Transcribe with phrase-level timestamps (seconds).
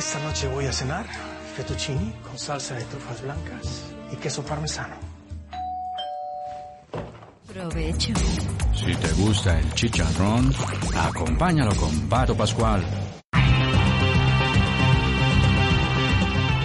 [0.00, 1.04] Esta noche voy a cenar
[1.54, 4.94] fettuccini con salsa de trufas blancas y queso parmesano.
[7.46, 8.14] Provecho.
[8.74, 10.54] Si te gusta el chicharrón,
[10.96, 12.82] acompáñalo con Pato Pascual.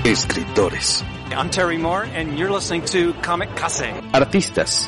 [0.06, 1.04] Escritores.
[1.32, 3.92] I'm Terry Moore, and you're listening to Comic Case.
[4.14, 4.88] Artistas.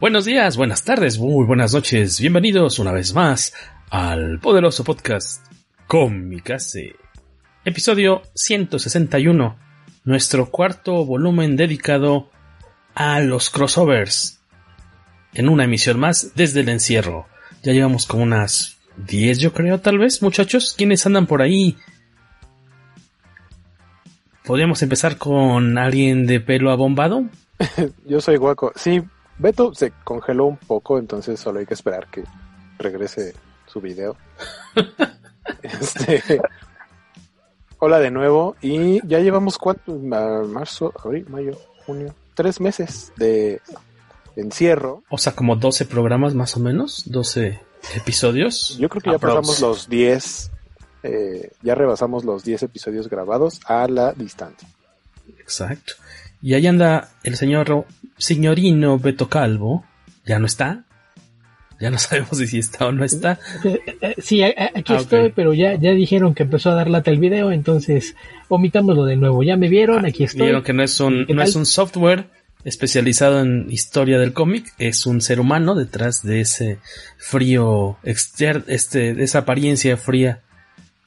[0.00, 2.18] Buenos días, buenas tardes, muy buenas noches.
[2.18, 3.52] Bienvenidos una vez más
[3.90, 5.44] al poderoso podcast
[5.86, 6.96] Comicase.
[7.66, 9.58] Episodio 161.
[10.04, 12.30] Nuestro cuarto volumen dedicado
[12.94, 14.40] a los crossovers.
[15.34, 17.26] En una emisión más desde el encierro.
[17.62, 20.74] Ya llevamos como unas 10 yo creo tal vez, muchachos.
[20.78, 21.76] ¿Quiénes andan por ahí?
[24.46, 27.26] ¿Podríamos empezar con alguien de pelo abombado?
[28.06, 28.72] yo soy Guaco.
[28.76, 29.02] Sí,
[29.40, 32.24] Beto se congeló un poco, entonces solo hay que esperar que
[32.78, 33.34] regrese
[33.66, 34.16] su video.
[35.62, 36.42] este,
[37.78, 43.62] hola de nuevo y ya llevamos cuánto, marzo, abril, mayo, junio, tres meses de
[44.36, 45.04] encierro.
[45.08, 47.60] O sea, como 12 programas más o menos, 12
[47.96, 48.76] episodios.
[48.78, 50.50] Yo creo que ya pasamos los 10,
[51.02, 54.68] eh, ya rebasamos los 10 episodios grabados a la distancia.
[55.38, 55.94] Exacto.
[56.42, 57.86] Y ahí anda el señor
[58.18, 59.84] señorino Beto Calvo.
[60.24, 60.84] ¿Ya no está?
[61.80, 63.38] Ya no sabemos si está o no está.
[64.18, 68.14] Sí, aquí estoy, pero ya, ya dijeron que empezó a dar lata el video, entonces
[68.48, 69.42] omitámoslo de nuevo.
[69.42, 70.42] Ya me vieron, aquí estoy.
[70.42, 72.26] Vieron que no es un, no es un software
[72.64, 76.78] especializado en historia del cómic, es un ser humano detrás de ese
[77.16, 80.42] frío exter este, de esa apariencia fría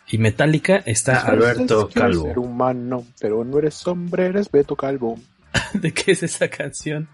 [0.08, 2.24] y metálica está Alberto Calvo.
[2.24, 5.18] Ser humano, pero no eres hombre, eres Beto Calvo.
[5.74, 7.08] ¿De qué es esa canción?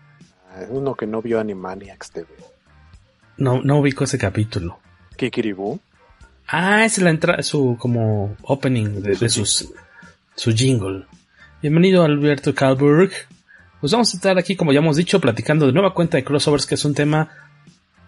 [0.69, 2.27] Uno que no vio Animaniacs TV.
[3.37, 4.79] No, no ubico ese capítulo.
[5.15, 5.79] Kikiribu.
[6.47, 9.71] Ah, es la entrada, su como opening de, de sus,
[10.35, 11.05] su jingle.
[11.61, 13.11] Bienvenido Alberto Calburg.
[13.79, 16.65] Pues vamos a estar aquí, como ya hemos dicho, platicando de nueva cuenta de crossovers,
[16.65, 17.29] que es un tema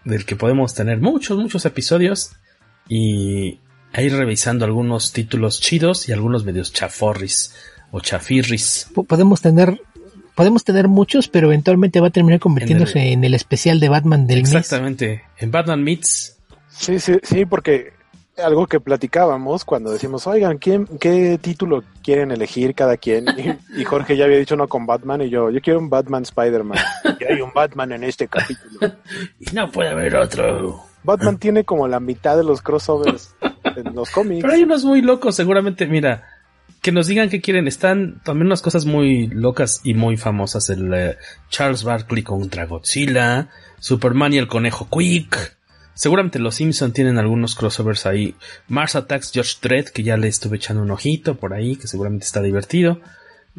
[0.03, 2.31] del que podemos tener muchos, muchos episodios.
[2.89, 3.59] Y
[3.93, 7.53] a ir revisando algunos títulos chidos y algunos medios chaforris
[7.91, 8.87] o chafirris.
[9.07, 9.81] Podemos tener
[10.35, 13.89] podemos tener muchos, pero eventualmente va a terminar convirtiéndose en el, en el especial de
[13.89, 15.21] Batman del Exactamente, mes.
[15.37, 16.37] en Batman Meets.
[16.69, 17.93] Sí, sí, sí, porque
[18.37, 23.25] algo que platicábamos cuando decimos, oigan, ¿quién, ¿qué título quieren elegir cada quien?
[23.37, 26.23] Y, y, Jorge ya había dicho no con Batman y yo, yo quiero un Batman
[26.23, 26.79] Spider-Man.
[27.19, 28.93] Y hay un Batman en este capítulo.
[29.39, 30.83] y no puede haber otro.
[31.03, 34.41] Batman tiene como la mitad de los crossovers en los cómics.
[34.41, 36.23] Pero hay unos muy locos, seguramente, mira,
[36.81, 37.67] que nos digan qué quieren.
[37.67, 40.69] Están también unas cosas muy locas y muy famosas.
[40.69, 41.13] El uh,
[41.49, 43.49] Charles Barkley contra Godzilla,
[43.79, 45.57] Superman y el conejo Quick.
[45.93, 48.35] Seguramente los Simpson tienen algunos crossovers ahí.
[48.67, 52.25] Mars Attacks George Dredd, que ya le estuve echando un ojito por ahí, que seguramente
[52.25, 52.99] está divertido.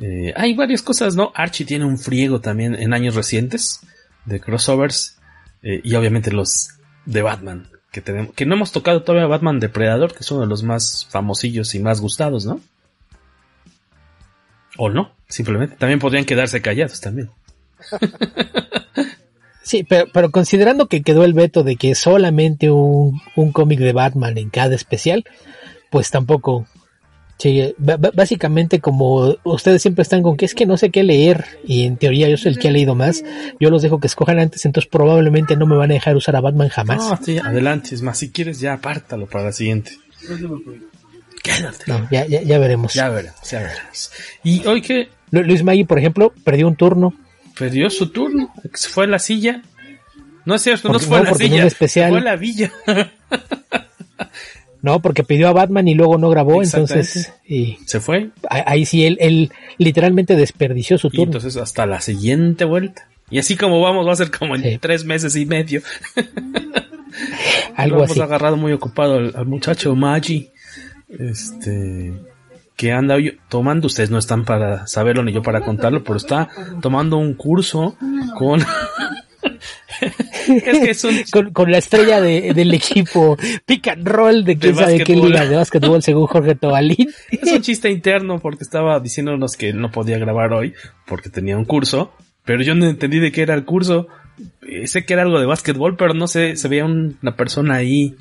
[0.01, 1.33] Eh, hay varias cosas, ¿no?
[1.34, 3.81] Archie tiene un friego también en años recientes
[4.25, 5.19] de crossovers.
[5.63, 6.71] Eh, y obviamente los
[7.05, 7.69] de Batman.
[7.92, 11.06] Que, tenemos, que no hemos tocado todavía Batman Depredador, que es uno de los más
[11.10, 12.60] famosillos y más gustados, ¿no?
[14.78, 15.77] O no, simplemente.
[15.77, 17.30] También podrían quedarse callados también.
[19.62, 23.92] Sí, pero, pero considerando que quedó el veto de que solamente un, un cómic de
[23.92, 25.24] Batman en cada especial,
[25.88, 26.66] pues tampoco.
[27.42, 27.74] Sí,
[28.15, 31.97] básicamente como ustedes siempre están con que es que no sé qué leer y en
[31.97, 33.24] teoría yo soy el que ha leído más,
[33.59, 36.41] yo los dejo que escojan antes, entonces probablemente no me van a dejar usar a
[36.41, 36.98] Batman jamás.
[36.98, 39.91] No, sí, adelante, es más, si quieres ya apártalo para la siguiente.
[41.42, 41.83] Quédate.
[41.89, 42.94] No, ya, ya, ya veremos.
[42.94, 44.12] Ya veremos, ya veremos.
[44.45, 45.09] Y hoy que...
[45.33, 47.12] Luis Magui, por ejemplo, perdió un turno.
[47.59, 49.62] Perdió su turno, se fue a la silla.
[50.45, 52.10] No es cierto, no fue no, la silla, especial...
[52.10, 52.71] fue la villa.
[54.83, 57.33] no, porque pidió a Batman y luego no grabó, entonces...
[57.47, 58.31] Y ¿Se fue?
[58.51, 61.23] Ahí sí, él, él literalmente desperdició su turno.
[61.23, 63.09] Y entonces hasta la siguiente vuelta.
[63.31, 65.81] Y así como vamos, va a ser como en tres meses y medio.
[67.77, 70.51] Algo Lo hemos agarrado muy ocupado al, muchacho Maggi.
[71.09, 72.13] Este.
[72.77, 73.17] Que anda
[73.49, 76.49] tomando, ustedes no están para saberlo ni yo para contarlo, pero está
[76.83, 77.97] tomando un curso
[78.37, 78.61] con.
[80.49, 81.22] es que es un...
[81.53, 85.57] con, la estrella de, del equipo pick and roll de quién sabe qué liga de
[85.57, 87.09] básquetbol según Jorge Tobalín.
[87.31, 90.75] es un chiste interno porque estaba diciéndonos que no podía grabar hoy
[91.07, 92.13] porque tenía un curso
[92.45, 94.09] pero yo no entendí de qué era el curso.
[94.63, 98.16] Eh, sé que era algo de básquetbol, pero no sé, se veía una persona ahí,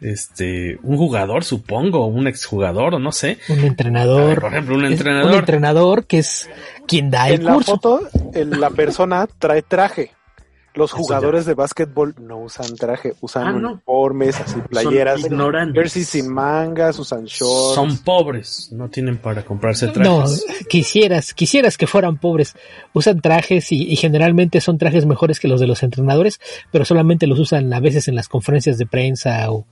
[0.00, 3.38] este, un jugador, supongo, un exjugador, o no sé.
[3.48, 4.40] Un entrenador.
[4.40, 5.32] por ejemplo, un entrenador.
[5.32, 6.48] Un entrenador que es
[6.88, 7.72] quien da el en curso.
[7.72, 8.00] la foto,
[8.34, 10.12] la persona trae traje.
[10.74, 15.20] Los jugadores de básquetbol no usan traje, usan ah, uniformes, así playeras,
[15.74, 17.74] jerseys sin mangas, usan shorts.
[17.74, 20.04] Son pobres, no tienen para comprarse trajes.
[20.04, 20.24] No,
[20.68, 22.54] quisieras, quisieras que fueran pobres.
[22.92, 26.40] Usan trajes y, generalmente son trajes mejores que los de los entrenadores,
[26.70, 29.66] pero solamente los usan a veces en las conferencias de prensa o,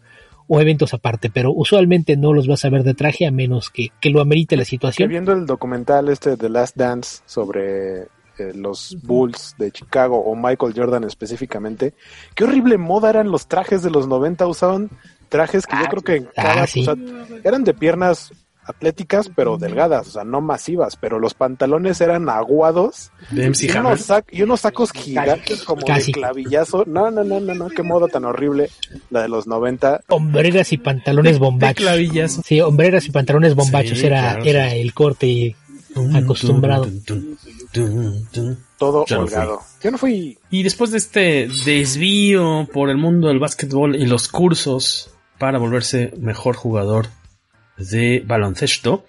[0.48, 4.10] eventos aparte, pero usualmente no los vas a ver de traje a menos que, que
[4.10, 5.08] lo amerite la situación.
[5.08, 8.08] viendo el documental este de Last Dance sobre
[8.38, 11.94] eh, los Bulls de Chicago o Michael Jordan específicamente,
[12.34, 14.90] qué horrible moda eran los trajes de los 90, usaban
[15.28, 16.96] trajes que yo ah, creo que cada, ah,
[17.44, 18.32] eran de piernas
[18.68, 24.92] atléticas pero delgadas, o sea, no masivas, pero los pantalones eran aguados y, unos sacos
[24.92, 26.84] gigantes como de clavillazo.
[26.86, 28.70] No, no, no, no, no, qué moda tan horrible
[29.10, 30.02] la de los 90.
[30.08, 32.40] Hombreras y pantalones bombachos.
[32.44, 35.56] Sí, hombreras y pantalones bombachos era, era el corte
[36.14, 36.88] acostumbrado.
[38.78, 39.60] Todo holgado.
[39.82, 40.38] Yo no fui.
[40.50, 46.12] Y después de este desvío por el mundo del básquetbol y los cursos para volverse
[46.18, 47.08] mejor jugador
[47.76, 49.04] de baloncesto,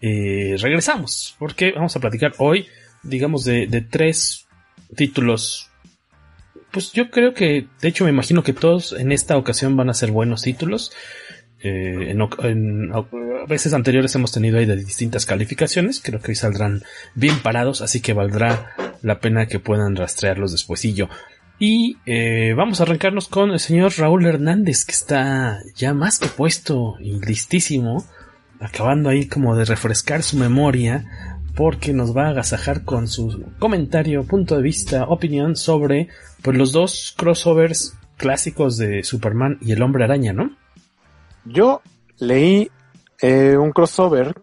[0.00, 1.36] eh, regresamos.
[1.38, 2.66] Porque vamos a platicar hoy,
[3.02, 4.46] digamos, de, de tres
[4.96, 5.68] títulos
[6.72, 9.94] pues yo creo que, de hecho me imagino que todos en esta ocasión van a
[9.94, 10.90] ser buenos títulos.
[11.62, 12.90] Eh, en,
[13.46, 16.82] veces anteriores hemos tenido ahí de distintas calificaciones, creo que hoy saldrán
[17.14, 21.08] bien parados, así que valdrá la pena que puedan rastrearlos despuesillo.
[21.58, 26.28] Y eh, vamos a arrancarnos con el señor Raúl Hernández, que está ya más que
[26.28, 28.04] puesto y listísimo,
[28.60, 31.04] acabando ahí como de refrescar su memoria,
[31.54, 36.08] porque nos va a agasajar con su comentario, punto de vista, opinión sobre
[36.42, 40.56] pues, los dos crossovers clásicos de Superman y el Hombre Araña, ¿no?
[41.44, 41.82] Yo
[42.18, 42.70] leí
[43.22, 44.34] eh, un crossover,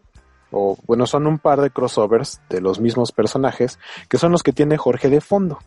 [0.51, 3.77] o bueno, son un par de crossovers de los mismos personajes,
[4.07, 5.59] que son los que tiene Jorge de fondo.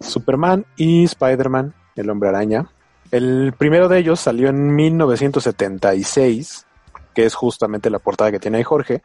[0.00, 2.66] Superman y Spider-Man, el hombre araña.
[3.10, 6.66] El primero de ellos salió en 1976,
[7.14, 9.02] que es justamente la portada que tiene ahí Jorge.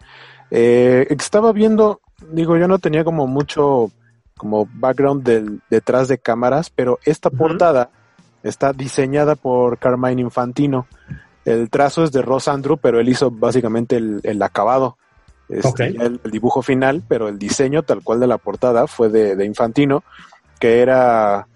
[0.49, 2.01] Eh, estaba viendo,
[2.31, 3.91] digo, yo no tenía como mucho
[4.37, 7.89] como background del, detrás de cámaras, pero esta portada
[8.43, 10.87] está diseñada por Carmine Infantino.
[11.47, 14.97] El trazo es de Ross Andrew, pero él hizo básicamente el, acabado.
[15.47, 20.03] Este, el, dibujo final, pero el diseño tal cual de la portada fue de, Infantino,
[20.59, 21.47] que era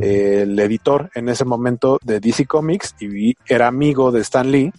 [0.00, 4.70] eh, el editor en ese momento de DC Comics y era amigo de Stan Lee,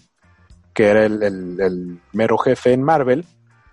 [0.72, 3.26] que era el, mero jefe en Marvel.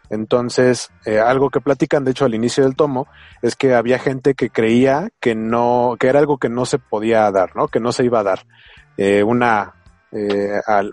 [0.08, 3.06] Entonces, eh, algo que platican, de hecho, al inicio del tomo,
[3.42, 7.30] es que había gente que creía que no, que era algo que no se podía
[7.30, 7.68] dar, ¿no?
[7.68, 8.46] Que no se iba a dar.
[8.96, 9.74] Eh, una,
[10.16, 10.92] eh, al,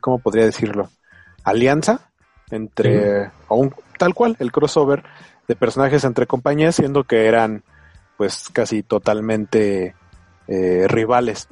[0.00, 0.90] ¿cómo podría decirlo?
[1.44, 2.10] Alianza
[2.50, 5.02] entre, o un, tal cual, el crossover
[5.48, 7.64] de personajes entre compañías, siendo que eran
[8.18, 9.94] pues casi totalmente
[10.46, 11.48] eh, rivales.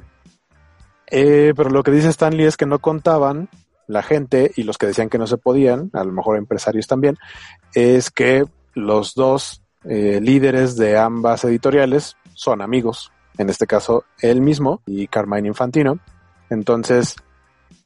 [1.07, 3.49] Eh, pero lo que dice Stanley es que no contaban
[3.87, 7.17] la gente y los que decían que no se podían, a lo mejor empresarios también,
[7.73, 8.45] es que
[8.75, 15.47] los dos líderes de ambas editoriales son amigos en este caso él mismo y Carmine
[15.47, 15.99] Infantino.
[16.49, 17.15] Entonces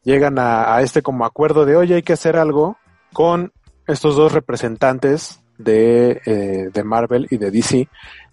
[0.03, 2.77] llegan a, este como acuerdo de, oye, hay que hacer algo
[3.13, 3.53] con
[3.87, 7.87] estos dos representantes de, eh, de Marvel y de DC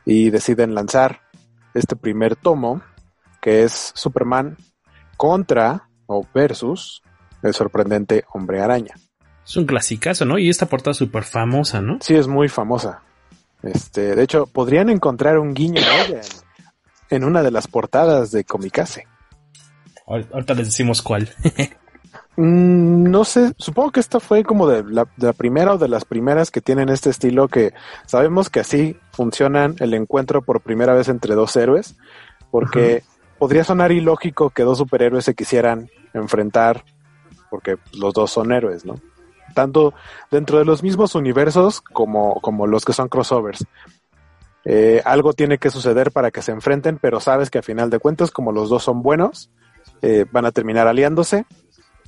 [0.04, 1.20] y deciden lanzar
[1.74, 2.82] este primer tomo
[3.40, 4.56] que es Superman
[5.16, 7.02] contra o versus
[7.42, 8.94] el sorprendente Hombre Araña.
[9.44, 10.38] Es un clasicazo, ¿no?
[10.38, 11.98] Y esta portada súper famosa, ¿no?
[12.00, 13.02] Sí, es muy famosa.
[13.62, 16.16] Este, de hecho, podrían encontrar un guiño ¿no?
[17.12, 19.06] En una de las portadas de Comicase.
[20.06, 21.28] Ahorita les decimos cuál.
[22.34, 25.88] Mm, no sé, supongo que esta fue como de la, de la, primera o de
[25.88, 27.74] las primeras que tienen este estilo que
[28.06, 31.94] sabemos que así funcionan el encuentro por primera vez entre dos héroes,
[32.50, 33.02] porque
[33.38, 36.84] podría sonar ilógico que dos superhéroes se quisieran enfrentar
[37.50, 38.94] porque los dos son héroes, ¿no?
[39.54, 39.92] Tanto
[40.30, 43.66] dentro de los mismos universos como, como los que son crossovers.
[44.64, 47.98] Eh, algo tiene que suceder para que se enfrenten, pero sabes que a final de
[47.98, 49.50] cuentas, como los dos son buenos,
[50.02, 51.46] eh, van a terminar aliándose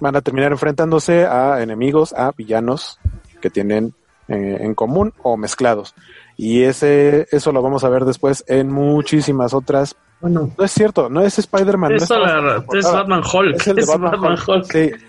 [0.00, 2.98] van a terminar enfrentándose a enemigos, a villanos
[3.40, 3.94] que tienen
[4.28, 5.94] eh, en común o mezclados.
[6.36, 9.96] Y ese, eso lo vamos a ver después en muchísimas otras.
[10.20, 11.92] Bueno, no es cierto, no es Spider-Man.
[11.92, 13.56] Es, Batman Hulk.
[13.56, 15.00] Es el de Batman, Hulk.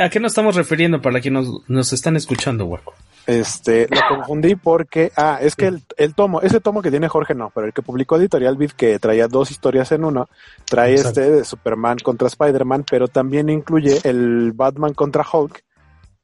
[0.00, 2.94] ¿A qué nos estamos refiriendo para quienes nos, nos están escuchando, Hueco?
[3.26, 7.34] Este, lo confundí porque, ah, es que el, el, tomo, ese tomo que tiene Jorge
[7.34, 10.28] no, pero el que publicó Editorial Beat que traía dos historias en uno,
[10.64, 15.62] trae este de Superman contra Spider-Man, pero también incluye el Batman contra Hulk,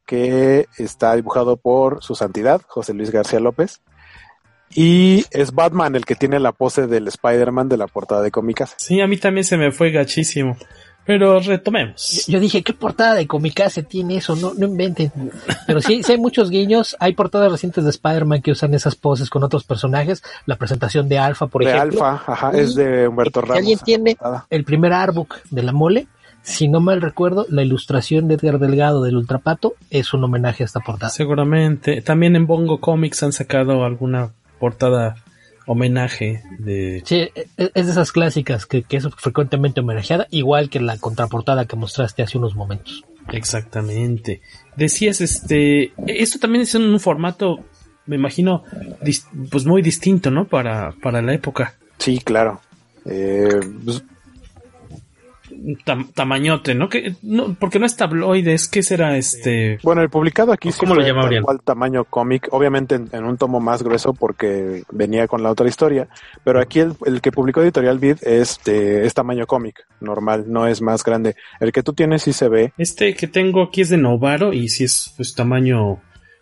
[0.04, 3.80] que está dibujado por su santidad, José Luis García López.
[4.74, 8.74] Y es Batman el que tiene la pose del Spider-Man de la portada de cómicas.
[8.76, 10.56] Sí, a mí también se me fue gachísimo.
[11.08, 12.26] Pero retomemos.
[12.28, 14.36] Yo dije, ¿qué portada de Comicase tiene eso?
[14.36, 15.10] No, no inventen.
[15.66, 16.98] Pero sí, sí hay muchos guiños.
[17.00, 20.22] Hay portadas recientes de Spider-Man que usan esas poses con otros personajes.
[20.44, 21.98] La presentación de Alpha, por ejemplo.
[21.98, 23.56] De Alpha, ajá, es de Humberto Ramos.
[23.56, 24.18] alguien tiene
[24.50, 26.08] el primer artbook de la mole,
[26.42, 30.66] si no mal recuerdo, la ilustración de Edgar Delgado del Ultrapato es un homenaje a
[30.66, 31.08] esta portada.
[31.08, 32.02] Seguramente.
[32.02, 35.16] También en Bongo Comics han sacado alguna portada
[35.68, 37.02] homenaje de...
[37.04, 41.66] Sí, e, es de esas clásicas que, que, es frecuentemente homenajeada, igual que la contraportada
[41.66, 43.04] que mostraste hace unos momentos.
[43.30, 44.40] Exactamente.
[44.76, 47.60] Decías, este, esto también es en un formato,
[48.06, 48.64] me imagino,
[49.50, 50.46] pues muy distinto, ¿no?
[50.46, 51.74] Para, para la época.
[51.98, 52.60] Sí, claro.
[53.04, 54.02] Eh, pues
[56.14, 56.88] tamañote, ¿no?
[56.88, 59.78] Que, no, porque no es tabloide, es que será este.
[59.82, 61.32] Bueno, el publicado aquí ¿Cómo lo?
[61.32, 66.08] Igual tamaño cómic, obviamente en, un tomo más grueso porque venía con la otra historia,
[66.44, 71.04] pero aquí el, que publicó Editorial Vid es, es tamaño cómic, normal, no es más
[71.04, 71.36] grande.
[71.60, 72.72] El que tú tienes sí se ve.
[72.78, 76.00] Este que tengo aquí es de Novaro y si es pues tamaño,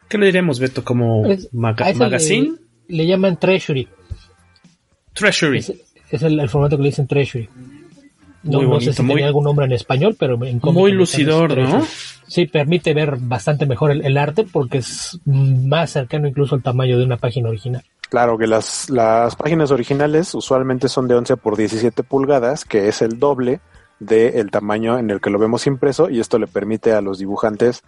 [0.09, 0.85] ¿qué le diremos, Beto?
[0.85, 2.55] Como magazine.
[2.89, 3.89] Le, llaman Treasury.
[5.13, 5.59] Treasury.
[6.11, 7.49] Es, el, formato que le dicen Treasury.
[8.47, 11.85] No, sé si muy, algún nombre en español, pero en Muy lucidor, ¿no?
[12.27, 17.05] Sí, permite ver bastante mejor el, arte porque es más cercano incluso al tamaño de
[17.05, 17.85] una página original.
[18.09, 23.03] Claro que las, las páginas originales usualmente son de 11 por 17 pulgadas, que es
[23.03, 23.61] el doble
[23.99, 27.83] del tamaño en el que lo vemos impreso y esto le permite a los dibujantes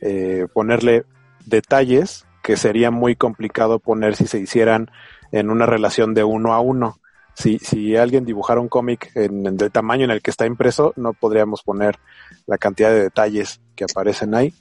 [0.00, 1.04] eh, ponerle
[1.46, 4.90] detalles que sería muy complicado poner si se hicieran
[5.30, 6.98] en una relación de uno a uno
[7.34, 11.12] si, si alguien dibujara un cómic en, el tamaño en el que está impreso, no
[11.12, 11.98] podríamos poner
[12.46, 14.54] la cantidad de detalles que aparecen ahí.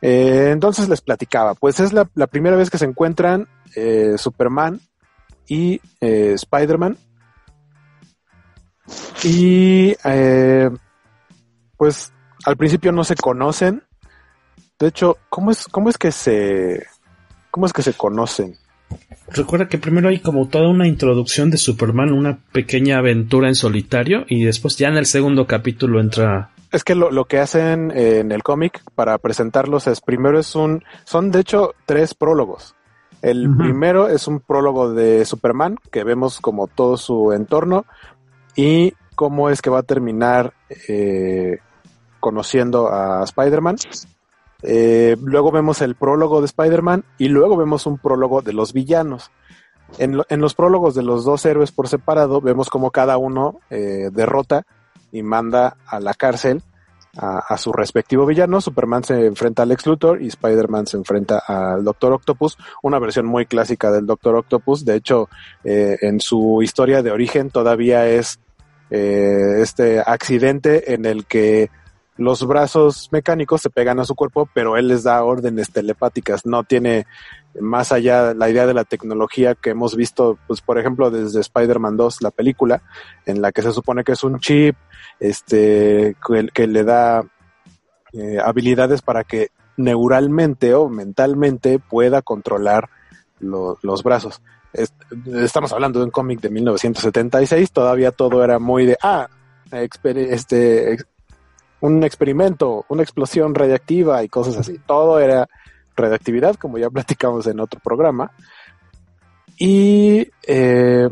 [0.00, 4.80] Eh, entonces les platicaba, pues es la, primera vez que se encuentran eh, Superman
[5.46, 6.98] y eh, Spider-Man.
[9.24, 9.94] Y
[11.76, 12.12] pues
[12.44, 13.84] al principio no se conocen.
[14.78, 16.84] De hecho, ¿cómo es, cómo es que se,
[17.52, 18.58] cómo es que se conocen?
[19.28, 24.24] Recuerda que primero hay como toda una introducción de Superman, una pequeña aventura en solitario
[24.28, 26.50] y después ya en el segundo capítulo entra...
[26.70, 30.82] Es que lo, que hacen en el cómic para presentarlos es primero es un...
[31.04, 32.74] Son de hecho tres prólogos.
[33.20, 37.84] El primero es un prólogo de Superman que vemos como todo su entorno
[38.56, 40.54] y cómo es que va a terminar
[40.88, 41.58] eh,
[42.18, 43.76] conociendo a Spider-Man.
[44.62, 49.30] Eh, luego vemos el prólogo de Spider-Man y luego vemos un prólogo de los villanos.
[49.98, 54.64] En, los prólogos de los dos héroes por separado vemos como cada uno eh, derrota
[55.10, 56.62] y manda a la cárcel
[57.14, 58.62] a, su respectivo villano.
[58.62, 63.26] Superman se enfrenta al Lex Luthor y Spider-Man se enfrenta al Doctor Octopus, una versión
[63.26, 64.86] muy clásica del Doctor Octopus.
[64.86, 65.28] De hecho,
[65.62, 68.38] eh, en su historia de origen todavía es
[68.94, 71.70] este accidente en el que
[72.16, 76.62] los brazos mecánicos se pegan a su cuerpo, pero él les da órdenes telepáticas, no
[76.62, 77.06] tiene
[77.60, 81.96] más allá la idea de la tecnología que hemos visto, pues por ejemplo desde Spider-Man
[81.96, 82.82] 2, la película,
[83.26, 84.76] en la que se supone que es un chip,
[85.20, 86.16] este,
[86.52, 87.24] que, le da
[88.12, 92.90] eh, habilidades para que neuralmente o mentalmente pueda controlar
[93.40, 94.40] los brazos.
[94.72, 99.28] estamos hablando de un cómic de 1976, todavía todo era muy de, ah,
[99.72, 100.98] este,
[101.82, 104.78] un experimento, una explosión radiactiva y cosas así.
[104.86, 105.48] Todo era
[105.96, 108.30] radiactividad, como ya platicamos en otro programa.
[109.58, 111.08] Y eh,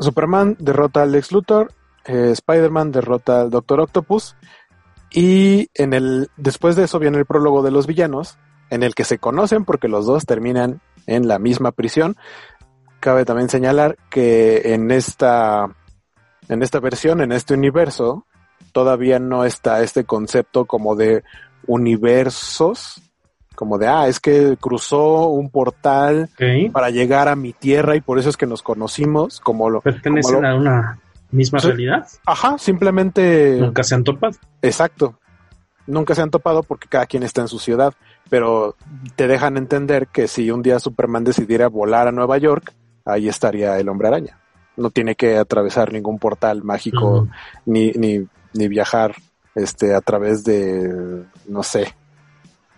[0.00, 1.72] Superman derrota al Lex Luthor,
[2.06, 4.34] eh, Spider-Man derrota al Doctor Octopus
[5.10, 8.38] Y en el, después de eso viene el prólogo de los villanos,
[8.70, 12.16] en el que se conocen porque los dos terminan en la misma prisión.
[12.98, 15.68] Cabe también señalar que en esta,
[16.48, 18.24] en esta versión, en este universo,
[18.72, 21.22] todavía no está este concepto como de
[21.66, 23.00] universos,
[23.54, 26.30] como de, ah, es que cruzó un portal
[26.72, 29.80] para llegar a mi tierra y por eso es que nos conocimos, como lo...
[29.80, 30.98] ¿Pertenecen a una
[31.30, 32.06] misma realidad?
[32.26, 33.58] Ajá, simplemente...
[33.60, 34.36] Nunca se han topado.
[34.62, 35.18] Exacto.
[35.86, 37.92] Nunca se han topado porque cada quien está en su ciudad,
[38.30, 38.76] pero
[39.16, 42.72] te dejan entender que si un día Superman decidiera volar a Nueva York,
[43.04, 44.38] ahí estaría el hombre araña.
[44.76, 47.28] No tiene que atravesar ningún portal mágico
[47.66, 49.14] ni, ni, ni viajar
[49.54, 51.94] este, a través de, no sé,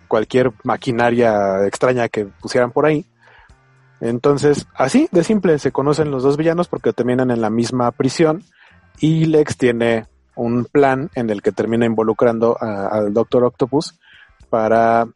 [0.07, 3.05] cualquier maquinaria extraña que pusieran por ahí.
[4.01, 8.43] Entonces, así de simple, se conocen los dos villanos porque terminan en la misma prisión
[8.99, 13.97] y Lex tiene un plan en el que termina involucrando al Doctor Octopus
[14.49, 15.07] para,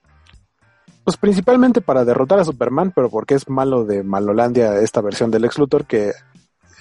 [1.04, 5.42] pues principalmente para derrotar a Superman, pero porque es malo de Malolandia esta versión del
[5.42, 6.14] Lex Luthor que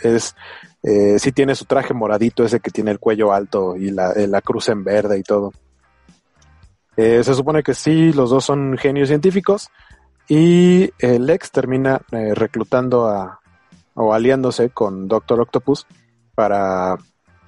[0.03, 0.37] es,
[0.83, 4.31] eh, sí tiene su traje moradito, ese que tiene el cuello alto y la, eh,
[4.45, 5.53] cruz en verde y todo.
[6.97, 9.71] Eh, se supone que sí, los dos son genios científicos
[10.29, 13.41] y Lex termina eh, reclutando a,
[13.95, 15.87] o aliándose con Doctor Octopus
[16.35, 16.97] para,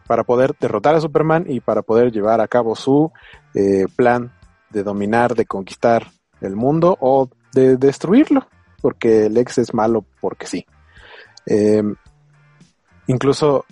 [0.06, 3.12] para poder derrotar a Superman y para poder llevar a cabo su
[3.54, 4.32] eh, plan
[4.70, 6.06] de dominar, de conquistar
[6.40, 8.46] el mundo o de destruirlo,
[8.80, 10.66] porque Lex es malo porque sí.
[13.10, 13.64] Incluso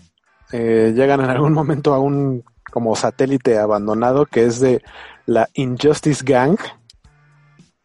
[0.51, 4.83] llegan en algún momento a un como satélite abandonado que es de
[5.27, 6.59] la Injustice Gang.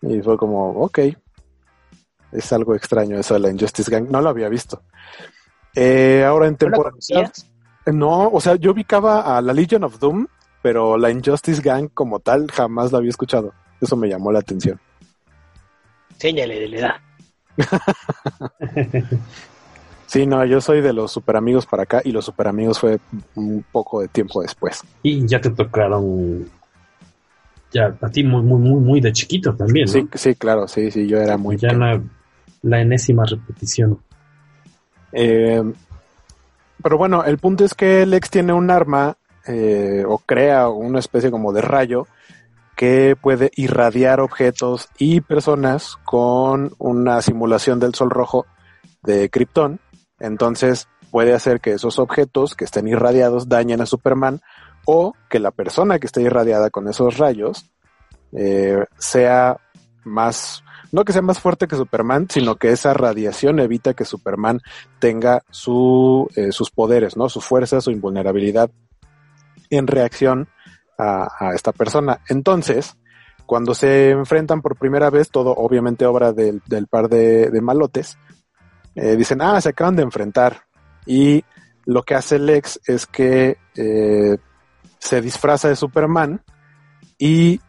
[0.02, 1.00] Y fue como, ok,
[2.32, 4.82] es algo extraño eso de la Injustice Gang, no lo había visto.
[5.76, 6.96] Eh, ahora en temporada...
[7.86, 10.26] No, o sea, yo ubicaba a la Legion of Doom,
[10.62, 13.54] pero la Injustice Gang como tal jamás la había escuchado.
[13.82, 14.80] Eso me llamó la atención.
[16.18, 16.96] Séñale de la edad.
[20.14, 23.00] Sí, no, yo soy de los super amigos para acá y los super amigos fue
[23.34, 24.84] un poco de tiempo después.
[25.02, 26.48] Y ya te tocaron
[27.72, 29.92] ya a ti muy, muy, muy, muy de chiquito también, ¿no?
[29.92, 31.58] Sí, sí, claro, sí, sí, yo era muy...
[31.58, 33.98] Ya la, enésima repetición.
[35.14, 35.64] Eh,
[36.84, 41.32] pero bueno, el punto es que Lex tiene un arma eh, o crea una especie
[41.32, 42.06] como de rayo
[42.76, 48.46] que puede irradiar objetos y personas con una simulación del sol rojo
[49.02, 49.80] de Krypton
[50.24, 54.40] entonces puede hacer que esos objetos que estén irradiados dañen a Superman
[54.86, 57.70] o que la persona que esté irradiada con esos rayos
[58.32, 59.58] eh, sea
[60.06, 64.62] más, no que sea más fuerte que Superman, sino que esa radiación evita que Superman
[65.00, 67.28] tenga su, eh, sus poderes, ¿no?
[67.28, 68.72] Su fuerza, su invulnerabilidad
[69.70, 70.48] en reacción
[70.98, 72.22] a, esta persona.
[72.30, 72.96] Entonces,
[73.46, 78.18] cuando se enfrentan por primera vez, todo obviamente obra del, par de malotes,
[78.96, 80.64] eh, dicen, ah, se acaban de enfrentar.
[81.06, 81.44] Y
[81.86, 84.38] lo que hace Lex es que eh,
[85.00, 86.42] se disfraza de Superman
[87.18, 87.60] y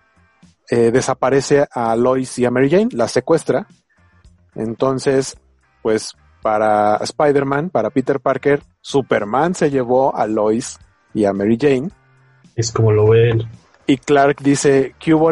[0.71, 3.67] eh, desaparece a Lois y a Mary Jane, la secuestra.
[4.55, 5.37] Entonces,
[5.83, 10.79] pues para Spider-Man, para Peter Parker, Superman se llevó a Lois
[11.13, 11.91] y a Mary Jane.
[12.55, 13.49] Es como lo ve él.
[13.87, 15.31] Y Clark dice, ¿qué hubo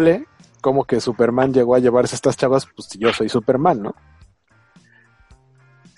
[0.61, 3.95] Como que Superman llegó a llevarse a estas chavas, pues yo soy Superman, ¿no?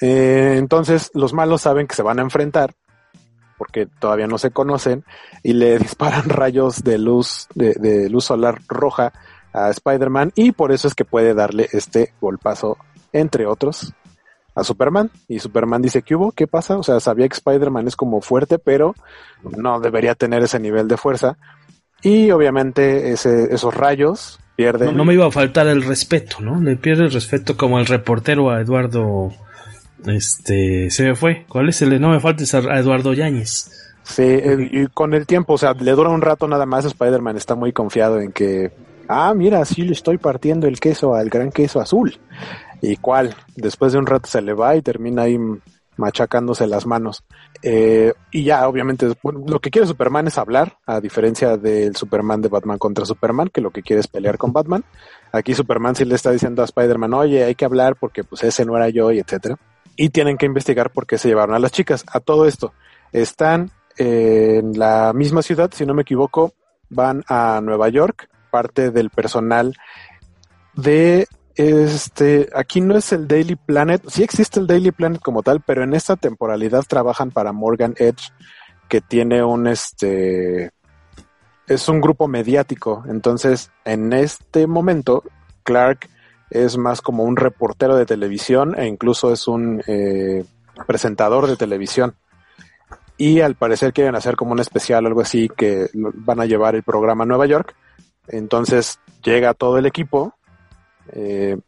[0.00, 2.74] Eh, entonces los malos saben que se van a enfrentar
[3.56, 5.04] porque todavía no se conocen
[5.42, 9.12] y le disparan rayos de luz de, luz solar roja
[9.52, 12.76] a Spider-Man y por eso es que puede darle este golpazo
[13.12, 13.94] entre otros
[14.56, 16.76] a Superman y Superman dice que hubo, ¿qué pasa?
[16.78, 18.94] O sea, sabía que Spider-Man es como fuerte, pero
[19.42, 21.36] no debería tener ese nivel de fuerza
[22.02, 24.90] y obviamente esos rayos pierden.
[24.90, 26.60] No, no, me iba a faltar el respeto, ¿no?
[26.60, 29.32] Le pierde el respeto como el reportero a Eduardo
[30.06, 31.44] este, se me fue.
[31.48, 32.00] ¿Cuál es el?
[32.00, 33.70] No me faltes a Eduardo Yáñez.
[34.02, 36.84] Sí, y con el tiempo, o sea, le dura un rato nada más.
[36.84, 38.70] Spider-Man está muy confiado en que,
[39.08, 42.18] ah, mira, sí le estoy partiendo el queso al gran queso azul.
[42.82, 43.34] ¿Y cuál?
[43.56, 45.38] Después de un rato se le va y termina ahí
[45.96, 47.24] machacándose las manos.
[47.62, 52.48] Eh, y ya, obviamente, lo que quiere Superman es hablar, a diferencia del Superman de
[52.48, 54.84] Batman contra Superman, que lo que quiere es pelear con Batman.
[55.32, 58.66] Aquí Superman sí le está diciendo a Spider-Man, oye, hay que hablar porque pues ese
[58.66, 59.56] no era yo y etcétera
[59.96, 62.04] y tienen que investigar por qué se llevaron a las chicas.
[62.12, 62.72] A todo esto,
[63.12, 66.52] están en la misma ciudad, si no me equivoco,
[66.90, 69.74] van a Nueva York, parte del personal
[70.74, 71.26] de
[71.56, 75.84] este, aquí no es el Daily Planet, sí existe el Daily Planet como tal, pero
[75.84, 78.32] en esta temporalidad trabajan para Morgan Edge,
[78.88, 80.72] que tiene un este
[81.66, 83.04] es un grupo mediático.
[83.08, 85.22] Entonces, en este momento,
[85.62, 86.10] Clark
[86.54, 90.44] es más como un reportero de televisión e incluso es un eh,
[90.86, 92.14] presentador de televisión.
[93.16, 96.84] Y al parecer quieren hacer como un especial, algo así, que van a llevar el
[96.84, 97.74] programa a Nueva York.
[98.28, 100.34] Entonces llega todo el equipo
[101.12, 101.58] eh,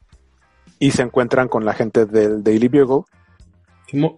[0.78, 3.04] y se encuentran con la gente del Daily Bugle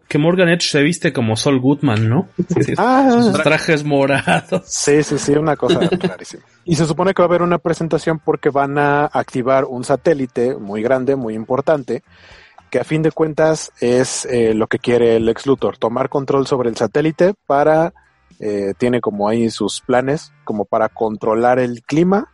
[0.08, 2.28] que Morgan Edge se viste como Sol Goodman, ¿no?
[2.78, 4.62] Ah, sus trajes morados.
[4.66, 6.42] Sí, sí, sí, una cosa clarísima.
[6.64, 10.56] Y se supone que va a haber una presentación porque van a activar un satélite
[10.56, 12.02] muy grande, muy importante,
[12.70, 16.46] que a fin de cuentas es eh, lo que quiere el ex Luthor, tomar control
[16.46, 17.92] sobre el satélite para,
[18.40, 22.32] eh, tiene como ahí sus planes, como para controlar el clima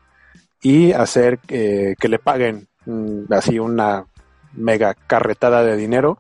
[0.63, 4.07] y hacer eh, que le paguen mm, así una
[4.53, 6.19] mega carretada de dinero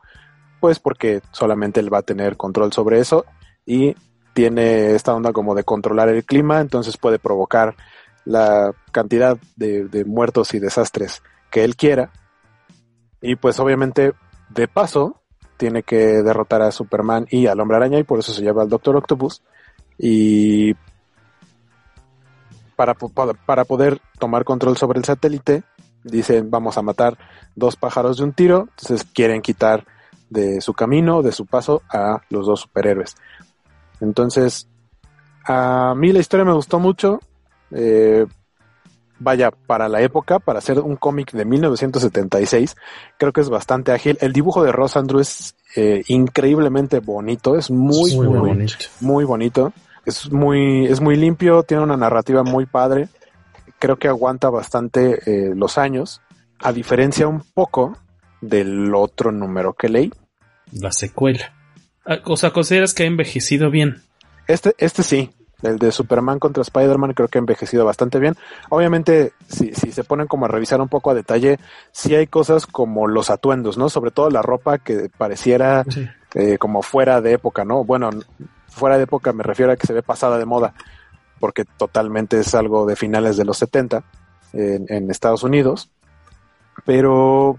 [0.64, 3.26] pues porque solamente él va a tener control sobre eso
[3.66, 3.94] y
[4.32, 7.76] tiene esta onda como de controlar el clima, entonces puede provocar
[8.24, 12.12] la cantidad de, muertos y desastres que él quiera.
[13.20, 14.14] Y pues obviamente,
[14.48, 15.20] de paso,
[15.58, 18.70] tiene que derrotar a Superman y al hombre araña y por eso se lleva al
[18.70, 19.42] Doctor Octopus.
[19.98, 20.72] Y
[22.74, 25.62] para, para poder tomar control sobre el satélite,
[26.04, 27.18] dicen vamos a matar
[27.54, 29.84] dos pájaros de un tiro, entonces quieren quitar
[30.30, 33.16] de su camino, de su paso a los dos superhéroes.
[34.00, 34.68] Entonces,
[35.46, 37.20] a mí la historia me gustó mucho.
[37.70, 38.26] Eh,
[39.18, 42.76] vaya, para la época, para hacer un cómic de 1976,
[43.18, 44.18] creo que es bastante ágil.
[44.20, 48.74] El dibujo de Ross Andrew es eh, increíblemente bonito, es muy, muy, bonito.
[49.00, 49.72] muy bonito.
[50.04, 53.08] Es muy, es muy limpio, tiene una narrativa muy padre.
[53.78, 56.20] Creo que aguanta bastante eh, los años,
[56.60, 57.96] a diferencia un poco
[58.48, 60.12] del otro número que leí.
[60.72, 61.52] La secuela.
[62.06, 64.02] Ah, o sea, ¿consideras que ha envejecido bien?
[64.46, 65.30] Este, este sí.
[65.62, 68.36] El de Superman contra Spider-Man creo que ha envejecido bastante bien.
[68.68, 71.58] Obviamente, si, si se ponen como a revisar un poco a detalle,
[71.90, 73.88] sí hay cosas como los atuendos, ¿no?
[73.88, 75.84] Sobre todo la ropa que pareciera
[76.34, 77.82] eh, como fuera de época, ¿no?
[77.82, 78.10] Bueno,
[78.68, 80.74] fuera de época me refiero a que se ve pasada de moda,
[81.40, 84.04] porque totalmente es algo de finales de los 70
[84.52, 85.88] en, en Estados Unidos.
[86.84, 87.58] Pero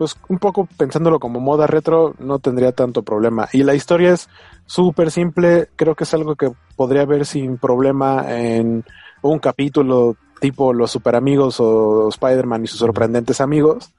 [0.00, 3.50] pues un poco pensándolo como moda retro, no tendría tanto problema.
[3.52, 4.30] Y la historia es
[4.64, 8.82] súper simple, creo que es algo que podría ver sin problema en
[9.20, 13.92] un capítulo tipo Los Super Amigos o Spider-Man y sus sorprendentes amigos.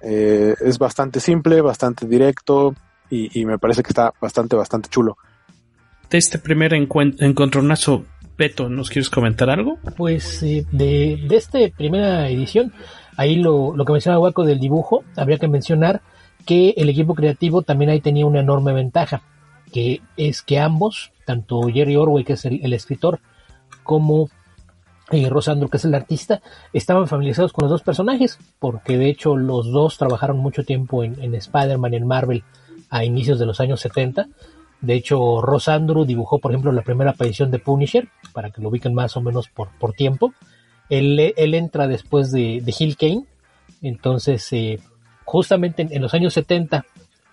[0.00, 2.74] Eh, es bastante simple, bastante directo
[3.08, 5.16] y, me parece que está bastante, bastante chulo.
[6.10, 8.04] De este primer encontronazo,
[8.36, 9.78] Beto, ¿nos quieres comentar algo?
[9.96, 12.72] Pues eh, de, de esta primera edición,
[13.16, 16.02] Ahí lo, lo que mencionaba Waco del dibujo, habría que mencionar
[16.44, 19.22] que el equipo creativo también ahí tenía una enorme ventaja,
[19.72, 23.20] que es que ambos, tanto Jerry Orwell, que es el, escritor,
[23.82, 24.28] como
[25.10, 29.36] eh, Rosandro, que es el artista, estaban familiarizados con los dos personajes, porque de hecho
[29.36, 32.44] los dos trabajaron mucho tiempo en, Spider-Man en Marvel
[32.90, 34.28] a inicios de los años 70.
[34.80, 38.92] De hecho, Rosandro dibujó, por ejemplo, la primera aparición de Punisher, para que lo ubiquen
[38.92, 40.34] más o menos por, por tiempo.
[40.88, 43.24] Él, entra después de, Hill Kane.
[43.82, 44.80] Entonces, eh,
[45.24, 46.84] justamente en, los años 70,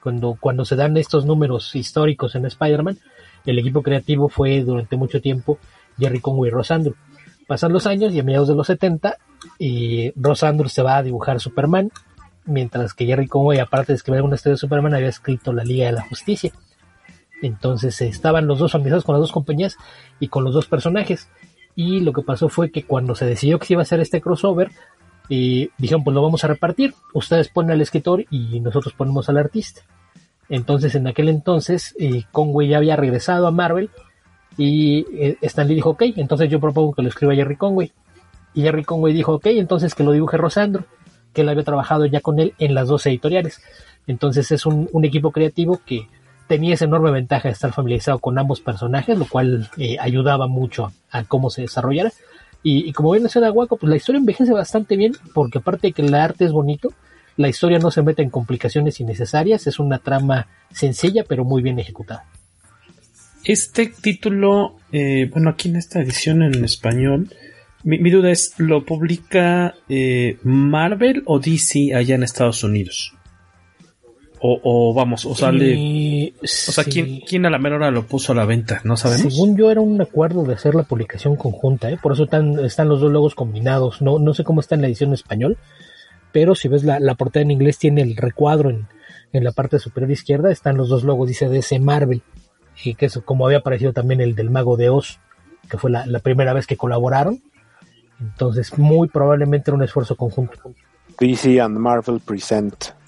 [0.02, 2.98] cuando, se dan estos números históricos en Spider-Man,
[3.46, 5.58] el equipo creativo fue durante mucho tiempo
[5.98, 6.74] Jerry Conway y Ross.
[7.48, 9.18] Pasan los años y a mediados de los 70,
[9.60, 11.92] eh, Ross se va a dibujar Superman,
[12.46, 15.88] mientras que Jerry Conway, aparte de escribir una historia de Superman, había escrito la Liga
[15.88, 16.52] de la Justicia.
[17.42, 19.78] Entonces eh, estaban los dos familiarizados con las dos compañías
[20.20, 21.28] y con los dos personajes.
[21.76, 24.22] Y lo que pasó fue que cuando se decidió que se iba a hacer este
[24.22, 24.72] crossover,
[25.30, 29.38] eh, dijeron pues lo vamos a repartir, ustedes ponen al escritor y nosotros ponemos al
[29.38, 29.82] artista.
[30.50, 33.90] Entonces en aquel entonces eh, Conway ya había regresado a Marvel
[34.58, 37.94] y eh, Stanley dijo ok, entonces yo propongo que lo escriba Jerry Conway.
[38.54, 40.84] Y Jerry Conway dijo ok, entonces que lo dibuje Rosandro,
[41.34, 43.62] que él había trabajado ya con él en las dos editoriales.
[44.08, 46.10] Entonces es un equipo creativo que
[46.52, 50.92] tenía esa enorme ventaja de estar familiarizado con ambos personajes, lo cual eh, ayudaba mucho
[51.10, 52.12] a, cómo se desarrollara.
[52.62, 56.02] Y, como bien decía Guaco, pues la historia envejece bastante bien, porque aparte de que
[56.02, 56.92] el arte es bonito,
[57.38, 61.80] la historia no se mete en complicaciones innecesarias, es una trama sencilla pero muy bien
[61.80, 62.26] ejecutada.
[63.46, 67.30] Este título, eh, bueno, aquí en esta edición en español,
[67.86, 73.14] mi, duda es, ¿lo publica eh, Marvel o DC allá en Estados Unidos?
[74.44, 76.34] O, vamos, o sale.
[76.42, 78.82] o sea, ¿quién, a la menor hora lo puso a la venta?
[78.84, 79.32] No sabemos.
[79.32, 82.00] Según yo, era un acuerdo de hacer la publicación conjunta, ¿eh?
[82.02, 84.02] por eso están, están los dos logos combinados.
[84.02, 85.58] No, no sé cómo está en la edición en español,
[86.32, 88.88] pero si ves la, la portada en inglés, tiene el recuadro en,
[89.32, 90.52] en la parte superior izquierda.
[90.52, 92.24] Están los dos logos, dice DC Marvel,
[92.84, 95.20] y que es como había aparecido también el del Mago de Oz
[95.72, 97.42] que fue la, la primera vez que colaboraron.
[98.20, 100.74] Entonces, muy probablemente era un esfuerzo conjunto.
[101.20, 103.01] DC and Marvel Present.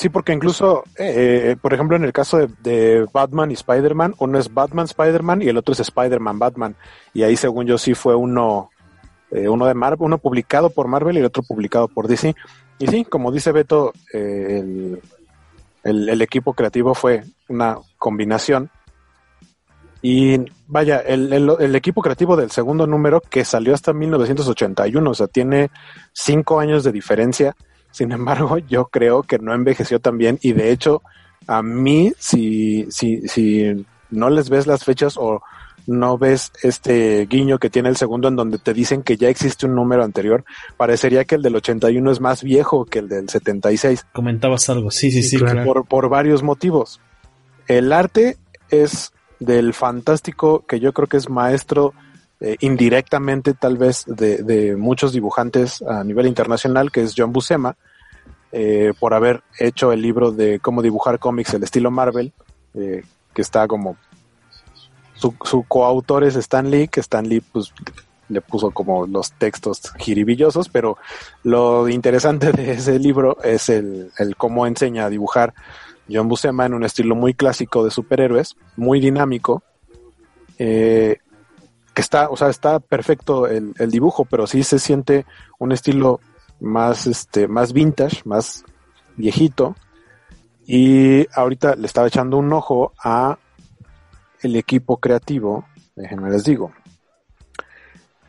[0.00, 4.50] Sí, porque incluso, eh, por ejemplo, en el caso de, Batman y Spider-Man, uno es
[4.54, 6.74] Batman Spider-Man y el otro es Spider-Man Batman.
[7.12, 8.70] Y ahí, según yo, sí fue uno,
[9.30, 12.34] eh, uno de Marvel, uno publicado por Marvel y el otro publicado por DC.
[12.78, 15.02] Y sí, como dice Beto, eh, el,
[15.84, 18.70] el, el, equipo creativo fue una combinación.
[20.00, 25.26] Y vaya, el, el, equipo creativo del segundo número que salió hasta 1981, o sea,
[25.26, 25.70] tiene
[26.14, 27.54] cinco años de diferencia.
[27.90, 31.02] Sin embargo, yo creo que no envejeció tan bien y de hecho,
[31.46, 35.42] a mí, si, si, si no les ves las fechas o
[35.86, 39.66] no ves este guiño que tiene el segundo en donde te dicen que ya existe
[39.66, 40.44] un número anterior,
[40.76, 44.06] parecería que el del 81 es más viejo que el del 76.
[44.12, 45.38] Comentabas algo, sí, sí, sí.
[45.38, 45.64] Claro.
[45.64, 47.00] Por, por varios motivos.
[47.66, 48.36] El arte
[48.68, 51.94] es del fantástico que yo creo que es maestro
[52.40, 57.76] eh, indirectamente tal vez de, muchos dibujantes a nivel internacional, que es John Buscema,
[58.52, 62.32] eh, por haber hecho el libro de cómo dibujar cómics el estilo Marvel,
[62.74, 63.96] eh, que está como
[65.14, 67.72] su, su, coautor es Stan Lee, que Stan Lee pues,
[68.28, 70.96] le puso como los textos jiribillosos, pero
[71.42, 75.52] lo interesante de ese libro es el, el cómo enseña a dibujar
[76.10, 79.62] John Buscema en un estilo muy clásico de superhéroes, muy dinámico,
[80.58, 81.18] eh,
[81.94, 85.26] que está, o sea, está perfecto el, el, dibujo, pero sí se siente
[85.58, 86.20] un estilo
[86.60, 88.64] más, este, más vintage, más
[89.16, 89.74] viejito.
[90.66, 93.38] Y ahorita le estaba echando un ojo a
[94.42, 96.72] el equipo creativo, déjenme les digo.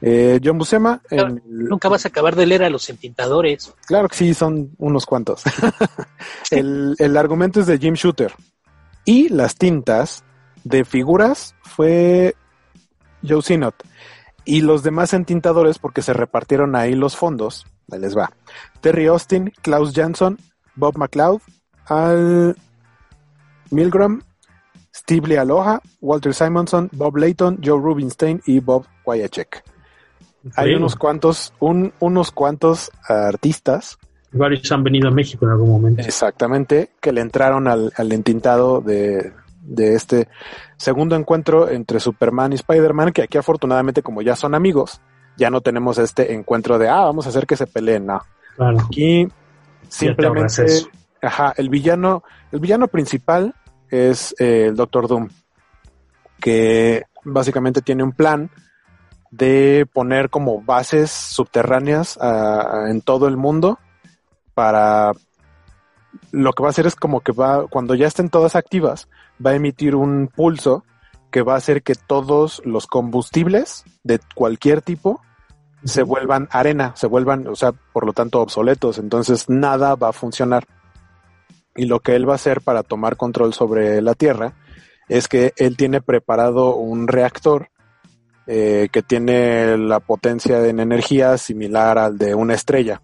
[0.02, 1.00] Eh, John Buscema.
[1.08, 1.42] Claro, el...
[1.46, 3.72] Nunca vas a acabar de leer a los entintadores.
[3.86, 5.44] Claro que sí, son unos cuantos.
[6.52, 8.34] el, el, argumento es de Jim Shooter.
[9.06, 10.24] Y las tintas
[10.64, 12.36] de figuras fue
[13.28, 13.76] Joe Sinot.
[14.44, 18.32] Y los demás entintadores, porque se repartieron ahí los fondos, ahí les va.
[18.82, 20.38] Terry Austin, Klaus Jansson,
[20.76, 21.42] Bob McLeod,
[21.86, 22.56] Al
[23.70, 24.22] Milgram,
[24.94, 29.64] Steve Lee Aloha, Walter Simonson, Bob Layton, Joe Rubinstein y Bob Wyachek.
[30.56, 33.98] Hay unos cuantos, un, unos cuantos artistas.
[34.32, 36.02] Varios han venido a México en algún momento.
[36.02, 40.28] Exactamente, que le entraron al, al entintado de, de este
[40.78, 45.02] segundo encuentro entre Superman y Spider-Man, que aquí afortunadamente como ya son amigos,
[45.38, 48.22] ya no tenemos este encuentro de, ah, vamos a hacer que se peleen, no.
[48.56, 48.80] Claro.
[48.80, 49.28] Aquí
[49.88, 50.66] simplemente,
[51.22, 53.56] ajá, el villano, el villano principal
[53.90, 55.30] es eh, el Doctor Doom,
[56.40, 58.50] que básicamente tiene un plan
[59.30, 63.80] de poner como bases subterráneas uh, en todo el mundo
[64.54, 65.14] para
[66.32, 69.10] lo que va a hacer es como que va cuando ya estén todas activas
[69.44, 70.84] va a emitir un pulso
[71.32, 75.22] que va a hacer que todos los combustibles de cualquier tipo
[75.84, 80.14] se vuelvan arena, se vuelvan, o sea, por lo tanto obsoletos, entonces nada va a
[80.14, 80.66] funcionar.
[81.76, 84.54] Y lo que él va a hacer para tomar control sobre la Tierra
[85.08, 87.70] es que él tiene preparado un reactor
[88.46, 93.02] eh, que tiene la potencia en energía similar al de una estrella,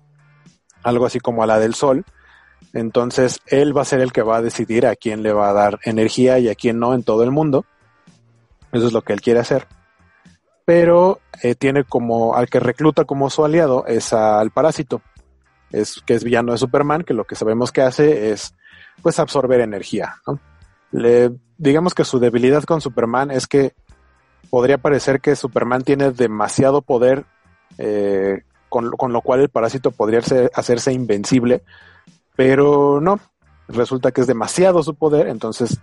[0.83, 2.05] algo así como a la del Sol.
[2.73, 5.53] Entonces él va a ser el que va a decidir a quién le va a
[5.53, 7.65] dar energía y a quién no en todo el mundo.
[8.71, 9.67] Eso es lo que él quiere hacer.
[10.65, 15.01] Pero eh, tiene como al que recluta como su aliado es al parásito,
[15.71, 18.53] es que es villano de Superman, que lo que sabemos que hace es
[19.01, 20.15] pues absorber energía.
[20.91, 23.73] Le, digamos que su debilidad con Superman es que
[24.49, 27.25] podría parecer que Superman tiene demasiado poder,
[27.77, 30.21] eh, con, con, lo cual el parásito podría
[30.53, 31.63] hacerse invencible,
[32.37, 33.19] pero no,
[33.67, 35.81] resulta que es demasiado su poder, entonces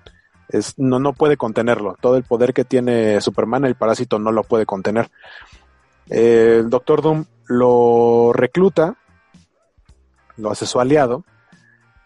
[0.49, 1.97] es, no, no puede contenerlo.
[2.01, 5.11] Todo el poder que tiene Superman, el parásito no lo puede contener.
[6.09, 8.97] Eh, el Doctor Doom lo recluta,
[10.37, 11.25] lo hace su aliado,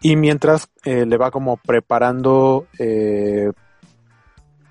[0.01, 3.53] y mientras eh, le va como preparando, eh,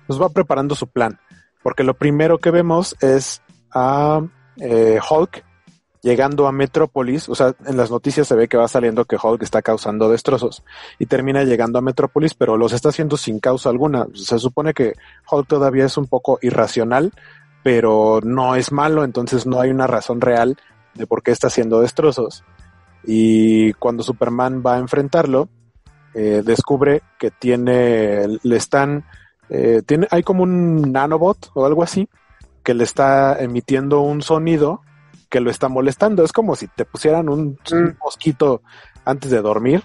[0.08, 1.20] nos va preparando su plan
[1.62, 4.22] porque lo primero que vemos es a
[4.56, 5.44] Hulk
[6.02, 9.42] llegando a Metrópolis, o sea, en las noticias se ve que va saliendo que Hulk
[9.42, 10.62] está causando destrozos
[10.98, 14.06] y termina llegando a Metrópolis, pero los está haciendo sin causa alguna.
[14.14, 14.94] Se supone que
[15.30, 17.12] Hulk todavía es un poco irracional,
[17.62, 20.56] pero no es malo, entonces no hay una razón real
[20.94, 22.44] de por qué está haciendo destrozos.
[23.04, 25.48] Y cuando Superman va a enfrentarlo,
[26.14, 29.04] eh, descubre que tiene, le están
[29.50, 32.08] eh, tiene, hay como un nanobot o algo así
[32.62, 34.82] que le está emitiendo un sonido
[35.28, 36.24] que lo está molestando.
[36.24, 38.62] Es como si te pusieran un, un mosquito
[39.04, 39.82] antes de dormir.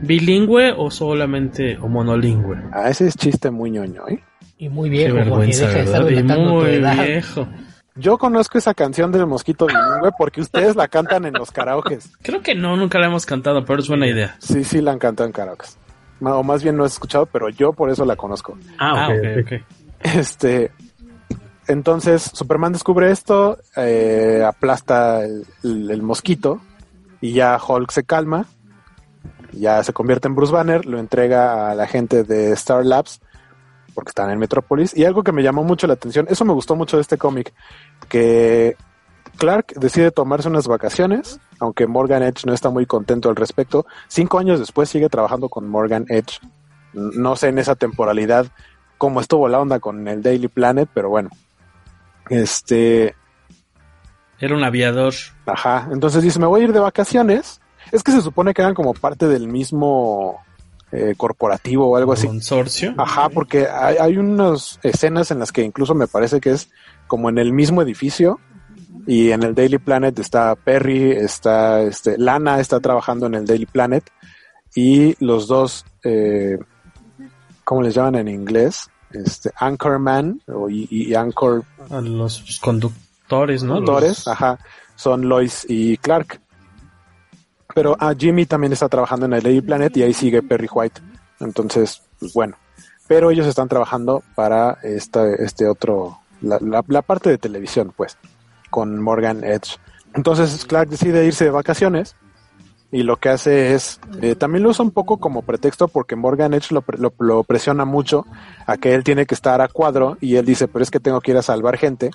[0.00, 2.58] ¿Bilingüe o solamente o monolingüe?
[2.72, 4.22] Ah, ese es chiste muy ñoño, ¿eh?
[4.58, 7.48] Y muy viejo, Qué vergüenza, porque deja de muy viejo.
[7.96, 12.10] Yo conozco esa canción del mosquito bilingüe porque ustedes la cantan en los karaokes.
[12.22, 14.36] Creo que no, nunca la hemos cantado, pero es buena idea.
[14.40, 15.78] Sí, sí la han cantado en karaokes.
[16.20, 18.56] O más bien no he escuchado, pero yo por eso la conozco.
[18.78, 19.52] Ah, ok, ok.
[20.00, 20.70] Este,
[21.66, 26.60] entonces Superman descubre esto, eh, aplasta el, mosquito
[27.20, 28.46] y ya Hulk se calma,
[29.52, 33.20] ya se convierte en Bruce Banner, lo entrega a la gente de Star Labs
[33.94, 36.76] porque están en Metrópolis y algo que me llamó mucho la atención, eso me gustó
[36.76, 37.52] mucho de este cómic,
[38.08, 38.76] que
[39.36, 43.86] Clark decide tomarse unas vacaciones, aunque Morgan Edge no está muy contento al respecto.
[44.08, 46.40] Cinco años después sigue trabajando con Morgan Edge.
[46.92, 48.46] No sé en esa temporalidad
[48.98, 51.30] cómo estuvo la onda con el Daily Planet, pero bueno.
[52.30, 53.14] Este,
[54.40, 55.14] Era un aviador.
[55.46, 55.88] ajá.
[55.92, 57.60] Entonces dice, me voy a ir de vacaciones.
[57.92, 60.40] Es que se supone que eran como parte del mismo
[60.90, 62.26] eh, corporativo o algo así.
[62.26, 62.94] Consorcio.
[62.96, 66.70] Ajá, porque hay, hay unas escenas en las que incluso me parece que es
[67.06, 68.40] como en el mismo edificio
[69.06, 73.66] y en el Daily Planet está Perry, está este, Lana está trabajando en el Daily
[73.66, 74.04] Planet
[74.74, 76.58] y los dos, eh,
[77.64, 78.88] ¿cómo les llaman en inglés?
[79.14, 83.74] Este, Anchorman o, y, y Anchor A los conductores, ¿no?
[83.76, 84.58] Conductores, Los- ajá,
[84.96, 86.40] son Lois y Clark.
[87.74, 91.00] Pero ah, Jimmy también está trabajando en el Daily Planet y ahí sigue Perry White.
[91.40, 92.56] Entonces, pues bueno.
[93.06, 98.16] Pero ellos están trabajando para esta, este otro, la, la- la parte de televisión, pues,
[98.70, 99.76] con Morgan Edge.
[100.14, 102.14] Entonces Clark decide irse de vacaciones
[102.94, 106.54] y lo que hace es, eh, también lo usa un poco como pretexto porque Morgan
[106.54, 108.24] Edge lo, pre- lo- lo presiona mucho
[108.66, 111.20] a que él tiene que estar a cuadro y él dice, pero es que tengo
[111.20, 112.10] que ir a salvar gente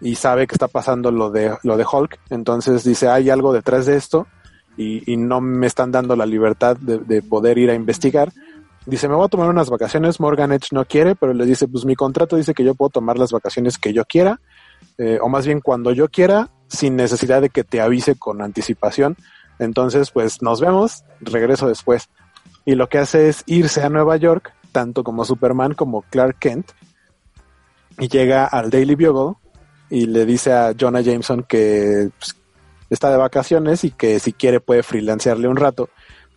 [0.00, 3.86] y sabe que está pasando lo de, lo de Hulk, entonces dice, hay algo detrás
[3.86, 4.26] de esto
[4.76, 8.30] y, y no me están dando la libertad de, de poder ir a investigar.
[8.84, 11.84] Dice, me voy a tomar unas vacaciones, Morgan Edge no quiere, pero le dice, pues
[11.84, 14.38] mi contrato dice que yo puedo tomar las vacaciones que yo quiera,
[14.98, 19.16] eh, o más bien cuando yo quiera, sin necesidad de que te avise con anticipación.
[19.58, 22.08] Entonces, pues nos vemos, regreso después.
[22.64, 26.72] Y lo que hace es irse a Nueva York, tanto como Superman como Clark Kent,
[27.98, 29.36] y llega al Daily Bugle
[29.88, 32.36] y le dice a Jonah Jameson que pues,
[32.90, 35.88] está de vacaciones y que si quiere puede freelancearle un rato.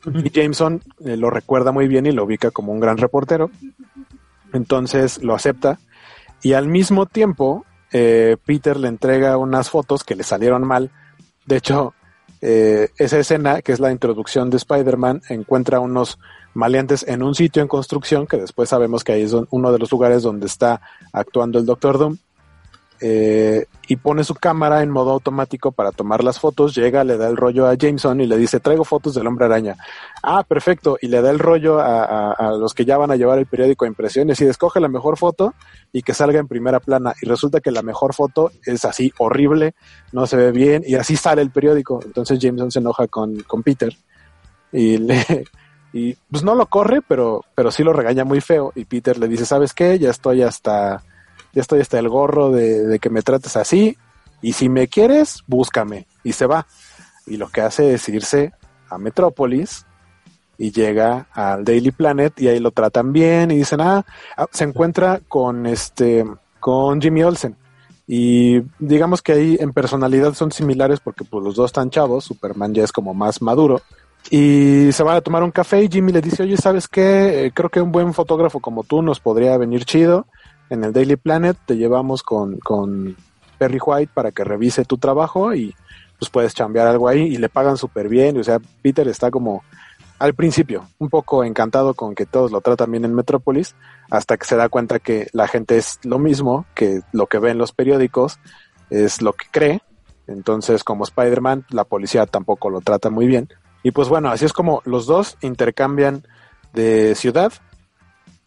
[0.06, 3.52] Y Jameson eh, lo recuerda muy bien y lo ubica como un gran reportero.
[4.54, 5.80] Entonces lo acepta.
[6.42, 10.92] Y al mismo tiempo, eh, Peter le entrega unas fotos que le salieron mal.
[11.46, 11.94] De hecho,
[12.42, 16.20] eh, esa escena, que es la introducción de Spider-Man, encuentra unos
[16.54, 19.92] maleantes en un sitio en construcción, que después sabemos que ahí es uno de los
[19.92, 22.18] lugares donde está actuando el Doctor Doom.
[23.02, 27.28] eh, y pone su cámara en modo automático para tomar las fotos, llega, le da
[27.28, 29.76] el rollo a Jameson y le dice, traigo fotos del hombre araña.
[30.22, 33.40] Ah, perfecto, y le da el rollo a, a- los que ya van a llevar
[33.40, 35.56] el periódico a impresiones y escoge la mejor foto
[35.92, 37.14] y que salga en primera plana.
[37.22, 39.74] Y resulta que la mejor foto es así horrible,
[40.12, 42.00] no se ve bien y así sale el periódico.
[42.06, 43.92] Entonces Jameson se enoja con, con Peter
[44.72, 45.46] y le...
[45.92, 48.72] Y pues no lo corre, pero, pero sí lo regaña muy feo.
[48.76, 49.98] Y Peter le dice, ¿sabes qué?
[49.98, 51.02] Ya estoy hasta,
[51.54, 53.98] ya estoy hasta el gorro de, que me trates así.
[54.42, 56.08] Y si me quieres, búscame.
[56.24, 56.66] Y se va.
[57.26, 58.54] Y lo que hace es irse
[58.90, 59.86] a Metrópolis
[60.58, 64.66] y llega al Daily Planet y ahí lo tratan bien y dicen, ah, ah, se
[64.66, 66.26] encuentra con este,
[66.60, 67.56] con Jimmy Olsen.
[68.08, 72.74] Y digamos que ahí en personalidad son similares porque pues los dos están chavos, Superman
[72.74, 73.82] ya es como más maduro.
[74.30, 77.46] Y se van a tomar un café y Jimmy le dice, oye, ¿sabes qué?
[77.46, 80.28] Eh, creo que un buen fotógrafo como tú nos podría venir chido.
[80.70, 83.16] En el Daily Planet te llevamos con, con
[83.58, 85.76] Perry White para que revise tu trabajo y
[86.18, 88.38] pues puedes chambear algo ahí y le pagan súper bien.
[88.38, 89.64] O sea, Peter está como
[90.20, 93.76] al principio un poco encantado con que todos lo tratan bien en Metrópolis
[94.10, 97.52] hasta que se da cuenta que la gente es lo mismo, que lo que ve
[97.52, 98.38] en los periódicos
[98.90, 99.82] es lo que cree.
[100.28, 103.50] Entonces, como Spider-Man, la policía tampoco lo trata muy bien.
[103.82, 106.24] Y pues bueno, así es como los dos intercambian
[106.74, 107.54] de ciudad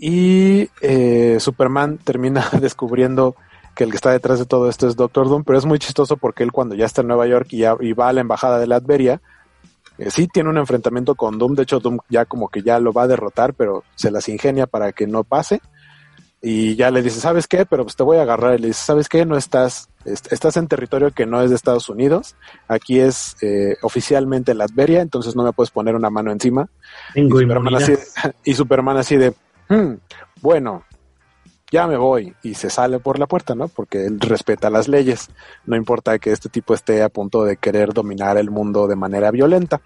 [0.05, 3.37] y eh, Superman termina descubriendo
[3.77, 6.17] que el que está detrás de todo esto es Doctor Doom, pero es muy chistoso
[6.17, 8.59] porque él cuando ya está en Nueva York y, ya, y va a la embajada
[8.59, 9.23] de Latveria,
[9.99, 12.93] eh, sí tiene un enfrentamiento con Doom, de hecho Doom ya como que ya lo
[12.93, 15.61] va a derrotar, pero se las ingenia para que no pase.
[16.45, 17.65] Y ya le dice, ¿sabes qué?
[17.65, 18.59] Pero pues te voy a agarrar.
[18.59, 19.25] Y le dice, ¿sabes qué?
[19.25, 22.35] No estás, est- estás en territorio que no es de Estados Unidos.
[22.67, 26.69] Aquí es eh, oficialmente Latveria, entonces no me puedes poner una mano encima.
[27.15, 27.93] Tengo y, Superman así,
[28.45, 29.35] y Superman así de,
[29.73, 29.95] "Hmm,
[30.43, 30.85] bueno,
[31.73, 32.35] ya me voy.
[32.43, 33.67] Y se sale por la puerta, ¿no?
[33.69, 35.31] Porque él respeta las leyes.
[35.65, 39.31] No importa que este tipo esté a punto de querer dominar el mundo de manera
[39.31, 39.81] violenta.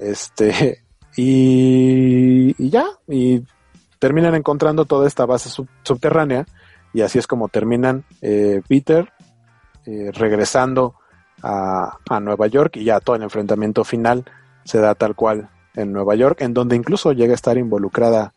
[0.00, 0.82] Este,
[1.16, 3.44] y, ya, y
[4.00, 6.46] terminan encontrando toda esta base sub subterránea
[6.92, 9.12] y así es como terminan eh, Peter
[9.86, 10.96] eh, regresando
[11.42, 14.24] a, a, Nueva York y ya todo el enfrentamiento final
[14.64, 18.34] se da tal cual en Nueva York, en donde incluso llega a estar involucrada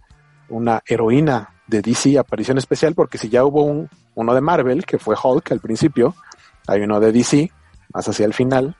[0.49, 4.99] una heroína de DC, aparición especial, porque si ya hubo un, uno de Marvel, que
[4.99, 6.15] fue Hulk al principio,
[6.67, 7.51] hay uno de DC,
[7.93, 8.75] más hacia el final,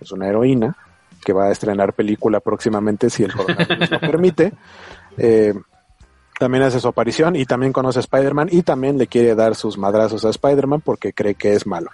[0.00, 0.76] es una heroína
[1.24, 4.52] que va a estrenar película próximamente si el coronavirus lo permite.
[5.20, 5.52] Eh,
[6.38, 9.76] también hace su aparición y también conoce a Spider-Man y también le quiere dar sus
[9.76, 11.90] madrazos a Spider-Man porque cree que es malo.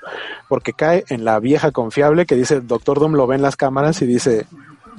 [0.48, 4.02] Porque cae en la vieja confiable que dice, Doctor Doom lo ve en las cámaras
[4.02, 4.46] y dice,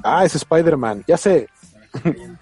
[0.02, 1.48] ah, es Spider-Man, ya sé.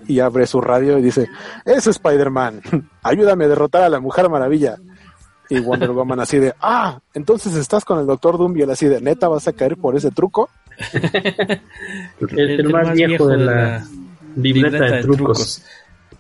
[0.07, 1.28] Y abre su radio y dice,
[1.64, 2.62] es Spider-Man,
[3.02, 4.76] ayúdame a derrotar a la Mujer Maravilla.
[5.50, 8.86] Y Wonder Woman así de, ah, entonces estás con el Doctor Doom y él así
[8.86, 10.48] de, neta, vas a caer por ese truco.
[12.20, 13.86] el, el, más, más viejo de la
[14.36, 15.62] libreta de trucos.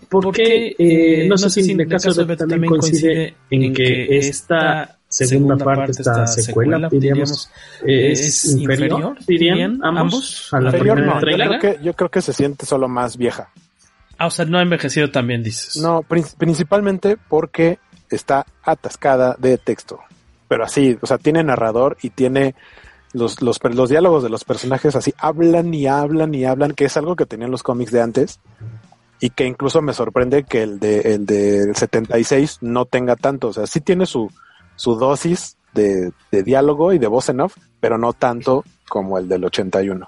[0.08, 5.56] Porque, eh, no, sé si en el caso de también coincide en que esta segunda
[5.56, 7.50] parte, esta secuela, diríamos,
[7.84, 12.32] es, inferior, dirían ambos, a la inferior, no, yo creo, que, yo creo que se
[12.32, 13.50] siente solo más vieja.
[14.18, 15.76] Ah, o sea, no ha envejecido también, dices.
[15.76, 17.78] No, principalmente porque
[18.10, 20.00] está atascada de texto.
[20.48, 22.54] Pero así, o sea, tiene narrador y tiene
[23.12, 26.96] los, los, los diálogos de los personajes así, hablan y hablan y hablan, que es
[26.96, 28.40] algo que tenían los cómics de antes
[29.20, 33.52] y que incluso me sorprende que el de el del 76 no tenga tanto, o
[33.52, 34.30] sea, sí tiene su,
[34.76, 39.28] su dosis de, de diálogo y de voz en off, pero no tanto como el
[39.28, 40.06] del 81.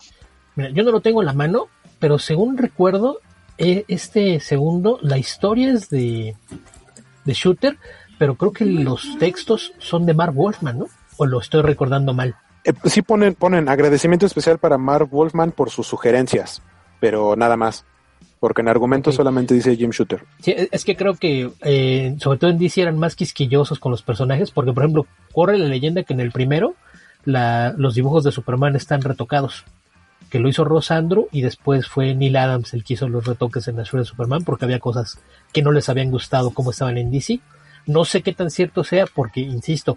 [0.56, 3.20] Mira, yo no lo tengo en la mano, pero según recuerdo,
[3.58, 6.36] este segundo, la historia es de,
[7.24, 7.78] de Shooter,
[8.18, 10.86] pero creo que los textos son de Mark Wolfman, ¿no?
[11.16, 12.36] O lo estoy recordando mal.
[12.64, 16.62] Eh, sí ponen, ponen agradecimiento especial para Mark Wolfman por sus sugerencias,
[17.00, 17.84] pero nada más.
[18.38, 19.16] Porque en argumento okay.
[19.16, 20.24] solamente dice Jim Shooter.
[20.40, 24.02] Sí, es que creo que, eh, sobre todo en DC, eran más quisquillosos con los
[24.02, 26.74] personajes, porque, por ejemplo, corre la leyenda que en el primero
[27.24, 29.64] la, los dibujos de Superman están retocados.
[30.36, 33.76] Que lo hizo Rosandro y después fue Neil Adams el que hizo los retoques en
[33.76, 35.18] la serie de Superman, porque había cosas
[35.50, 37.40] que no les habían gustado como estaban en DC.
[37.86, 39.96] No sé qué tan cierto sea, porque, insisto,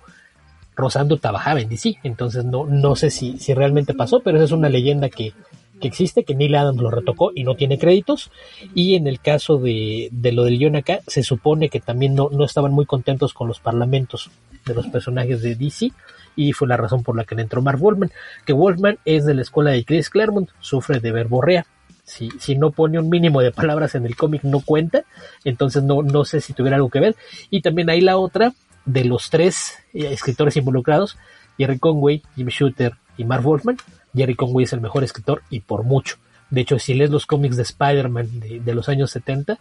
[0.77, 4.51] Rosandro trabajaba en DC, entonces no, no sé si, si realmente pasó, pero esa es
[4.53, 5.33] una leyenda que,
[5.81, 8.31] que existe, que Neil Adams lo retocó y no tiene créditos.
[8.73, 12.29] Y en el caso de, de lo del guion acá, se supone que también no,
[12.31, 14.31] no, estaban muy contentos con los parlamentos
[14.65, 15.91] de los personajes de DC.
[16.35, 18.11] Y fue la razón por la que le entró Mark Wolfman.
[18.45, 21.65] Que Wolfman es de la escuela de Chris Claremont, sufre de verborrea.
[22.03, 25.03] Si, si no pone un mínimo de palabras en el cómic, no cuenta.
[25.43, 27.15] Entonces no, no sé si tuviera algo que ver.
[27.49, 28.53] Y también hay la otra,
[28.85, 31.17] de los tres escritores involucrados,
[31.57, 33.77] Jerry Conway, Jim Shooter y Mark Wolfman,
[34.15, 36.17] Jerry Conway es el mejor escritor y por mucho.
[36.49, 39.59] De hecho, si lees los cómics de Spider-Man de, de, los años 70,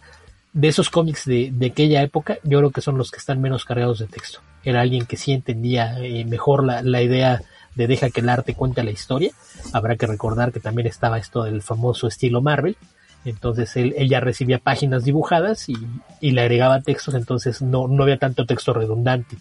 [0.53, 3.65] de esos cómics de, de, aquella época, yo creo que son los que están menos
[3.65, 4.39] cargados de texto.
[4.63, 7.41] Era alguien que sí entendía eh, mejor la, la, idea
[7.75, 9.31] de deja que el arte cuente la historia.
[9.73, 12.77] Habrá que recordar que también estaba esto del famoso estilo Marvel.
[13.25, 15.75] Entonces él, ya recibía páginas dibujadas y,
[16.21, 19.37] y, le agregaba textos, entonces no, no había tanto texto redundante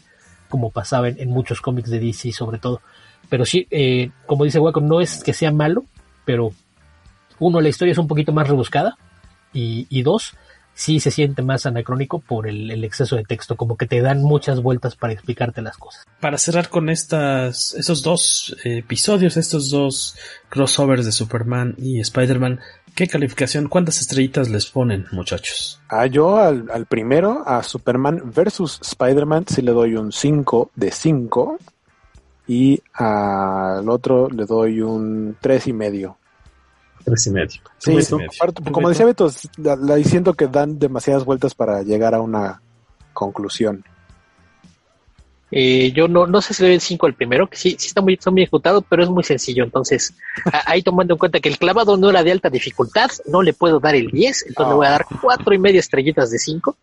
[0.49, 2.81] como pasaba en, en muchos cómics de DC sobre todo.
[3.29, 5.85] Pero sí, eh, como dice Waco, no es que sea malo,
[6.25, 6.53] pero
[7.39, 8.97] uno, la historia es un poquito más rebuscada
[9.53, 10.35] y, y dos,
[10.79, 14.23] sí se siente más anacrónico por el, el, exceso de texto, como que te dan
[14.23, 16.07] muchas vueltas para explicarte las cosas.
[16.21, 20.17] Para cerrar con estas, esos dos episodios, estos dos
[20.49, 22.61] crossovers de Superman y Spider-Man,
[22.95, 25.81] ¿qué calificación, cuántas estrellitas les ponen, muchachos?
[25.89, 30.93] Ah, yo al, al primero, a Superman versus Spider-Man, sí le doy un 5 de
[30.93, 31.59] 5
[32.47, 36.18] y al otro le doy un tres y medio.
[37.09, 37.61] Tres y medio.
[37.79, 38.73] Sí, y medio.
[38.73, 42.61] como decía Beto, la, la, siento que dan demasiadas vueltas para llegar a una
[43.13, 43.85] conclusión.
[45.51, 47.87] Eh, yo no, no sé si le doy el 5 al primero, que sí, sí
[47.87, 49.65] está muy, está muy ejecutado, pero es muy sencillo.
[49.65, 50.15] Entonces,
[50.67, 53.81] ahí tomando en cuenta que el clavado no era de alta dificultad, no le puedo
[53.81, 54.69] dar el 10, entonces oh.
[54.69, 56.77] le voy a dar cuatro y media estrellitas de 5.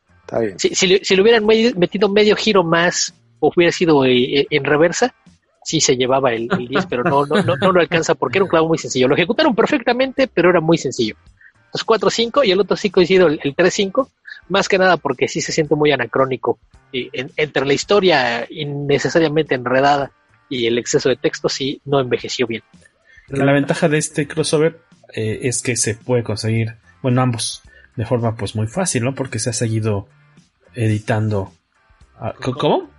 [0.58, 5.14] Si, si, si, le hubieran metido medio giro más o hubiera sido eh, en reversa,
[5.66, 8.46] sí se llevaba el, el 10, pero no, no, no, no, lo alcanza porque era
[8.46, 9.08] un clavo muy sencillo.
[9.08, 11.16] Lo ejecutaron perfectamente, pero era muy sencillo.
[11.74, 14.08] Los 4-5 y el otro sí coincido el, el 3-5,
[14.48, 16.60] más que nada porque sí se siente muy anacrónico.
[16.92, 20.12] Y en, entre la historia innecesariamente enredada
[20.48, 22.62] y el exceso de texto, sí no envejeció bien.
[23.28, 24.80] La ventaja de este crossover
[25.14, 27.64] eh, es que se puede conseguir, bueno, ambos
[27.96, 29.16] de forma pues muy fácil, ¿no?
[29.16, 30.08] Porque se ha seguido
[30.76, 31.52] editando.
[32.60, 32.90] ¿Cómo?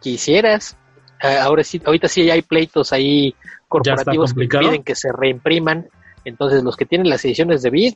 [0.00, 0.76] Quisieras.
[1.20, 3.34] Ahora sí, ahorita sí hay pleitos ahí
[3.68, 5.88] corporativos que piden que se reimpriman.
[6.24, 7.94] Entonces los que tienen las ediciones de Bid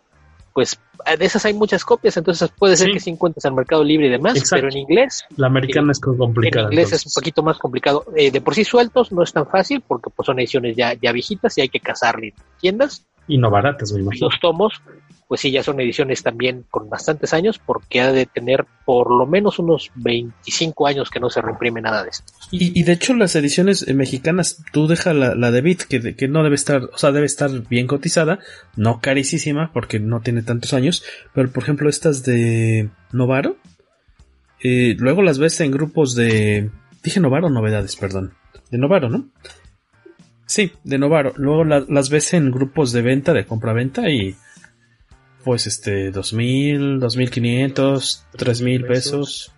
[0.52, 0.78] pues
[1.18, 4.10] de esas hay muchas copias, entonces puede ser que sí encuentres al Mercado Libre y
[4.10, 5.24] demás, pero en inglés.
[5.36, 6.66] La americana es complicada.
[6.66, 8.04] En inglés es un poquito más complicado.
[8.16, 11.12] Eh, de por sí sueltos no es tan fácil porque pues son ediciones ya, ya
[11.12, 13.04] viejitas y hay que cazarle en tiendas.
[13.28, 14.28] Y no baratas, me imagino.
[14.28, 14.82] Los tomos,
[15.33, 19.26] pues sí, ya son ediciones también con bastantes años, porque ha de tener por lo
[19.26, 22.30] menos unos 25 años que no se reimprime nada de esto.
[22.51, 26.28] Y, de hecho las ediciones eh, mexicanas, tú deja la, la de Bit, que, que
[26.28, 28.41] no debe estar, o sea, debe estar bien cotizada,
[28.76, 31.03] no carísima, porque no tiene tantos años,
[31.33, 33.57] pero por ejemplo estas de Novaro,
[34.62, 36.70] eh, luego las ves en grupos de...
[37.03, 38.35] Dije Novaro novedades, perdón.
[38.70, 39.30] De Novaro, ¿no?
[40.45, 41.33] Sí, de Novaro.
[41.39, 44.37] Luego las ves en grupos de venta, de compra-venta y
[45.45, 49.53] pues este, dos mil, dos mil quinientos, tres mil pesos.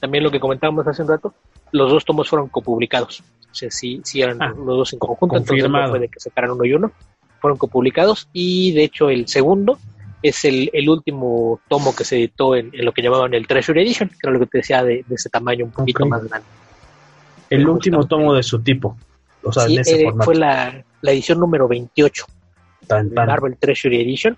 [0.00, 1.34] También lo que comentábamos hace un rato,
[1.72, 3.22] los dos tomos fueron copublicados.
[3.50, 6.20] O sea, sí, sí eran ah, los dos en conjunto, entonces no fue de que
[6.20, 6.92] sacaran uno y uno.
[7.40, 9.78] Fueron copublicados y de hecho el segundo
[10.22, 14.08] es el, el último tomo que se editó en, lo que llamaban el Treasury Edition,
[14.08, 16.46] que era lo que te decía de, ese tamaño un poquito más grande.
[17.50, 18.96] El último tomo de su tipo.
[19.42, 22.24] O sea, en ese eh, fue la, la, edición número 28.
[23.14, 24.36] Marvel Treasury Edition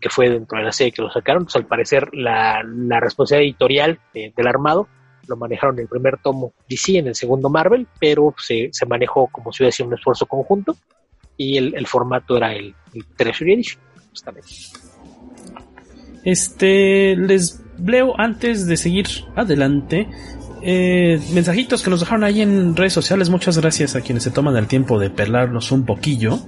[0.00, 1.44] que fue dentro de la serie que lo sacaron.
[1.44, 4.88] Pues al parecer la, la responsabilidad editorial del armado
[5.28, 9.28] lo manejaron en el primer tomo DC, en el segundo Marvel, pero se, se manejó
[9.28, 10.76] como si hubiera sido un esfuerzo conjunto
[11.36, 14.48] y el, el formato era el, el Treasury Edition, justamente.
[16.24, 19.06] Este, les leo antes de seguir
[19.36, 20.08] adelante.
[20.60, 23.30] Eh, mensajitos que nos dejaron ahí en redes sociales.
[23.30, 26.40] Muchas gracias a quienes se toman el tiempo de pelarnos un poquillo.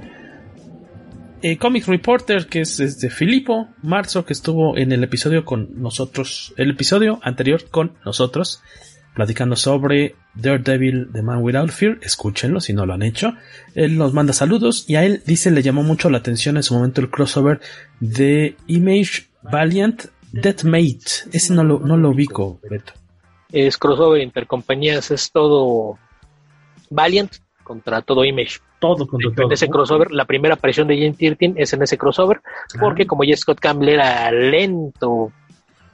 [1.43, 6.53] Eh, Comic Reporter, que es, de Filippo Marzo, que estuvo en el episodio con nosotros,
[6.59, 8.63] el episodio anterior con nosotros,
[9.15, 11.99] platicando sobre Daredevil The Man Without Fear.
[12.03, 13.33] Escúchenlo si no lo han hecho.
[13.75, 16.75] Él nos manda saludos y a él dice le llamó mucho la atención en su
[16.75, 17.61] momento el crossover
[18.01, 21.31] de Image Valiant Deathmate.
[21.33, 22.93] Ese no lo, no lo ubico, Beto.
[23.51, 25.99] Es crossover intercompañías, es todo
[26.91, 27.33] Valiant
[27.71, 29.47] contra todo Image todo contra todo.
[29.47, 32.41] En ese crossover, la primera aparición de Jane Tirtin es en ese crossover,
[32.81, 35.31] porque como ya Scott Campbell era lento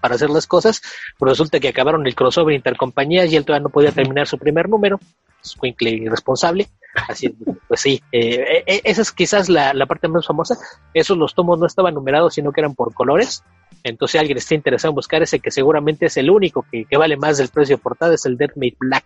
[0.00, 0.80] para hacer las cosas,
[1.18, 4.70] pues resulta que acabaron el crossover intercompañías y él todavía no podía terminar su primer
[4.70, 4.98] número.
[5.44, 6.68] Es irresponsable.
[7.08, 7.28] Así,
[7.68, 10.56] pues sí, eh, eh, esa es quizás la, parte más famosa.
[10.94, 13.44] Esos los tomos no estaban numerados, sino que eran por colores.
[13.84, 17.36] Entonces, alguien está interesado en buscar ese, que seguramente es el único que, vale más
[17.36, 19.04] del precio de portada, es el Deathmate Black.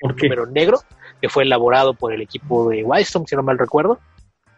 [0.00, 0.80] El número negro
[1.20, 3.98] que fue elaborado por el equipo de Wildstorm, si no mal recuerdo,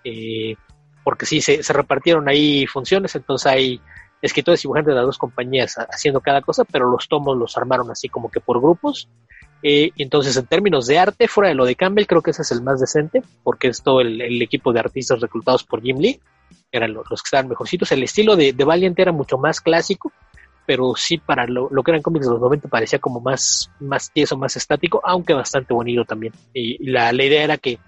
[0.05, 0.57] eh,
[1.05, 3.81] porque sí, se, repartieron ahí funciones, entonces hay
[4.21, 7.91] escritores y dibujantes de las dos compañías haciendo cada cosa, pero los tomos los armaron
[7.91, 9.09] así como que por grupos.
[9.63, 12.53] Eh, entonces, en términos de arte, fuera de lo de Campbell, creo que ese es
[12.53, 16.21] el más decente, porque es todo el, equipo de artistas reclutados por Jim Lee,
[16.71, 17.91] eran los, que estaban mejorcitos.
[17.93, 20.13] El estilo de, de Valiant era mucho más clásico,
[20.69, 24.37] pero sí para lo, que eran cómics de los 90 parecía como más, más tieso,
[24.37, 26.35] más estático, aunque bastante bonito también.
[26.53, 27.79] Y, la, idea era que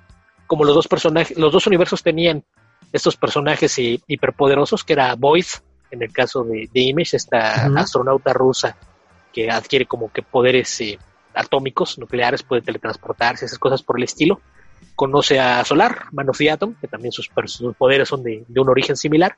[0.46, 2.42] como los dos personajes, los dos universos tenían
[2.90, 5.44] estos personajes hiperpoderosos, que era Void,
[5.90, 8.74] en el caso de, Image, esta astronauta rusa
[9.30, 10.98] que adquiere como que poderes eh,
[11.34, 14.40] atómicos, nucleares, puede teletransportarse, esas cosas por el estilo.
[14.94, 19.36] Conoce a Solar, Man of Atom, que también sus, poderes son de, un origen similar.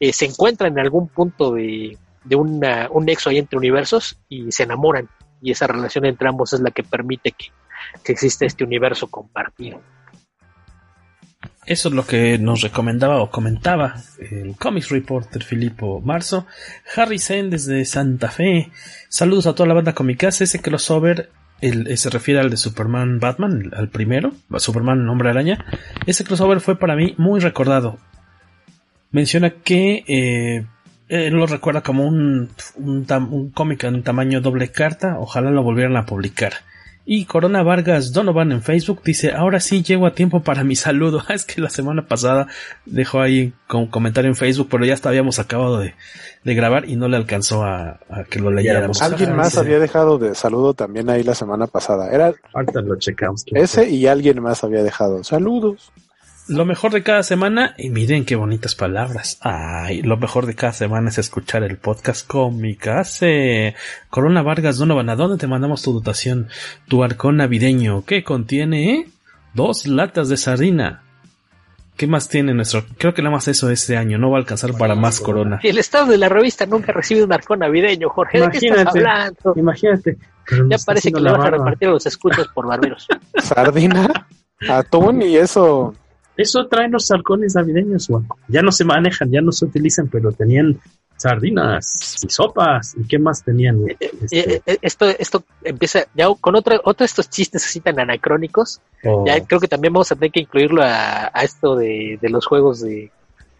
[0.00, 2.60] Eh, se encuentra en algún punto de, de un
[3.04, 5.08] nexo ahí entre universos y se enamoran.
[5.40, 7.46] Y esa relación entre ambos es la que permite que,
[8.04, 9.80] que exista este universo compartido.
[11.64, 16.46] Eso es lo que nos recomendaba o comentaba el Comics Reporter Filippo Marzo.
[16.96, 18.70] Harry Zen desde Santa Fe.
[19.08, 20.44] Saludos a toda la banda Comicase.
[20.44, 25.64] Ese crossover el, se refiere al de Superman Batman, al primero, Superman Hombre Araña.
[26.06, 27.98] Ese crossover fue para mí muy recordado.
[29.12, 30.66] Menciona que eh,
[31.12, 36.06] él lo recuerda como un, un, cómic en tamaño doble carta, ojalá lo volvieran a
[36.06, 36.54] publicar.
[37.04, 41.22] Y Corona Vargas Donovan en Facebook dice, ahora sí llego a tiempo para mi saludo.
[41.28, 42.46] es que la semana pasada
[42.86, 45.94] dejó ahí con comentario en Facebook, pero ya habíamos acabado de,
[46.44, 47.98] grabar y no le alcanzó a,
[48.30, 49.02] que lo leyéramos.
[49.02, 52.10] Alguien más había dejado de saludo también ahí la semana pasada.
[52.10, 53.44] Era lo checamos.
[53.48, 55.92] Ese y alguien más había dejado saludos.
[56.48, 59.38] Lo mejor de cada semana, y miren qué bonitas palabras.
[59.42, 63.76] Ay, lo mejor de cada semana es escuchar el podcast Comicase.
[64.10, 66.48] Corona Vargas Donovan, ¿a dónde te mandamos tu dotación?
[66.88, 69.06] Tu arcón navideño, ¿qué contiene?
[69.54, 71.02] Dos latas de sardina.
[71.96, 72.84] ¿Qué más tiene nuestro?
[72.98, 75.60] Creo que nada más eso este año, no va a alcanzar para más corona.
[75.62, 78.40] El estado de la revista nunca ha recibido un arcón navideño, Jorge.
[78.40, 79.54] ¿De qué estás hablando?
[79.54, 80.18] Imagínate.
[80.68, 83.06] Ya parece que le vas a repartir a los escuchos por barberos.
[83.38, 84.26] ¿Sardina?
[84.68, 85.94] ¿Atún y eso?
[86.36, 88.08] Eso traen los halcones navideños.
[88.48, 90.78] Ya no se manejan, ya no se utilizan, pero tenían
[91.16, 92.94] sardinas y sopas.
[92.96, 93.78] ¿Y qué más tenían?
[93.88, 94.62] Eh, este...
[94.66, 98.80] eh, esto, esto empieza ya con otro, otro de estos chistes así tan anacrónicos.
[99.04, 99.24] Oh.
[99.26, 102.46] Ya creo que también vamos a tener que incluirlo a, a esto de, de, los
[102.46, 103.10] juegos de,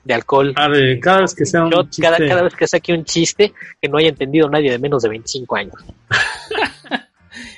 [0.05, 0.53] de alcohol.
[0.57, 2.03] Ah, de cada vez que sea un chiste.
[2.03, 5.11] Cada, cada, vez que saque un chiste que no haya entendido nadie de menos de
[5.11, 5.75] 25 años.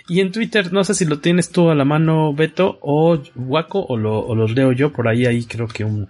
[0.06, 3.84] y en Twitter, no sé si lo tienes tú a la mano, Beto, o Waco,
[3.88, 6.08] o, lo, o los leo yo por ahí, ahí creo que un,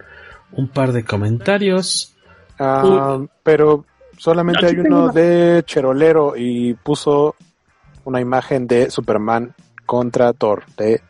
[0.53, 2.15] un par de comentarios.
[2.59, 3.85] Uh, pero
[4.17, 7.37] solamente hay uno de Cherolero y puso
[8.05, 9.55] una imagen de Superman
[9.87, 11.01] contra Thor, de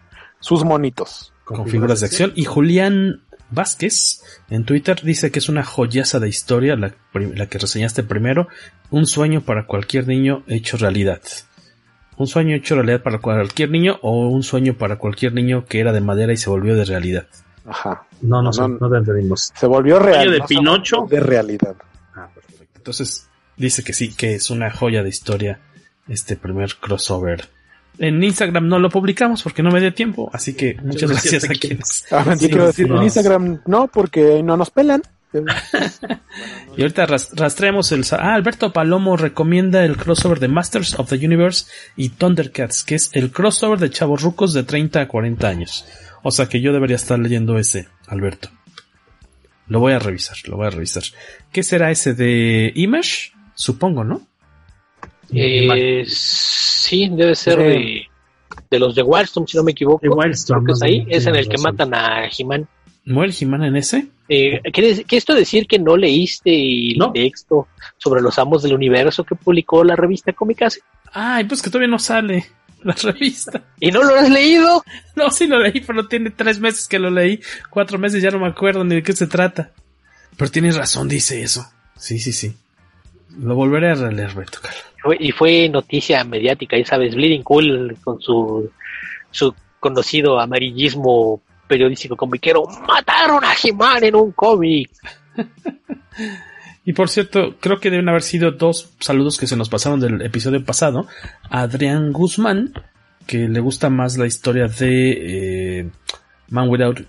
[0.41, 1.33] sus monitos.
[1.45, 2.33] Con, con figuras de acción.
[2.35, 7.59] Y Julián Vázquez en Twitter dice que es una joyaza de historia, la, la, que
[7.59, 8.49] reseñaste primero,
[8.91, 11.21] un sueño para cualquier niño hecho realidad.
[12.17, 15.93] Un sueño hecho realidad para cualquier niño o un sueño para cualquier niño que era
[15.93, 17.27] de madera y se volvió de realidad.
[17.67, 18.07] Ajá.
[18.23, 19.53] No, no, no, no, te entendimos.
[19.55, 20.31] Se volvió real.
[20.31, 21.07] de no Pinocho.
[21.09, 21.75] De realidad.
[22.15, 22.73] Ah, perfecto.
[22.77, 25.61] Entonces, dice que sí, que es una joya de historia
[26.09, 27.49] este primer crossover.
[27.99, 31.49] En Instagram no lo publicamos porque no me dio tiempo, así que muchas gracias, a
[31.49, 32.07] quienes.
[32.11, 35.03] Ah, sí, quiero decir, en Instagram no, porque no nos pelan.
[36.77, 38.05] y ahorita rastreamos el.
[38.13, 41.67] Ah, Alberto Palomo recomienda el crossover de Masters of the Universe
[41.97, 45.87] y Thundercats, que es el crossover de chavos rucos de 30 a 40 años.
[46.23, 48.49] O sea que yo debería estar leyendo ese, Alberto.
[49.67, 51.03] Lo voy a revisar, lo voy a revisar.
[51.51, 53.33] ¿Qué será ese de Image?
[53.55, 54.27] Supongo, ¿no?
[55.33, 58.07] Eh, sí, debe ser de,
[58.71, 60.01] de, los de Wildstorm, si no me equivoco.
[60.03, 60.65] De Wildstorm.
[60.65, 62.69] Creo que es ahí, es en el que matan a He-Man.
[63.07, 64.09] ¿Muere He-Man en ese?
[64.29, 67.13] Eh, ¿quiere, ¿Quiere esto decir que no leíste el no.
[67.13, 70.81] texto sobre los amos del universo que publicó la revista Comicase?
[71.13, 72.47] Ay, pues que todavía no sale
[72.83, 73.63] la revista.
[73.79, 74.83] ¿Y no lo has leído?
[75.17, 77.41] No, sí lo leí, pero tiene tres meses que lo leí.
[77.71, 79.71] Cuatro meses ya no me acuerdo ni de qué se trata.
[80.37, 81.65] Pero tienes razón, dice eso.
[81.97, 82.53] Sí, sí, sí.
[83.39, 84.59] Lo volveré a releer, Beto.
[85.21, 88.71] Y fue noticia mediática, ya sabes, Bleeding Cool con su,
[89.31, 92.65] su conocido amarillismo periodístico comiquero.
[92.87, 94.91] Mataron a He-Man en un cómic.
[96.87, 100.21] Y por cierto, creo que deben haber sido dos saludos que se nos pasaron del
[100.21, 101.07] episodio pasado.
[101.49, 102.75] Adrián Guzmán,
[103.27, 105.91] que le gusta más la historia de eh,
[106.51, 107.07] Man Without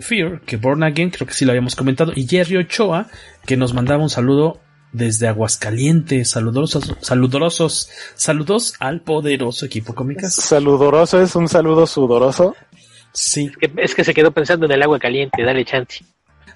[0.00, 2.12] Fear que Born Again, creo que sí lo habíamos comentado.
[2.16, 3.06] Y Jerry Ochoa,
[3.46, 4.60] que nos mandaba un saludo
[4.92, 6.30] desde Aguascalientes.
[6.30, 10.34] Saludosos, saludosos, saludos al poderoso equipo cómicas.
[10.34, 12.56] Saludoroso es un saludo sudoroso.
[13.12, 13.46] Sí.
[13.46, 16.04] Es que, es que se quedó pensando en el agua caliente, dale chance.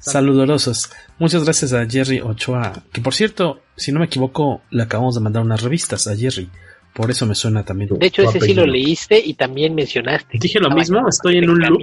[0.00, 0.90] Saludorosos.
[1.18, 2.72] Muchas gracias a Jerry Ochoa.
[2.92, 6.50] Que por cierto, si no me equivoco, le acabamos de mandar unas revistas a Jerry.
[6.92, 7.90] Por eso me suena también.
[7.98, 10.38] De hecho, ese sí lo leíste y también mencionaste.
[10.38, 11.80] Dije lo mismo, estoy en un loop.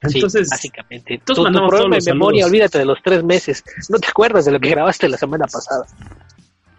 [0.00, 1.20] Entonces, sí, básicamente.
[1.24, 3.62] Tu, tu problema de memoria, olvídate de los tres meses.
[3.90, 5.84] No te acuerdas de lo que grabaste la semana pasada.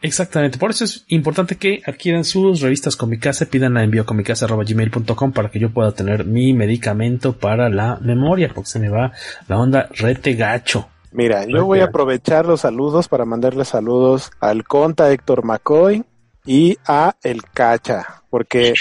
[0.05, 5.59] Exactamente, por eso es importante que adquieran sus revistas Comicase, pidan a enviocomicase.gmail.com para que
[5.59, 9.13] yo pueda tener mi medicamento para la memoria, porque se me va
[9.47, 10.87] la onda rete gacho.
[11.11, 16.03] Mira, yo voy a aprovechar los saludos para mandarle saludos al conta Héctor McCoy
[16.45, 18.75] y a El Cacha, porque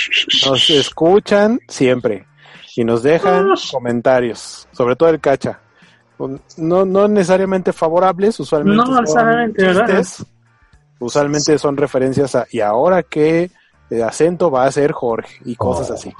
[0.47, 2.27] nos escuchan siempre
[2.77, 5.61] y nos dejan comentarios, sobre todo El Cacha.
[6.59, 8.77] No, no necesariamente favorables, usualmente.
[8.77, 10.05] No necesariamente, ¿verdad?
[11.05, 13.51] Usualmente son referencias a y ahora qué
[13.91, 15.95] eh, acento va a ser Jorge y cosas oh.
[15.95, 16.13] así.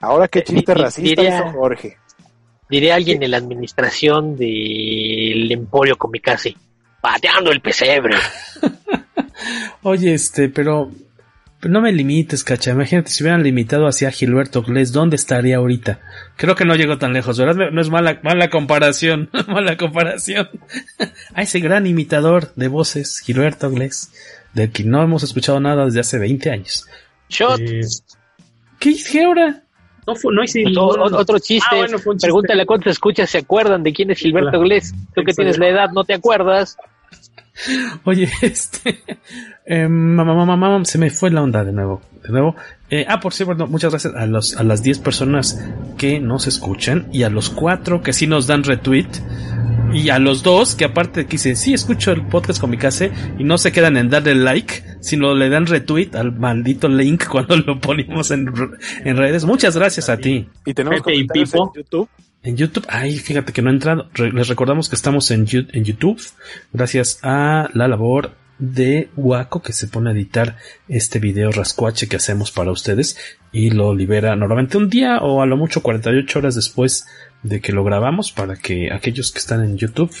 [0.00, 1.96] Ahora qué chiste racista diría, hizo Jorge.
[2.68, 6.56] Diré alguien en la administración del Emporio Comicase,
[7.00, 8.16] pateando el pesebre.
[9.82, 10.90] Oye, este, pero
[11.70, 12.72] no me limites, cacha.
[12.72, 16.00] Imagínate si hubieran limitado hacia Gilberto Glés, ¿dónde estaría ahorita?
[16.36, 17.70] Creo que no llegó tan lejos, ¿verdad?
[17.70, 20.48] No es mala, mala comparación, mala comparación.
[21.34, 24.12] a ese gran imitador de voces, Gilberto Glés,
[24.54, 26.86] del que no hemos escuchado nada desde hace 20 años.
[27.28, 27.60] Shot.
[27.60, 27.80] Eh,
[28.78, 29.62] ¿Qué hice ahora?
[30.06, 31.68] No, fue, no hice otro, otro chiste.
[31.70, 32.26] Ah, bueno, chiste.
[32.26, 34.64] Pregúntale a cuántos escuchas se acuerdan de quién es Gilberto claro.
[34.64, 34.92] Glés.
[35.14, 36.76] Tú que tienes la edad, no te acuerdas.
[38.04, 39.02] Oye, este.
[39.66, 42.00] Eh, mamá, mamá, mamá, se me fue la onda de nuevo.
[42.22, 42.56] De nuevo.
[42.90, 45.62] Eh, ah, por cierto, muchas gracias a, los, a las 10 personas
[45.96, 49.08] que nos escuchan y a los 4 que sí nos dan retweet.
[49.94, 53.08] Y a los dos que aparte que dicen, sí, escucho el podcast con mi casa
[53.38, 57.56] y no se quedan en darle like, sino le dan retweet al maldito link cuando
[57.56, 58.50] lo ponemos en,
[59.04, 59.44] en redes.
[59.44, 60.48] Muchas gracias a ti.
[60.64, 61.74] Y tenemos Pipo.
[61.74, 62.08] en YouTube.
[62.44, 64.08] En YouTube, ay, fíjate que no he entrado.
[64.16, 66.20] Les recordamos que estamos en, en YouTube,
[66.72, 70.56] gracias a la labor de Waco que se pone a editar
[70.88, 73.16] este video rascuache que hacemos para ustedes
[73.50, 77.06] y lo libera normalmente un día o a lo mucho 48 horas después
[77.42, 80.12] de que lo grabamos para que aquellos que están en YouTube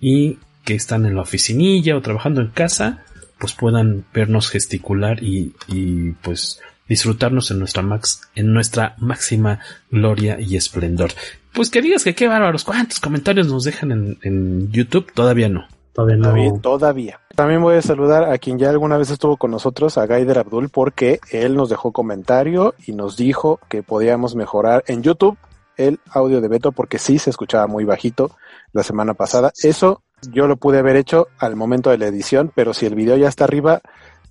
[0.00, 3.04] y que están en la oficinilla o trabajando en casa,
[3.38, 10.38] pues puedan vernos gesticular y, y pues disfrutarnos en nuestra max, en nuestra máxima gloria
[10.40, 11.10] y esplendor.
[11.56, 15.66] Pues que digas que qué bárbaros, cuántos comentarios nos dejan en, en YouTube, todavía no.
[15.94, 16.60] Todavía no.
[16.60, 20.38] Todavía, También voy a saludar a quien ya alguna vez estuvo con nosotros, a Gaider
[20.38, 25.38] Abdul, porque él nos dejó comentario y nos dijo que podíamos mejorar en YouTube
[25.78, 28.36] el audio de Beto porque sí se escuchaba muy bajito
[28.74, 29.52] la semana pasada.
[29.62, 33.16] Eso yo lo pude haber hecho al momento de la edición, pero si el video
[33.16, 33.80] ya está arriba,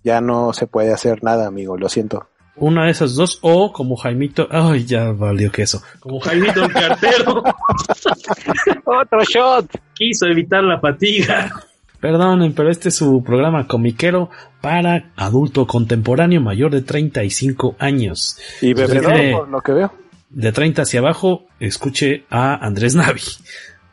[0.03, 2.27] ya no se puede hacer nada, amigo, lo siento.
[2.57, 5.81] Una de esas dos, o como Jaimito, ay, ya valió queso.
[5.99, 7.43] Como Jaimito el cartero.
[8.85, 9.69] Otro shot.
[9.93, 11.51] Quiso evitar la fatiga.
[11.99, 14.29] Perdonen, pero este es su programa comiquero
[14.61, 18.37] para adulto contemporáneo mayor de 35 años.
[18.61, 19.93] Y bebedor, por lo que veo.
[20.29, 23.21] De 30 hacia abajo, escuche a Andrés Navi.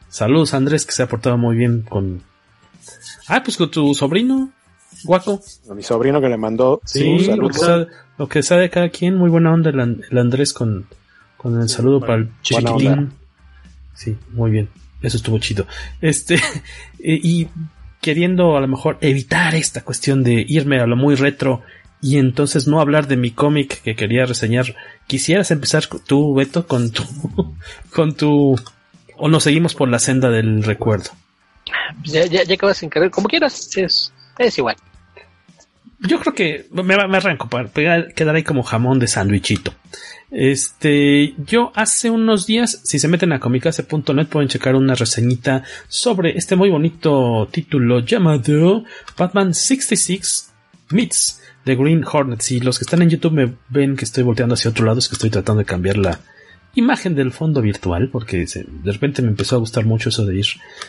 [0.08, 2.22] Saludos, Andrés, que se ha portado muy bien con.
[3.28, 4.50] Ah, pues con tu sobrino,
[5.04, 5.40] Guaco.
[5.70, 7.88] A mi sobrino que le mandó sí, saludos.
[8.18, 10.86] Lo que sabe cada quien, muy buena onda el, Andrés con,
[11.36, 13.12] con el saludo para el chiquitín.
[13.94, 14.68] Sí, muy bien.
[15.00, 15.66] Eso estuvo chido.
[16.00, 16.38] Este,
[16.98, 17.48] y
[18.00, 21.62] queriendo a lo mejor evitar esta cuestión de irme a lo muy retro
[22.00, 24.74] y entonces no hablar de mi cómic que quería reseñar,
[25.06, 27.04] quisieras empezar tú, Beto, con tu,
[27.94, 28.56] con tu,
[29.16, 31.10] o nos seguimos por la senda del recuerdo.
[32.04, 34.76] Ya, ya, ya acabas sin querer, como quieras, es, es igual
[36.02, 39.74] yo creo que me, me arranco para quedar ahí como jamón de sándwichito.
[40.30, 46.38] Este, yo hace unos días, si se meten a comicase.net pueden checar una reseñita sobre
[46.38, 48.84] este muy bonito título llamado
[49.18, 50.50] Batman 66
[50.90, 52.40] Meets The Green Hornet.
[52.40, 55.08] Si los que están en YouTube me ven que estoy volteando hacia otro lado, es
[55.08, 56.18] que estoy tratando de cambiar la
[56.74, 60.46] imagen del fondo virtual, porque de repente me empezó a gustar mucho eso de ir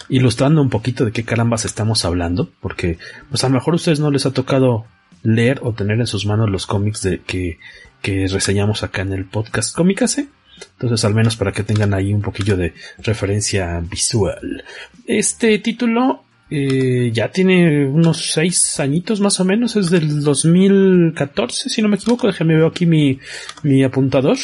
[0.08, 2.98] ilustrando un poquito de qué carambas estamos hablando, porque
[3.30, 4.86] pues a lo mejor a ustedes no les ha tocado
[5.24, 7.60] leer o tener en sus manos los cómics de que,
[8.02, 10.28] que reseñamos acá en el podcast Cómicase.
[10.74, 14.64] Entonces, al menos para que tengan ahí un poquillo de referencia visual.
[15.08, 21.82] Este título eh, ya tiene unos seis añitos más o menos, es del 2014, si
[21.82, 23.20] no me equivoco, déjame ver aquí mi,
[23.64, 24.38] mi apuntador.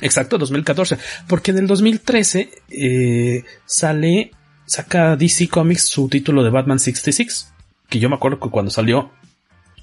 [0.00, 4.30] Exacto, 2014, porque en el 2013 eh, sale,
[4.64, 7.52] saca DC Comics su título de Batman 66,
[7.88, 9.10] que yo me acuerdo que cuando salió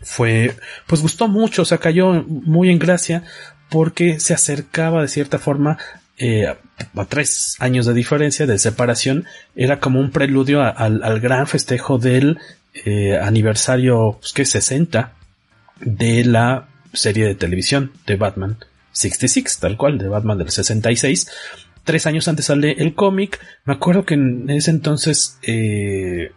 [0.06, 0.56] fue,
[0.88, 3.24] pues gustó mucho, o sea, cayó muy en gracia
[3.70, 5.78] porque se acercaba de cierta forma
[6.18, 9.26] eh, a tres años de diferencia de separación,
[9.56, 12.38] era como un preludio al, gran festejo del
[12.86, 15.14] eh, aniversario, pues que 60
[15.82, 18.58] de la serie de televisión de Batman
[18.92, 21.28] 66, tal cual, de Batman del 66.
[21.84, 23.40] Tres años antes sale el cómic.
[23.66, 26.32] Me acuerdo que en ese entonces eh,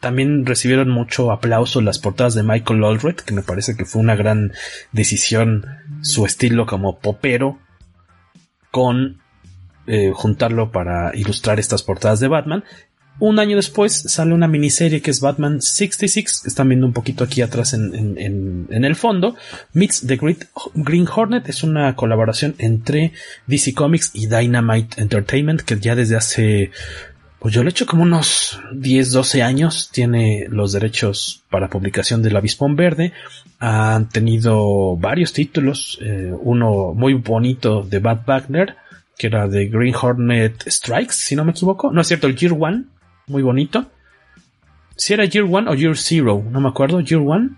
[0.00, 4.14] también recibieron mucho aplauso las portadas de Michael Aldred, que me parece que fue una
[4.14, 4.52] gran
[4.92, 5.66] decisión
[6.02, 7.58] su estilo como popero
[8.70, 9.20] con
[9.86, 12.64] eh, juntarlo para ilustrar estas portadas de Batman.
[13.20, 17.24] Un año después sale una miniserie que es Batman 66, que están viendo un poquito
[17.24, 19.34] aquí atrás en, en, el fondo.
[19.72, 20.20] Meets the
[20.74, 23.12] Green Hornet es una colaboración entre
[23.48, 26.70] DC Comics y Dynamite Entertainment que ya desde hace
[27.38, 29.90] pues yo le he hecho como unos 10, 12 años.
[29.92, 33.12] Tiene los derechos para publicación del Avispón Verde.
[33.60, 35.98] Han tenido varios títulos.
[36.00, 38.76] Eh, uno muy bonito de Bad Wagner,
[39.16, 41.92] que era de Green Hornet Strikes, si no me equivoco.
[41.92, 42.84] No es cierto, el Year One,
[43.28, 43.86] muy bonito.
[44.96, 47.50] Si era Year One o Year Zero, no me acuerdo, Year One.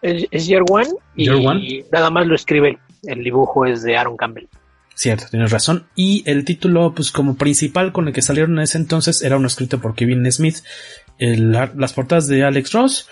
[0.00, 2.78] Es, Year One y nada más lo escribe.
[3.02, 4.48] El dibujo es de Aaron Campbell.
[4.96, 5.88] Cierto, tienes razón.
[5.94, 9.46] Y el título, pues como principal con el que salieron en ese entonces, era uno
[9.46, 10.56] escrito por Kevin Smith.
[11.18, 13.08] las portadas de Alex Ross,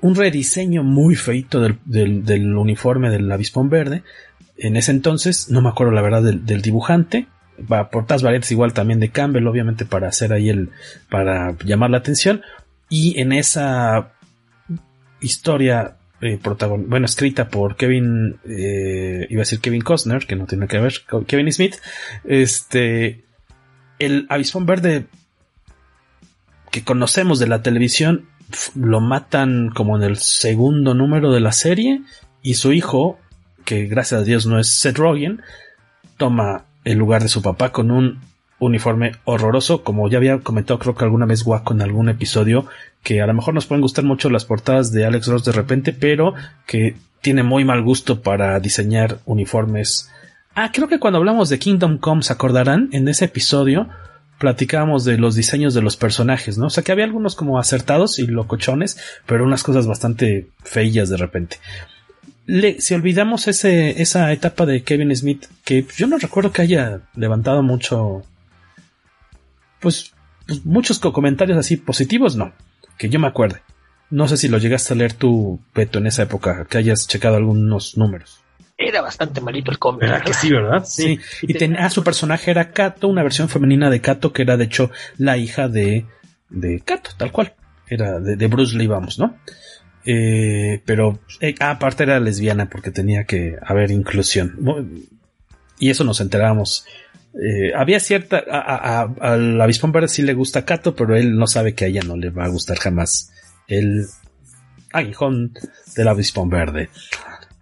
[0.00, 4.02] un rediseño muy feito del, uniforme del avispón verde.
[4.58, 7.28] En ese entonces, no me acuerdo la verdad del, dibujante.
[7.68, 10.70] Portadas variantes igual también de Campbell, obviamente para hacer ahí el,
[11.08, 12.42] para llamar la atención.
[12.88, 14.10] Y en esa
[15.20, 16.38] historia eh,
[16.86, 20.94] bueno, escrita por Kevin, eh, iba a decir Kevin Costner, que no tiene que ver
[21.08, 21.76] con Kevin Smith,
[22.24, 23.24] este,
[23.98, 25.06] el avispón verde
[26.70, 28.28] que conocemos de la televisión
[28.74, 32.02] lo matan como en el segundo número de la serie
[32.42, 33.18] y su hijo,
[33.64, 35.42] que gracias a Dios no es Seth Rogen,
[36.16, 38.20] toma el lugar de su papá con un
[38.64, 42.66] uniforme horroroso, como ya había comentado creo que alguna vez Guaco en algún episodio,
[43.02, 45.92] que a lo mejor nos pueden gustar mucho las portadas de Alex Ross de repente,
[45.92, 46.34] pero
[46.66, 50.10] que tiene muy mal gusto para diseñar uniformes
[50.54, 52.90] Ah, creo que cuando hablamos de Kingdom Come, ¿se acordarán?
[52.92, 53.88] En ese episodio
[54.38, 56.66] platicábamos de los diseños de los personajes, ¿no?
[56.66, 61.16] O sea que había algunos como acertados y locochones, pero unas cosas bastante feillas de
[61.16, 61.58] repente.
[62.44, 67.00] Le, si olvidamos ese, esa etapa de Kevin Smith, que yo no recuerdo que haya
[67.14, 68.24] levantado mucho,
[69.82, 70.14] pues,
[70.46, 72.54] pues muchos comentarios así positivos, no,
[72.96, 73.60] que yo me acuerde.
[74.08, 77.36] No sé si lo llegaste a leer tú, Peto, en esa época, que hayas checado
[77.36, 78.42] algunos números
[78.88, 80.02] era bastante malito el cómic.
[80.02, 80.84] ¿Verdad que sí, verdad?
[80.84, 81.18] Sí.
[81.42, 84.64] Y tenía, ah, su personaje era Kato, una versión femenina de Kato, que era de
[84.64, 86.06] hecho la hija de,
[86.48, 87.54] de Kato, tal cual.
[87.88, 89.36] Era de, Bruce Lee, vamos, ¿no?
[90.04, 94.56] Eh, pero eh, ah, aparte era lesbiana porque tenía que haber inclusión.
[95.78, 96.86] Y eso nos enterábamos.
[97.34, 98.38] Eh, había cierta.
[98.38, 102.16] Al avispón verde sí le gusta Kato, pero él no sabe que a ella no
[102.16, 103.32] le va a gustar jamás
[103.68, 104.06] el
[104.92, 105.52] aguijón
[105.96, 106.90] del avispón verde.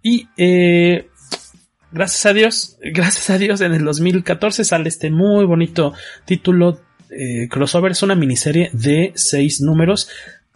[0.02, 1.08] Y eh,
[1.92, 5.94] gracias a Dios, gracias a Dios, en el 2014 sale este muy bonito
[6.24, 6.80] título.
[7.10, 10.08] Eh, crossover es una miniserie de seis números.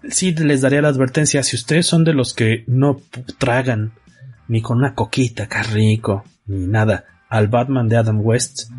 [0.09, 3.01] Sí les daría la advertencia, si ustedes son de los que no
[3.39, 3.93] tragan
[4.49, 8.71] ni con una coquita, qué rico, ni nada, al Batman de Adam West,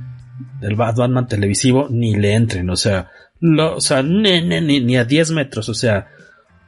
[0.60, 3.12] del Batman televisivo, ni le entren, o sea,
[3.42, 6.08] o sea, ni, ni, ni a 10 metros, o sea,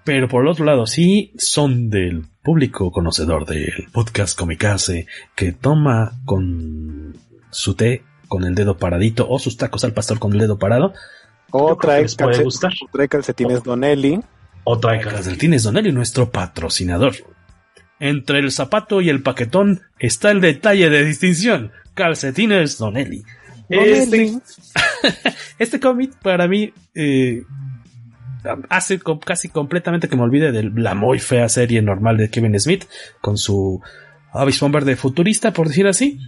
[0.08, 5.06] pero por el otro lado, sí son del público conocedor del podcast Comicase
[5.36, 7.14] que toma con
[7.50, 10.94] su té con el dedo paradito o sus tacos al pastor con el dedo parado.
[11.52, 12.06] O trae,
[13.10, 14.22] calcetines Donelli.
[14.64, 17.16] O trae calcetines Donelli, nuestro patrocinador.
[18.00, 21.72] Entre el zapato y el paquetón está el detalle de distinción.
[21.96, 23.24] Calcetines Donelli.
[23.70, 24.34] Este,
[25.60, 27.44] este cómic para mí eh,
[28.70, 32.86] hace casi completamente que me olvide de la muy fea serie normal de Kevin Smith
[33.22, 33.82] con su
[34.32, 36.20] avispón verde futurista, por decir así,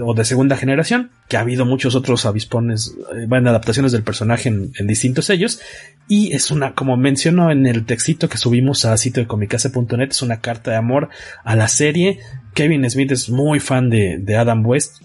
[0.00, 4.48] o de segunda generación, que ha habido muchos otros avispones, eh, van adaptaciones del personaje
[4.48, 5.60] en, distintos sellos,
[6.08, 10.22] y es una, como menciono en el textito que subimos a sitio de comicase.net, es
[10.22, 11.10] una carta de amor
[11.44, 12.20] a la serie.
[12.54, 15.02] Kevin Smith es muy fan de, Adam West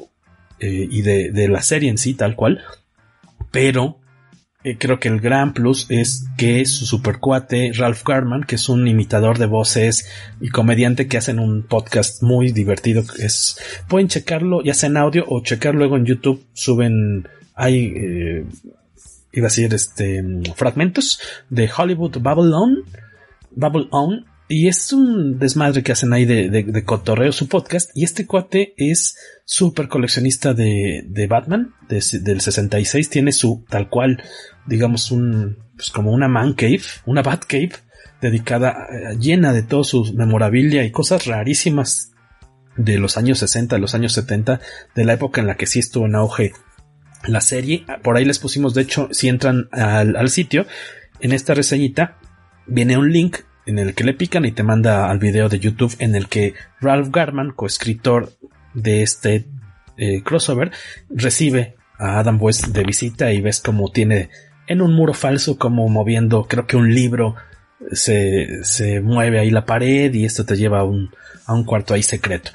[0.59, 2.61] eh, y de, de la serie en sí, tal cual,
[3.51, 3.99] pero
[4.67, 8.85] eh, creo que el gran plus es que su supercuate Ralph Garman, que es un
[8.87, 10.09] imitador de voces
[10.41, 15.23] y comediante que hacen un podcast muy divertido, es pueden checarlo ya sea en audio
[15.29, 18.45] o checar luego en YouTube, suben hay eh,
[19.31, 20.21] iba a decir este
[20.55, 22.83] fragmentos de Hollywood Babylon
[23.51, 27.91] Babylon y es un desmadre que hacen ahí de, de, cotorreo su podcast.
[27.93, 33.09] Y este cuate es súper coleccionista de, de Batman del 66.
[33.09, 34.23] Tiene su tal cual,
[34.65, 37.73] digamos, un, pues como una man cave, una bat cave
[38.21, 42.11] dedicada, eh, llena de todo su memorabilia y cosas rarísimas
[42.77, 44.61] de los años 60, de los años 70,
[44.95, 46.53] de la época en la que sí estuvo en auge
[47.27, 47.85] la serie.
[48.01, 50.65] Por ahí les pusimos, de hecho, si entran al, al sitio,
[51.19, 52.17] en esta reseñita
[52.65, 55.95] viene un link en el que le pican y te manda al video de YouTube
[55.99, 58.31] en el que Ralph Garman, coescritor
[58.73, 59.45] de este
[59.97, 60.71] eh, crossover,
[61.09, 64.29] recibe a Adam West de visita y ves como tiene
[64.67, 67.35] en un muro falso como moviendo creo que un libro
[67.91, 71.11] se, se mueve ahí la pared y esto te lleva a un,
[71.45, 72.51] a un cuarto ahí secreto.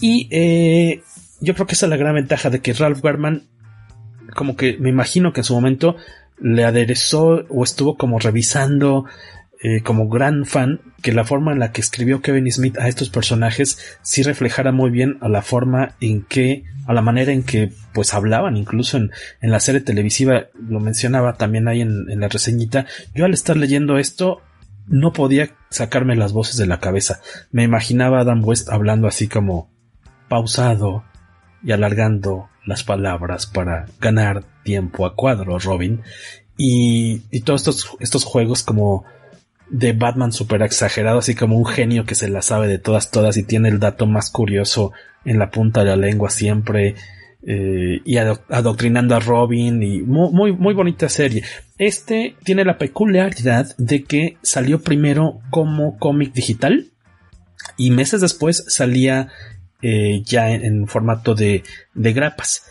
[0.00, 1.02] Y eh,
[1.40, 3.48] yo creo que esa es la gran ventaja de que Ralph Garman
[4.34, 5.96] como que me imagino que en su momento
[6.40, 9.04] le aderezó o estuvo como revisando
[9.64, 13.10] eh, como gran fan que la forma en la que escribió Kevin Smith a estos
[13.10, 17.72] personajes sí reflejara muy bien a la forma en que, a la manera en que
[17.94, 22.28] pues hablaban, incluso en, en la serie televisiva, lo mencionaba también ahí en, en la
[22.28, 24.42] reseñita, yo al estar leyendo esto
[24.88, 27.20] no podía sacarme las voces de la cabeza.
[27.52, 29.70] Me imaginaba a Adam West hablando así como
[30.28, 31.04] pausado
[31.62, 36.02] y alargando las palabras para ganar tiempo a cuadro, Robin.
[36.56, 39.04] Y, y todos estos, estos juegos como
[39.70, 43.36] de Batman super exagerado, así como un genio que se la sabe de todas, todas
[43.36, 44.92] y tiene el dato más curioso
[45.24, 46.94] en la punta de la lengua siempre.
[47.44, 51.42] Eh, y adoctrinando a Robin y muy, muy, bonita serie.
[51.76, 56.92] Este tiene la peculiaridad de que salió primero como cómic digital
[57.76, 59.28] y meses después salía
[59.82, 62.64] eh, ya en, formato de, de grapas.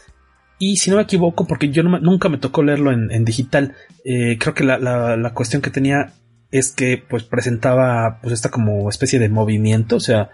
[0.58, 3.76] Y si no me equivoco, porque yo nunca me tocó leerlo en, digital,
[4.06, 6.14] eh, creo que la, la, cuestión que tenía
[6.52, 10.30] es que pues presentaba pues esta como especie de movimiento, o sea,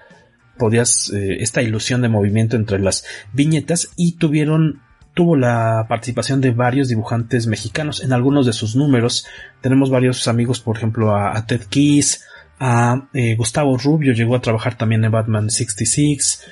[0.58, 4.82] podías eh, esta ilusión de movimiento entre las viñetas y tuvieron
[5.14, 9.26] tuvo la participación de varios dibujantes mexicanos en algunos de sus números.
[9.62, 12.24] Tenemos varios amigos, por ejemplo, a, Ted Keys,
[12.60, 16.44] a eh, Gustavo Rubio llegó a trabajar también en Batman 66.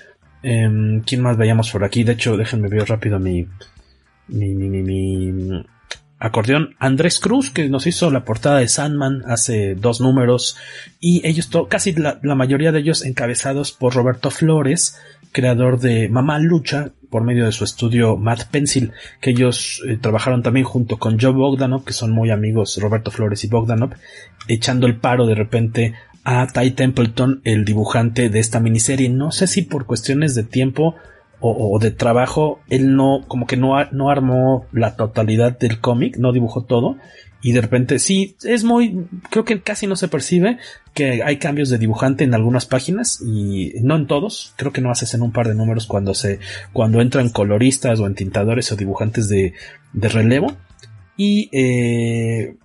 [0.41, 2.03] Em, ¿Quién más veíamos por aquí?
[2.03, 3.47] De hecho, déjenme ver rápido mi,
[4.30, 5.66] mi, mi, mi,
[6.20, 6.76] acordeón.
[6.80, 10.57] Andrés Cruz, que nos hizo la portada de Sandman hace dos números.
[10.99, 14.99] Y ellos, casi la, mayoría de ellos encabezados por Roberto Flores,
[15.32, 18.91] creador de Mamá Lucha, por medio de su estudio Matt Pencil,
[19.22, 23.43] que ellos eh, trabajaron también junto con Joe Bogdanov, que son muy amigos Roberto Flores
[23.43, 23.91] y Bogdanov,
[24.47, 25.93] echando el paro de repente
[26.24, 29.09] a Ty Templeton, el dibujante de esta miniserie.
[29.09, 30.95] No sé si por cuestiones de tiempo
[31.52, 36.32] o, de trabajo, él no, como que no, no armó la totalidad del cómic, no
[36.32, 36.98] dibujó todo.
[37.41, 40.58] Y de repente, sí, es muy, creo que casi no se percibe
[40.96, 44.54] que hay cambios de dibujante en algunas páginas y no en todos.
[44.56, 46.39] Creo que no haces en un par de números cuando se,
[46.74, 49.54] cuando entran coloristas o entintadores o dibujantes de,
[49.93, 50.56] de relevo.
[51.18, 52.56] Y, eh,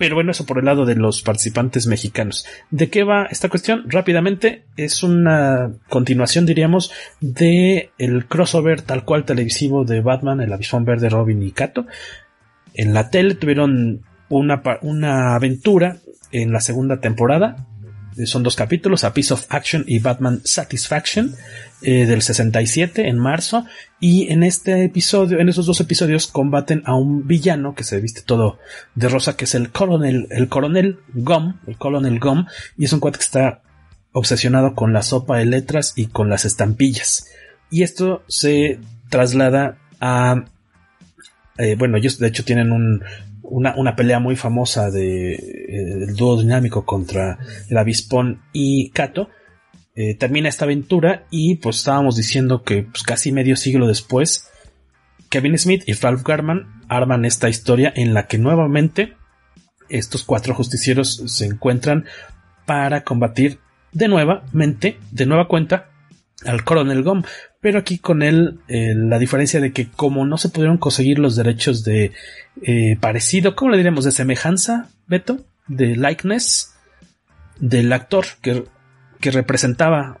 [0.00, 2.46] pero bueno, eso por el lado de los participantes mexicanos.
[2.70, 3.84] ¿De qué va esta cuestión?
[3.84, 6.90] Rápidamente, es una continuación, diríamos,
[7.20, 11.84] de el crossover tal cual televisivo de Batman, el avispón verde, Robin y Kato.
[12.72, 15.98] En la tele tuvieron una, una aventura
[16.32, 17.66] en la segunda temporada
[18.26, 21.34] son dos capítulos, A Piece of Action y Batman Satisfaction,
[21.82, 23.64] eh, del 67 en marzo.
[24.00, 28.22] Y en este episodio, en esos dos episodios, combaten a un villano que se viste
[28.22, 28.58] todo
[28.94, 32.46] de rosa, que es el coronel, el coronel Gum, el coronel Gum,
[32.76, 33.62] y es un cuate que está
[34.12, 37.26] obsesionado con la sopa de letras y con las estampillas.
[37.70, 40.44] Y esto se traslada a
[41.60, 43.04] eh, bueno, ellos de hecho tienen un,
[43.50, 47.38] una, una pelea muy famosa de eh, el dúo dinámico contra
[47.68, 49.28] el avispón y Kato.
[49.94, 54.50] Eh, termina esta aventura y pues estábamos diciendo que pues, casi medio siglo después
[55.30, 59.14] Kevin Smith y Ralph Garman arman esta historia en la que nuevamente
[59.88, 62.06] estos cuatro justicieros se encuentran
[62.66, 63.58] para combatir
[63.92, 65.89] de nuevamente, de nueva cuenta,
[66.44, 67.22] al coronel Gom,
[67.60, 71.36] pero aquí con él eh, la diferencia de que como no se pudieron conseguir los
[71.36, 72.12] derechos de
[72.62, 74.04] eh, parecido, ¿cómo le diremos?
[74.04, 76.74] De semejanza, Beto, de likeness
[77.58, 78.64] del actor que,
[79.20, 80.20] que representaba.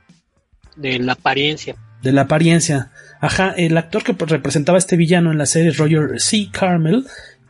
[0.76, 1.76] De la apariencia.
[2.02, 2.92] De la apariencia.
[3.20, 6.48] Ajá, el actor que representaba a este villano en la serie Roger C.
[6.50, 7.06] Carmel,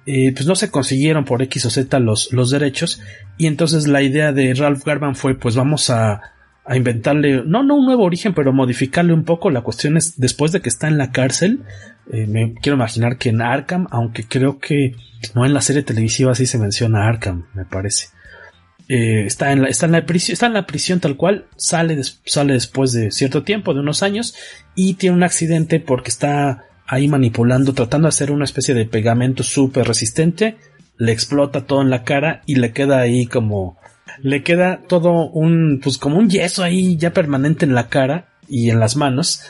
[0.07, 3.01] eh, pues no se consiguieron por X o Z los, los derechos
[3.37, 6.33] y entonces la idea de Ralph Garman fue pues vamos a
[6.71, 9.51] a inventarle, no, no un nuevo origen, pero modificarle un poco.
[9.51, 11.65] La cuestión es, después de que está en la cárcel,
[12.13, 14.95] eh, me quiero imaginar que en Arkham, aunque creo que
[15.35, 18.11] no en la serie televisiva así se menciona Arkham, me parece.
[18.89, 22.01] Eh, está, en la, está, en la prisión, está en la prisión tal cual, sale,
[22.25, 24.37] sale después de cierto tiempo, de unos años,
[24.77, 29.43] y tiene un accidente porque está ahí manipulando, tratando de hacer una especie de pegamento
[29.43, 30.57] súper resistente,
[30.99, 33.80] le explota todo en la cara y le queda ahí como
[34.23, 38.71] le queda todo un, pues como un yeso ahí ya permanente en la cara y
[38.71, 39.43] en las manos,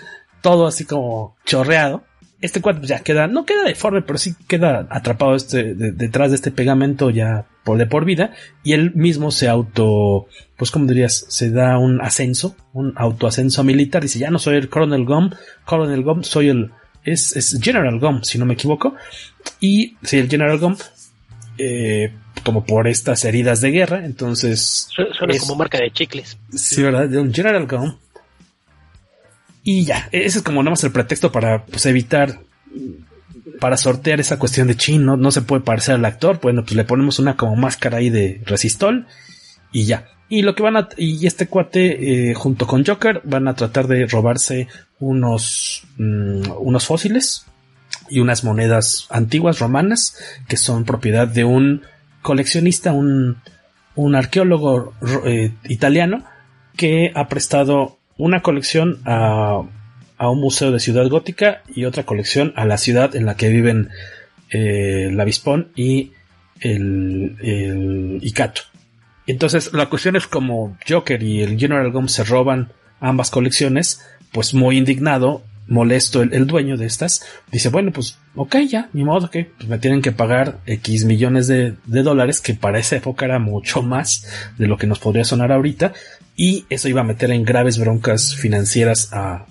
[0.43, 2.05] todo así como chorreado.
[2.41, 6.51] Este cuadro ya queda, no queda deforme, pero sí queda atrapado este, detrás de este
[6.51, 8.33] pegamento ya por de por vida.
[8.65, 14.03] Y él mismo se auto, pues como dirías, se da un ascenso, un autoascenso militar,
[14.03, 15.31] dice ya no soy el Colonel Gum,
[15.67, 16.71] Colonel Gum, soy el,
[17.05, 18.95] es, es General Gum, si no me equivoco,
[19.61, 20.77] y si el General Gum,
[21.59, 22.11] eh,
[22.51, 24.89] como por estas heridas de guerra, entonces...
[24.91, 26.37] Suena como marca de chicles.
[26.53, 27.09] Sí, ¿verdad?
[27.09, 27.95] De un General Gum.
[29.63, 32.41] Y ya, ese es como nada más el pretexto para pues, evitar,
[33.61, 36.83] para sortear esa cuestión de chin, no, se puede parecer al actor, bueno, pues le
[36.83, 39.07] ponemos una como máscara ahí de resistol
[39.71, 40.09] y ya.
[40.29, 43.87] Y lo que van a, y este cuate, eh, junto con Joker, van a tratar
[43.87, 44.67] de robarse
[44.99, 47.47] unos, mm, unos fósiles
[48.09, 50.17] y unas monedas antiguas romanas
[50.49, 51.83] que son propiedad de un
[52.23, 53.37] coleccionista, un,
[53.95, 54.95] un arqueólogo
[55.25, 56.25] eh, italiano
[56.77, 59.63] que ha prestado una colección a,
[60.19, 63.49] a, un museo de ciudad gótica y otra colección a la ciudad en la que
[63.49, 63.91] viven
[64.51, 66.13] eh, el avispón y
[66.61, 68.63] el, Icato.
[69.27, 74.55] Entonces la cuestión es como Joker y el General Gum se roban ambas colecciones, pues
[74.55, 79.45] muy indignado molesto el, dueño de estas, dice, bueno, pues ok, ya, ni modo que
[79.45, 83.81] pues me tienen que pagar X millones de, dólares, que para esa época era mucho
[83.81, 84.27] más
[84.59, 85.93] de lo que nos podría sonar ahorita,
[86.37, 89.47] y eso iba a meter en graves broncas financieras a,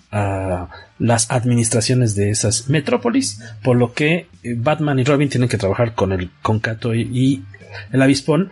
[0.99, 5.95] las administraciones de esas metrópolis, por lo que eh, Batman y Robin tienen que trabajar
[5.95, 7.45] con el con Kato y,
[7.93, 8.51] el avispón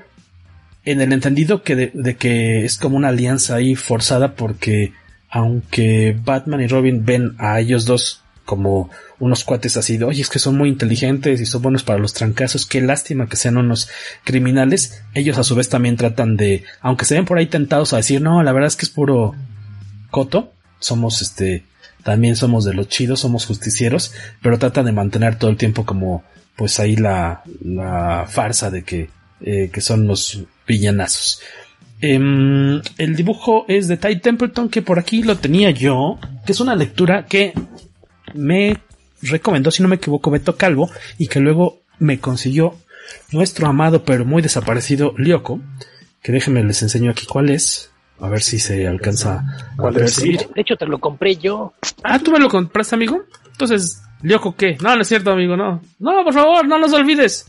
[0.86, 4.94] en el entendido que de, que es como una alianza ahí forzada porque
[5.30, 10.30] aunque Batman y Robin ven a ellos dos como unos cuates así de, oye, es
[10.30, 13.90] que son muy inteligentes y son buenos para los trancazos, qué lástima que sean unos
[14.24, 17.98] criminales, ellos a su vez también tratan de, aunque se ven por ahí tentados a
[17.98, 19.36] decir, no, la verdad es que es puro
[20.12, 21.66] coto, somos este,
[22.04, 26.24] también somos de los chidos, somos justicieros, pero tratan de mantener todo el tiempo como,
[26.56, 29.10] pues ahí la, la farsa de que,
[29.42, 31.42] eh, que son los villanazos.
[32.00, 36.60] Em, el dibujo es de Ty Templeton, que por aquí lo tenía yo, que es
[36.60, 37.54] una lectura que
[38.34, 38.78] me
[39.22, 42.76] recomendó, si no me equivoco, Beto Calvo, y que luego me consiguió
[43.32, 45.60] nuestro amado pero muy desaparecido Lyoko,
[46.22, 47.92] que déjenme les enseño aquí cuál es.
[48.20, 49.46] A ver si se alcanza
[49.78, 50.48] a percibir.
[50.56, 51.74] De hecho, te lo compré yo.
[52.02, 53.22] Ah, ¿tú me lo compraste, amigo?
[53.52, 54.76] Entonces, ¿Lyoko qué?
[54.82, 55.82] No, no es cierto, amigo, no.
[56.00, 57.46] No, por favor, no nos olvides.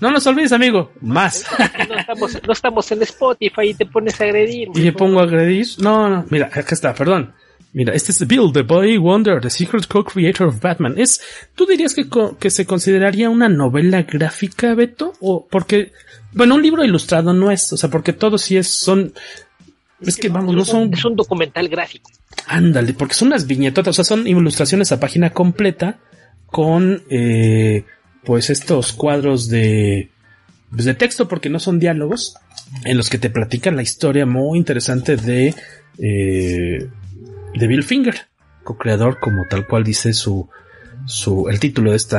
[0.00, 0.92] No nos olvides, amigo.
[1.00, 1.44] Más.
[1.88, 4.68] No estamos, no estamos en Spotify y te pones a agredir.
[4.74, 5.66] ¿Y le pongo a agredir?
[5.78, 6.26] No, no.
[6.30, 7.34] Mira, acá está, perdón.
[7.74, 10.94] Mira, este es Bill, the Boy Wonder, the secret co-creator of Batman.
[10.98, 11.22] Es,
[11.54, 12.06] ¿tú dirías que,
[12.38, 15.14] que se consideraría una novela gráfica, Beto?
[15.20, 15.92] O porque,
[16.32, 19.14] bueno, un libro ilustrado no es, o sea, porque todos sí es, son,
[20.00, 20.92] es que vamos, no son.
[20.92, 22.10] Es un documental gráfico.
[22.46, 25.98] Ándale, porque son unas viñetotas, o sea, son ilustraciones a página completa
[26.46, 27.86] con, eh,
[28.24, 30.10] pues estos cuadros de,
[30.70, 32.36] pues de texto, porque no son diálogos,
[32.84, 35.54] en los que te platican la historia muy interesante de,
[35.98, 36.88] eh,
[37.54, 38.14] de Bill Finger,
[38.64, 40.48] co-creador, como tal cual dice su,
[41.06, 42.18] su, el título de este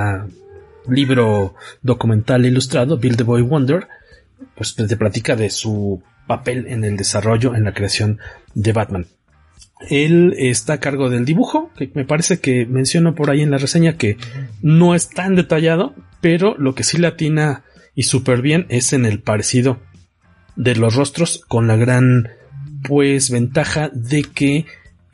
[0.87, 3.87] libro documental ilustrado, Bill the Boy Wonder,
[4.55, 8.19] pues te platica de su papel en el desarrollo, en la creación
[8.53, 9.07] de Batman.
[9.89, 13.57] Él está a cargo del dibujo, que me parece que menciono por ahí en la
[13.57, 14.17] reseña que
[14.61, 17.63] no es tan detallado, pero lo que sí latina
[17.95, 19.79] y súper bien es en el parecido
[20.55, 22.29] de los rostros con la gran
[22.83, 24.65] pues ventaja de que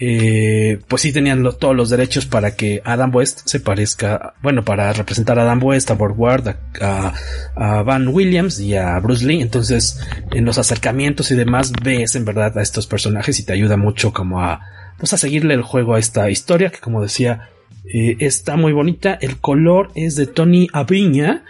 [0.02, 4.94] eh, pues sí tenían todos los derechos para que Adam West se parezca, bueno, para
[4.94, 9.42] representar a Adam West, a Bob Ward, a, Van Williams y a Bruce Lee.
[9.42, 10.00] Entonces,
[10.32, 14.14] en los acercamientos y demás, ves en verdad a estos personajes y te ayuda mucho
[14.14, 14.62] como a,
[14.98, 17.50] pues a seguirle el juego a esta historia que como decía,
[17.94, 19.18] eh, está muy bonita.
[19.20, 21.44] El color es de Tony Aviña.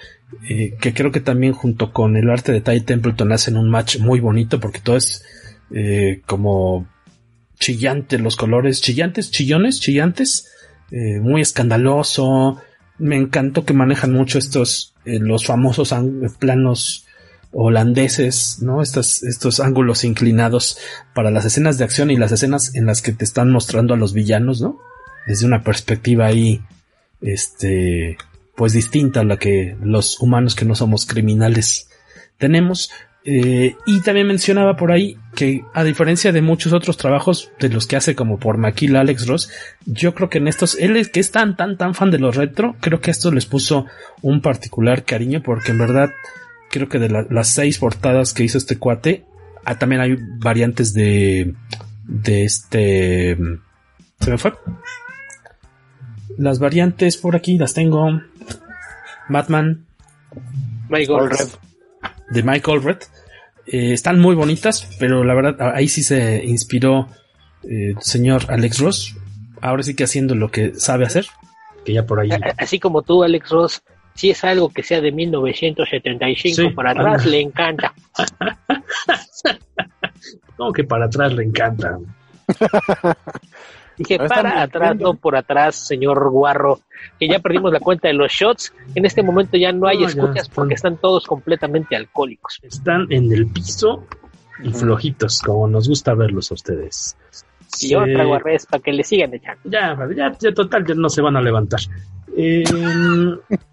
[0.47, 3.97] Eh, que creo que también junto con el arte de Ty Templeton hacen un match
[3.97, 5.23] muy bonito porque todo es
[6.27, 6.87] como
[7.59, 10.47] chillante, los colores chillantes, chillones, chillantes,
[10.91, 12.61] eh, muy escandaloso.
[12.97, 15.93] Me encantó que manejan mucho estos, eh, los famosos
[16.39, 17.05] planos
[17.51, 18.81] holandeses, ¿no?
[18.81, 20.77] Estos ángulos inclinados
[21.13, 23.97] para las escenas de acción y las escenas en las que te están mostrando a
[23.97, 24.79] los villanos, ¿no?
[25.27, 26.61] Desde una perspectiva ahí,
[27.21, 28.17] este,
[28.55, 31.89] pues distinta a la que los humanos que no somos criminales
[32.37, 32.91] tenemos.
[33.31, 37.85] Eh, y también mencionaba por ahí que a diferencia de muchos otros trabajos de los
[37.85, 39.51] que hace como por Maquil Alex Ross,
[39.85, 42.35] yo creo que en estos, él es que es tan tan tan fan de los
[42.35, 43.85] retro, creo que esto les puso
[44.23, 46.11] un particular cariño porque en verdad
[46.71, 49.25] creo que de las seis portadas que hizo este cuate,
[49.63, 51.53] ah, también hay variantes de,
[52.05, 53.37] de este,
[54.21, 54.53] se me fue.
[56.35, 58.09] Las variantes por aquí las tengo.
[59.29, 59.85] Batman.
[60.89, 61.49] Michael Red
[62.29, 62.99] de Michael Red.
[63.71, 67.07] Eh, están muy bonitas, pero la verdad ahí sí se inspiró
[67.63, 69.15] el eh, señor Alex Ross.
[69.61, 71.27] Ahora sí que haciendo lo que sabe hacer,
[71.85, 72.29] que ya por ahí.
[72.57, 73.83] Así como tú, Alex Ross,
[74.15, 77.93] si es algo que sea de 1975 para atrás, le encanta.
[80.57, 81.99] como que para atrás le encanta?
[83.99, 86.79] Dije, para atrás, no por atrás, señor Guarro,
[87.19, 88.73] que ya perdimos la cuenta de los shots.
[88.95, 92.59] En este momento ya no hay escuchas porque están todos completamente alcohólicos.
[92.63, 94.05] Están en el piso
[94.63, 97.17] y flojitos, como nos gusta verlos a ustedes.
[97.81, 99.61] Y yo traigo a res para que le sigan echando.
[99.65, 101.81] Ya, ya, ya total, ya no se van a levantar.
[102.37, 102.63] Eh,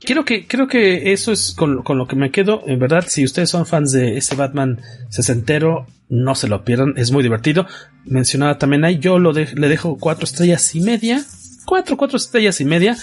[0.00, 2.62] creo que, creo que eso es con, lo que me quedo.
[2.66, 7.12] En verdad, si ustedes son fans de ese Batman sesentero, no se lo pierdan, es
[7.12, 7.66] muy divertido.
[8.04, 11.24] Mencionaba también ahí, yo lo le dejo cuatro estrellas y media.
[11.64, 12.96] Cuatro, cuatro estrellas y media.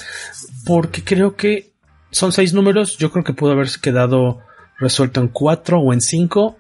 [0.65, 1.73] Porque creo que
[2.11, 2.97] son seis números.
[2.97, 4.39] Yo creo que pudo haber quedado
[4.79, 6.57] resuelto en cuatro o en cinco.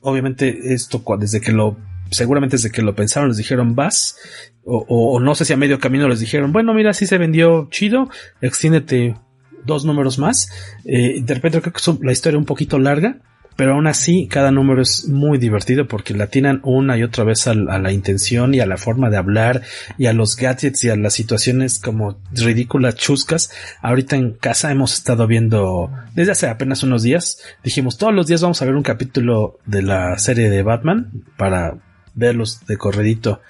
[0.00, 1.76] Obviamente, esto desde que lo
[2.10, 4.16] seguramente desde que lo pensaron les dijeron vas,
[4.64, 8.10] o, no sé si a medio camino les dijeron, bueno, mira, si se vendió chido,
[8.42, 9.16] extiéndete
[9.64, 10.48] dos números más.
[10.84, 13.20] Eh, repente creo que es la historia un poquito larga,
[13.58, 17.48] pero aún así cada número es muy divertido porque la atinan una y otra vez
[17.48, 19.62] a, la intención y a la forma de hablar
[19.98, 23.50] y a los gadgets y a las situaciones como ridículas chuscas.
[23.82, 28.42] Ahorita en casa hemos estado viendo desde hace apenas unos días, dijimos todos los días
[28.42, 31.78] vamos a ver un capítulo de la serie de Batman para
[32.14, 33.40] verlos de corredito.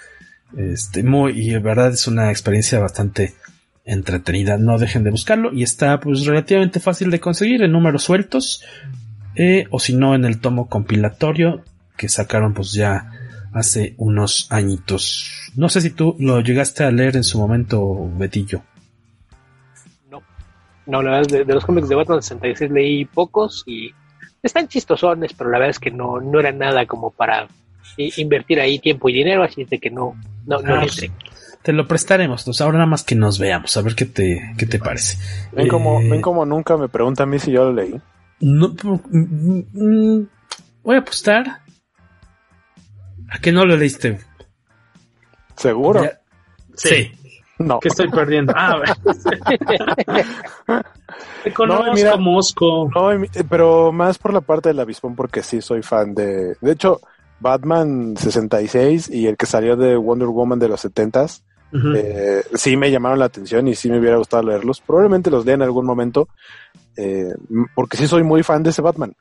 [0.57, 3.35] Este, muy, y en verdad es una experiencia bastante
[3.89, 4.59] entretenida.
[4.59, 8.63] No dejen de buscarlo y está pues relativamente fácil de conseguir en números sueltos
[9.35, 11.65] eh, o si no en el tomo compilatorio
[11.97, 13.11] que sacaron pues ya
[13.53, 15.51] hace unos añitos.
[15.57, 18.63] No sé si tú lo llegaste a leer en su momento, Betillo.
[20.11, 20.23] No,
[20.87, 23.91] no, la verdad, de, de los cómics de Batman 66 leí pocos y
[24.43, 27.49] están chistosones, pero la verdad es que no, no era nada como para
[27.97, 30.15] invertir ahí tiempo y dinero, así es de que no,
[30.47, 30.87] no, no ah,
[31.69, 34.65] Te lo prestaremos, pues ahora nada más que nos veamos, a ver qué te, qué
[34.65, 35.19] te parece.
[35.53, 38.01] Ven, como, eh, ven como nunca me pregunta a mí si yo lo leí.
[38.41, 40.29] No, mm, mm,
[40.83, 41.61] voy a apostar
[43.29, 44.19] a que no lo leíste.
[45.57, 46.09] ¿Seguro?
[46.75, 47.13] sí.
[47.59, 47.81] No.
[47.81, 48.55] ¿Qué estoy perdiendo?
[48.57, 48.81] Ah,
[51.45, 52.91] Te conozco, Mosco.
[53.47, 56.57] pero más por la parte del avispón, porque sí soy fan de.
[56.63, 57.03] De hecho,
[57.41, 61.43] Batman 66 y el que salió de Wonder Woman de los 70s,
[61.73, 64.81] eh, sí me llamaron la atención y sí me hubiera gustado leerlos.
[64.81, 66.29] Probablemente los lea en algún momento,
[66.97, 67.35] eh,
[67.75, 69.15] porque sí soy muy fan de ese Batman,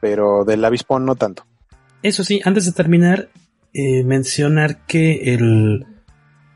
[0.00, 1.44] pero del avispón no tanto.
[2.02, 3.30] Eso sí, antes de terminar,
[3.72, 5.86] eh, mencionar que el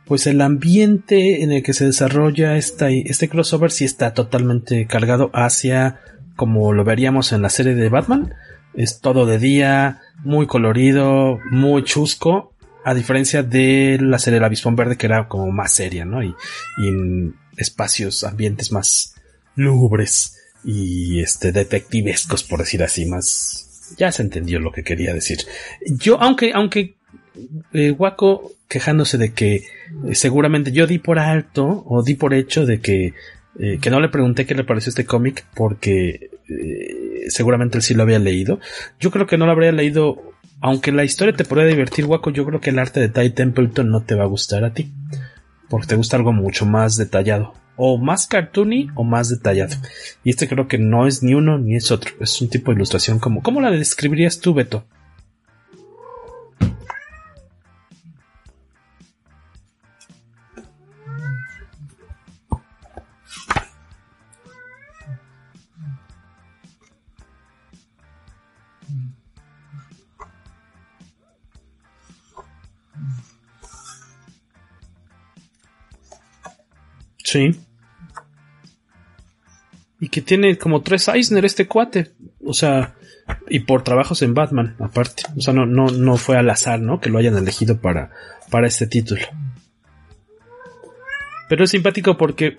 [0.05, 5.31] pues el ambiente en el que se desarrolla esta, este crossover sí está totalmente cargado
[5.35, 6.01] hacia
[6.35, 8.32] como lo veríamos en la serie de Batman.
[8.73, 12.55] Es todo de día, muy colorido, muy chusco,
[12.89, 16.23] a diferencia de la serie del Avispón Verde que era como más seria, ¿no?
[16.23, 16.35] Y,
[16.78, 19.15] y en espacios, ambientes más
[19.55, 25.39] lúgubres y este detectivescos, por decir así, más ya se entendió lo que quería decir.
[25.86, 26.97] Yo, aunque, aunque
[27.73, 32.66] eh, Waco quejándose de que eh, seguramente yo di por alto o di por hecho
[32.66, 33.15] de que,
[33.59, 36.31] eh, que no le pregunté qué le pareció este cómic porque
[37.28, 38.59] seguramente él sí lo había leído.
[38.98, 42.45] Yo creo que no lo habría leído, aunque la historia te podría divertir, Waco, yo
[42.45, 44.93] creo que el arte de Ty Templeton no te va a gustar a ti.
[45.69, 47.55] Porque te gusta algo mucho más detallado.
[47.77, 49.77] O más cartoony o más detallado.
[50.25, 52.13] Y este creo que no es ni uno ni es otro.
[52.21, 53.43] Es un tipo de ilustración como...
[53.43, 54.85] ¿Cómo la describirías tú, Beto?
[77.31, 77.61] Sí.
[80.01, 82.13] Y que tiene como tres Eisner este cuate.
[82.43, 82.95] O sea,
[83.51, 85.25] y por trabajos en Batman, aparte.
[85.37, 87.01] O sea, no, no, no fue al azar, ¿no?
[87.01, 88.13] Que lo hayan elegido para,
[88.51, 89.21] para este título.
[91.51, 92.57] Pero es simpático porque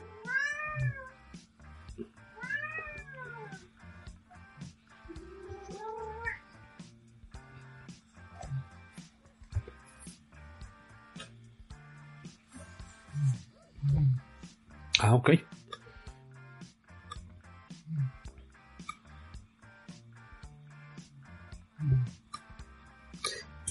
[15.09, 15.31] Ah, ok.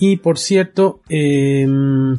[0.00, 2.18] Y por cierto, em,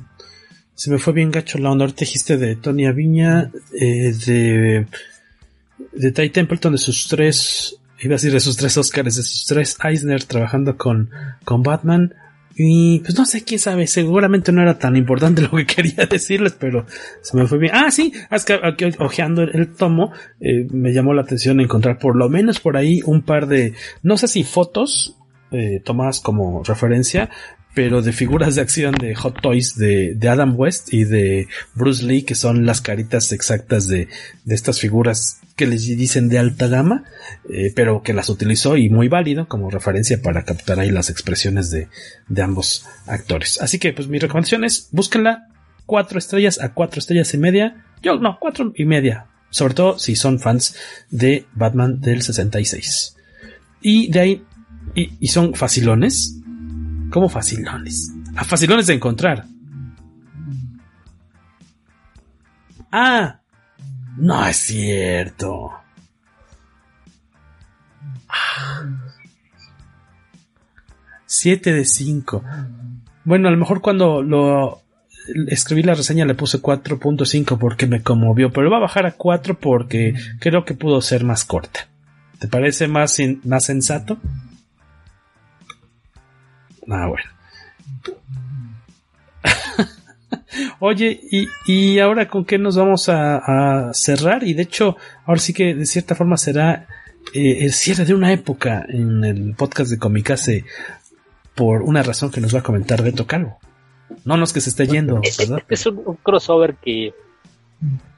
[0.74, 1.84] se me fue bien gacho la onda.
[1.84, 4.88] Ahorita dijiste de Tony Aviña, eh, de,
[5.92, 9.46] de Ty Templeton, de sus tres, iba a decir de sus tres Oscars, de sus
[9.46, 11.10] tres Eisner trabajando con,
[11.44, 12.14] con Batman.
[12.62, 16.58] Y pues no sé, quién sabe, seguramente no era tan importante lo que quería decirles,
[16.60, 16.86] pero
[17.22, 17.72] se me fue bien.
[17.74, 20.12] Ah, sí, es que aquí ojeando el, tomo,
[20.42, 24.18] eh, me llamó la atención encontrar por lo menos por ahí un par de, no
[24.18, 25.16] sé si fotos
[25.52, 27.30] eh, tomadas como referencia,
[27.74, 32.04] pero de figuras de acción de Hot Toys de, de, Adam West y de Bruce
[32.04, 34.08] Lee, que son las caritas exactas de,
[34.44, 37.04] de estas figuras que les dicen de alta gama,
[37.50, 41.70] eh, pero que las utilizó y muy válido como referencia para captar ahí las expresiones
[41.70, 41.90] de,
[42.28, 43.62] de ambos actores.
[43.62, 45.50] Así que, pues mi recomendación es, búsquenla
[45.86, 47.86] cuatro estrellas a cuatro estrellas y media.
[48.02, 49.26] Yo, no, cuatro y media.
[49.50, 50.76] Sobre todo si son fans
[51.10, 53.18] de Batman del 66.
[53.82, 54.44] Y de ahí,
[54.96, 56.39] y, y son facilones.
[57.10, 58.12] ¿Cómo facilones?
[58.36, 59.46] A facilones de encontrar.
[62.92, 63.40] Ah,
[64.18, 65.72] no es cierto.
[71.26, 72.44] 7 de 5.
[73.24, 74.82] Bueno, a lo mejor cuando lo
[75.48, 79.60] escribí la reseña le puse 4.5 porque me conmovió, pero va a bajar a 4
[79.60, 81.88] porque creo que pudo ser más corta.
[82.40, 84.18] ¿Te parece más, más sensato?
[86.90, 87.30] Ah, bueno.
[90.80, 94.44] Oye, y, y, ahora con qué nos vamos a, cerrar?
[94.44, 96.88] Y de hecho, ahora sí que de cierta forma será
[97.34, 100.66] eh, el cierre de una época en el podcast de Comicase
[101.56, 103.60] por una razón que nos va a comentar Beto Calvo.
[104.26, 105.62] No, no es que se esté yendo, ¿verdad?
[105.70, 107.14] Es un, crossover que,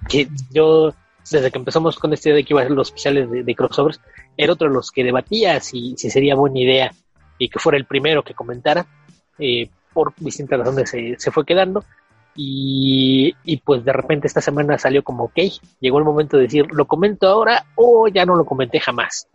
[0.07, 0.93] que yo,
[1.29, 3.99] desde que empezamos con esta idea de que iba a ser los especiales de, crossovers,
[4.37, 6.91] era otro de los que debatía si, si sería buena idea
[7.43, 8.85] y que fuera el primero que comentara.
[9.39, 11.83] Eh, por distintas razones se, se fue quedando.
[12.35, 15.39] Y, y, pues de repente esta semana salió como, ok,
[15.81, 19.27] llegó el momento de decir, ¿lo comento ahora o ya no lo comenté jamás?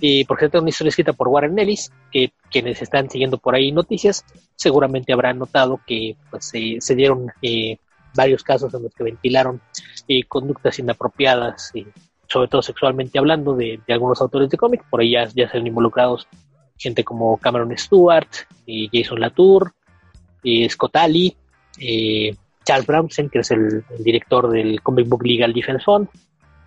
[0.00, 3.72] Y por cierto, una historia escrita por Warren Ellis, que quienes están siguiendo por ahí
[3.72, 7.78] noticias, seguramente habrán notado que pues, se dieron eh,
[8.14, 9.60] varios casos en los que ventilaron
[10.06, 11.86] eh, conductas inapropiadas, eh,
[12.28, 14.84] sobre todo sexualmente hablando, de, algunos autores de cómic.
[14.88, 16.28] Por ahí ya, ya se han involucrados
[16.80, 18.28] gente como Cameron Stewart,
[18.92, 19.72] Jason Latour,
[20.68, 21.36] Scott Ali,
[22.64, 26.08] Charles Brownson, que es el, director del Comic Book Legal Defense Fund,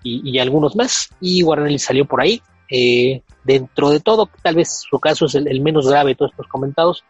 [0.03, 1.09] y, algunos más.
[1.21, 2.41] Y Warren salió por ahí.
[3.43, 7.03] dentro de todo, tal vez su caso es el, menos grave de todos estos comentados,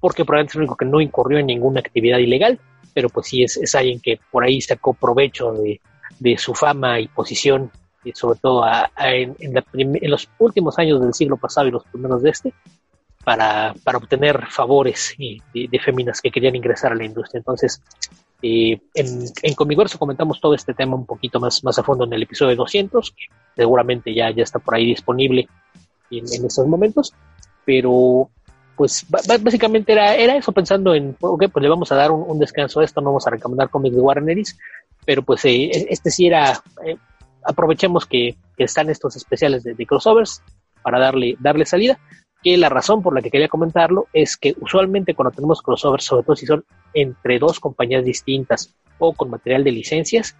[0.00, 2.58] porque probablemente es el único que no incurrió en ninguna actividad ilegal,
[2.94, 5.80] pero pues sí es, alguien que por ahí sacó provecho de,
[6.38, 7.70] su fama y posición,
[8.04, 8.64] y sobre todo
[8.96, 9.34] en,
[10.02, 12.54] los últimos años del siglo pasado y los primeros de este,
[13.24, 17.38] para, obtener favores de, de, féminas que querían ingresar a la industria.
[17.38, 17.82] Entonces,
[18.40, 22.12] eh, en, en Comiverso comentamos todo este tema un poquito más, más a fondo en
[22.12, 23.26] el episodio 200, que
[23.56, 25.48] seguramente ya, ya está por ahí disponible
[26.10, 27.12] en, en estos momentos,
[27.64, 28.30] pero
[28.78, 29.04] pues
[29.42, 32.84] básicamente era, era eso pensando en, ok, pues le vamos a dar un, descanso a
[32.84, 34.56] esto, no vamos a recomendar cómics de Warren Ellis,
[35.04, 36.96] pero pues eh, e, este sí era, eh,
[37.48, 40.42] aprovechemos que, están estos especiales de, crossovers
[40.82, 41.98] para darle, darle salida,
[42.42, 46.24] que la razón por la que quería comentarlo es que usualmente cuando tenemos crossovers, sobre
[46.24, 50.36] todo si son entre dos compañías distintas o con material de licencias,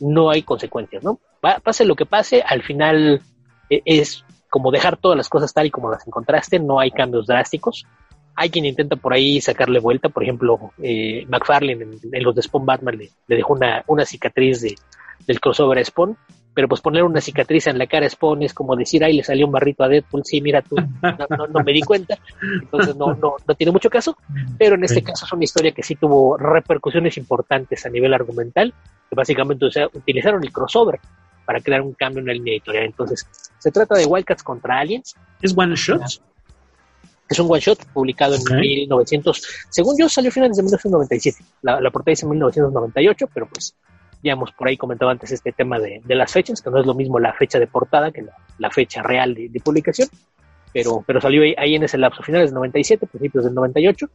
[0.00, 1.18] no hay consecuencias, ¿no?
[1.40, 3.20] pase lo que pase, al final
[3.68, 7.26] eh, es como dejar todas las cosas tal y como las encontraste, no hay cambios
[7.26, 7.86] drásticos.
[8.34, 12.64] Hay quien intenta por ahí sacarle vuelta, por ejemplo, eh, McFarlane en, los de Spawn
[12.64, 14.74] Batman le, dejó una, una cicatriz de,
[15.26, 16.16] del crossover Spawn,
[16.54, 18.16] pero pues poner una cicatriz en la cara es
[18.54, 21.72] como decir, ay, le salió un barrito a Deadpool, sí, mira tú, no, no, me
[21.72, 22.18] di cuenta,
[22.62, 24.16] entonces no, no, no tiene mucho caso,
[24.58, 28.72] pero en este caso es una historia que sí tuvo repercusiones importantes a nivel argumental,
[29.08, 31.00] que básicamente o sea, utilizaron el crossover
[31.44, 32.84] para crear un cambio en la línea editorial.
[32.84, 33.26] Entonces,
[33.58, 35.16] se trata de Wildcats contra Aliens.
[35.40, 36.02] ¿Es one shot?
[37.28, 39.66] Es un one shot publicado en 1900.
[39.68, 41.44] Según yo, salió a finales de 1997.
[41.62, 43.74] La, la portada dice 1998, pero pues
[44.22, 46.94] ya hemos por ahí comentado antes este tema de, las fechas, que no es lo
[46.94, 48.24] mismo la fecha de portada que
[48.58, 50.08] la, fecha real de, publicación,
[50.72, 54.08] pero, pero salió ahí, en ese lapso, finales del 97, principios del 98.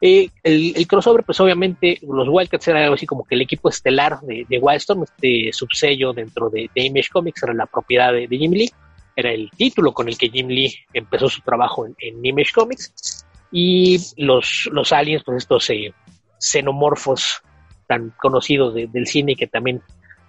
[0.00, 4.20] Eh, el, crossover, pues obviamente los Wildcats era algo así como que el equipo estelar
[4.20, 8.70] de, de Wildstorm, este subsello dentro de, Image Comics, era la propiedad de, Jim Lee,
[9.14, 13.98] era el título con el que Jim Lee empezó su trabajo en, Image Comics, y
[14.16, 15.94] los, los aliens, pues estos eh,
[16.38, 17.42] xenomorfos
[17.86, 19.82] tan conocidos del cine que también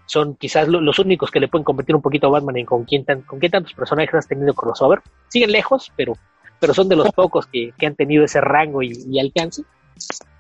[0.06, 3.04] son quizás los únicos que le pueden competir un poquito a Batman en con quién,
[3.26, 5.02] con qué tantos personajes has tenido crossover.
[5.28, 6.14] Siguen lejos, pero
[6.60, 9.64] pero son de los pocos que, han tenido ese rango y, alcance.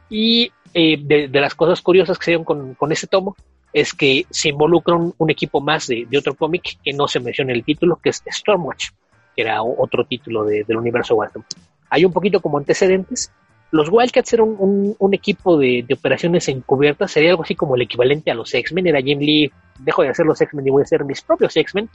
[0.09, 3.35] Y eh, de, las cosas curiosas que se dieron con, con ese tomo
[3.73, 7.57] es que se involucra un, equipo más de, otro cómic que no se menciona en
[7.57, 8.89] el título, que es Stormwatch,
[9.35, 11.45] que era otro título del universo Watson.
[11.89, 13.31] Hay un poquito como antecedentes.
[13.71, 18.35] Los Wildcats eran un, equipo de, operaciones encubiertas, sería algo así como el equivalente a
[18.35, 18.87] los X-Men.
[18.87, 21.89] Era Jim Lee, dejo de hacer los X-Men y voy a hacer mis propios X-Men,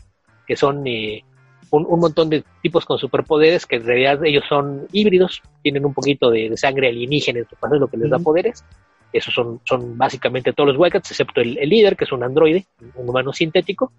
[0.46, 1.24] que son eh,
[1.70, 6.30] un, montón de tipos con superpoderes que en realidad ellos son híbridos, tienen un poquito
[6.30, 8.64] de, sangre alienígena en su es lo que les da poderes.
[9.12, 13.08] Esos son, son básicamente todos los Wildcats, excepto el, líder, que es un androide, un
[13.08, 13.92] humano sintético.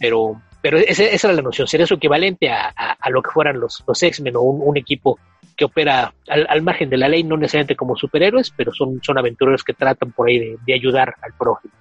[0.00, 4.00] Pero, pero esa, era la noción, sería su equivalente a, lo que fueran los, los
[4.00, 5.18] X-Men o un, equipo
[5.58, 9.64] que opera al, margen de la ley, no necesariamente como superhéroes, pero son, son aventureros
[9.64, 11.74] que tratan por ahí de, ayudar al prójimo.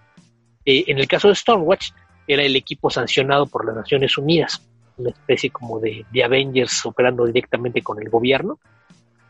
[0.66, 1.92] Eh, en el caso de Stormwatch,
[2.28, 4.62] era el equipo sancionado por las Naciones Unidas
[4.98, 8.60] una especie como de, Avengers operando directamente con el gobierno.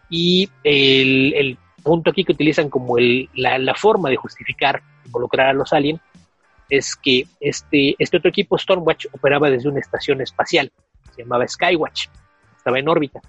[0.09, 5.71] Y el, punto aquí que utilizan como el, la, forma de justificar involucrar a los
[5.71, 6.01] aliens
[6.69, 10.71] es que este, este otro equipo, Stormwatch, operaba desde una estación espacial,
[11.15, 12.07] se llamaba Skywatch,
[12.57, 13.21] estaba en órbita.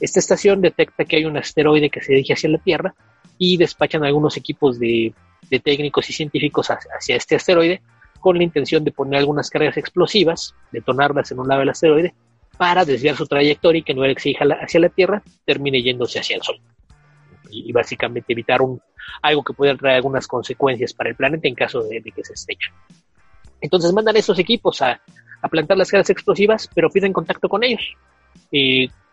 [0.00, 2.94] Esta estación detecta que hay un asteroide que se dirige hacia la Tierra
[3.38, 5.14] y despachan algunos equipos de,
[5.62, 7.80] técnicos y científicos hacia este asteroide
[8.20, 12.14] con la intención de poner algunas cargas explosivas, detonarlas en un lado del asteroide,
[12.56, 16.42] para desviar su trayectoria y que no exija hacia la Tierra termine yéndose hacia el
[16.42, 16.58] Sol.
[17.50, 18.80] Y, básicamente evitar un,
[19.22, 22.72] algo que pudiera traer algunas consecuencias para el planeta en caso de, que se estreche.
[23.60, 25.00] Entonces mandan estos equipos a,
[25.50, 27.94] plantar las cargas explosivas, pero piden contacto con ellos.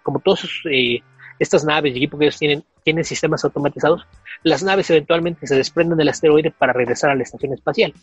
[0.04, 1.00] Como todas eh,
[1.40, 4.06] estas naves y equipos que ellos tienen, tienen sistemas automatizados,
[4.44, 7.94] las naves eventualmente se desprenden del asteroide para regresar a la estación espacial.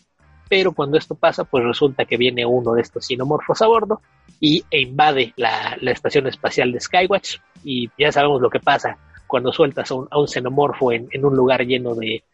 [0.48, 4.00] Pero cuando esto pasa, pues resulta que viene uno de estos sinomorfos a bordo
[4.40, 7.36] y e invade la, estación espacial de Skywatch.
[7.62, 8.98] Y ya sabemos lo que pasa
[9.28, 12.24] cuando sueltas a un, xenomorfo en, un lugar lleno de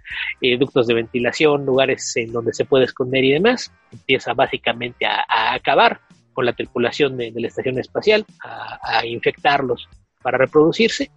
[0.40, 5.52] eh, ductos de ventilación, lugares en donde se puede esconder y demás, empieza básicamente a,
[5.52, 6.00] acabar
[6.36, 9.88] con la tripulación de, la estación espacial, a, infectarlos
[10.22, 11.10] para reproducirse.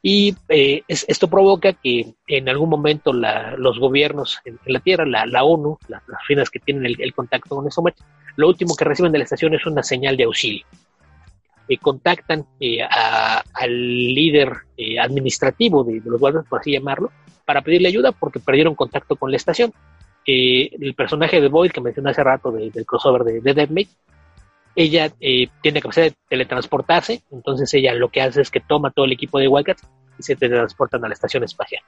[0.00, 5.78] Y eh, esto provoca que en algún momento los gobiernos en, la Tierra, la, ONU,
[5.88, 7.82] las, finas que tienen el, contacto con eso,
[8.36, 10.64] lo último que reciben de la estación es una señal de auxilio.
[11.68, 17.10] Eh, contactan eh, al líder eh, administrativo de, los guardias, por así llamarlo,
[17.46, 19.72] para pedirle ayuda porque perdieron contacto con la estación.
[20.26, 23.88] el personaje de Boyle que mencioné hace rato del crossover de, de Deadmate,
[24.74, 25.10] ella
[25.60, 29.38] tiene capacidad de teletransportarse, entonces ella lo que hace es que toma todo el equipo
[29.38, 29.86] de Wildcats
[30.18, 31.82] y se teletransportan a la estación espacial.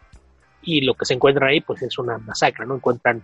[0.62, 2.76] Y lo que se encuentra ahí pues es una masacre, ¿no?
[2.76, 3.22] Encuentran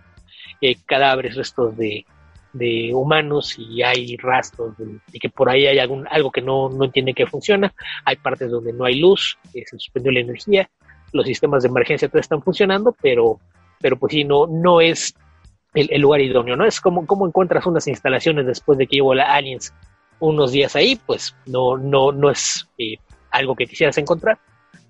[0.85, 2.05] cadáveres, restos de,
[2.53, 6.85] de humanos y hay rastros de, que por ahí hay algún, algo que no, no
[6.85, 7.73] entiende que funciona,
[8.05, 10.69] hay partes donde no hay luz, se suspendió la energía,
[11.13, 13.39] los sistemas de emergencia están funcionando, pero,
[13.79, 15.15] pero pues sí, no, no es
[15.73, 16.65] el, lugar idóneo, ¿no?
[16.65, 19.73] Es como, como encuentras unas instalaciones después de que llevo la Aliens
[20.19, 22.97] unos días ahí, pues no, no, no es eh,
[23.31, 24.39] algo que quisieras encontrar.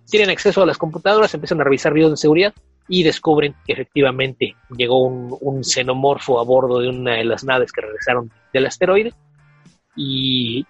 [0.10, 2.54] Tienen acceso a las computadoras, empiezan a revisar videos de seguridad,
[2.88, 7.80] y descubren que efectivamente llegó un, xenomorfo a bordo de una de las naves que
[7.80, 9.14] regresaron del asteroide
[9.96, 10.66] y,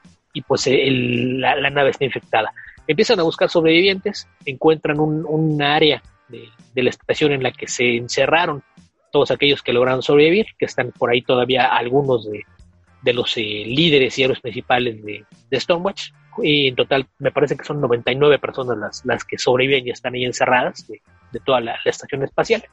[0.48, 2.54] pues la, nave está infectada.
[2.86, 8.64] Empiezan a buscar sobrevivientes, encuentran un, área de, la estación en la que se encerraron
[9.12, 14.18] todos aquellos que lograron sobrevivir, que están por ahí todavía algunos de, los eh, líderes
[14.18, 16.12] y héroes principales de, de Stormwatch.
[16.42, 20.16] Y en total me parece que son 99 personas las, las que sobreviven y están
[20.16, 22.64] ahí encerradas de toda la, estación espacial.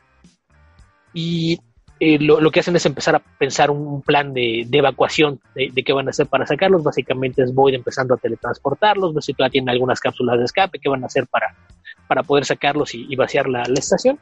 [1.13, 1.59] Y
[2.01, 6.07] eh, lo, que hacen es empezar a pensar un plan de, evacuación de, qué van
[6.07, 6.85] a hacer para sacarlos.
[6.85, 10.89] Básicamente es Void empezando a teletransportarlos, ver si todavía tienen algunas cápsulas de escape, qué
[10.89, 11.55] van a hacer para,
[12.07, 14.19] para poder sacarlos y, vaciar la, estación.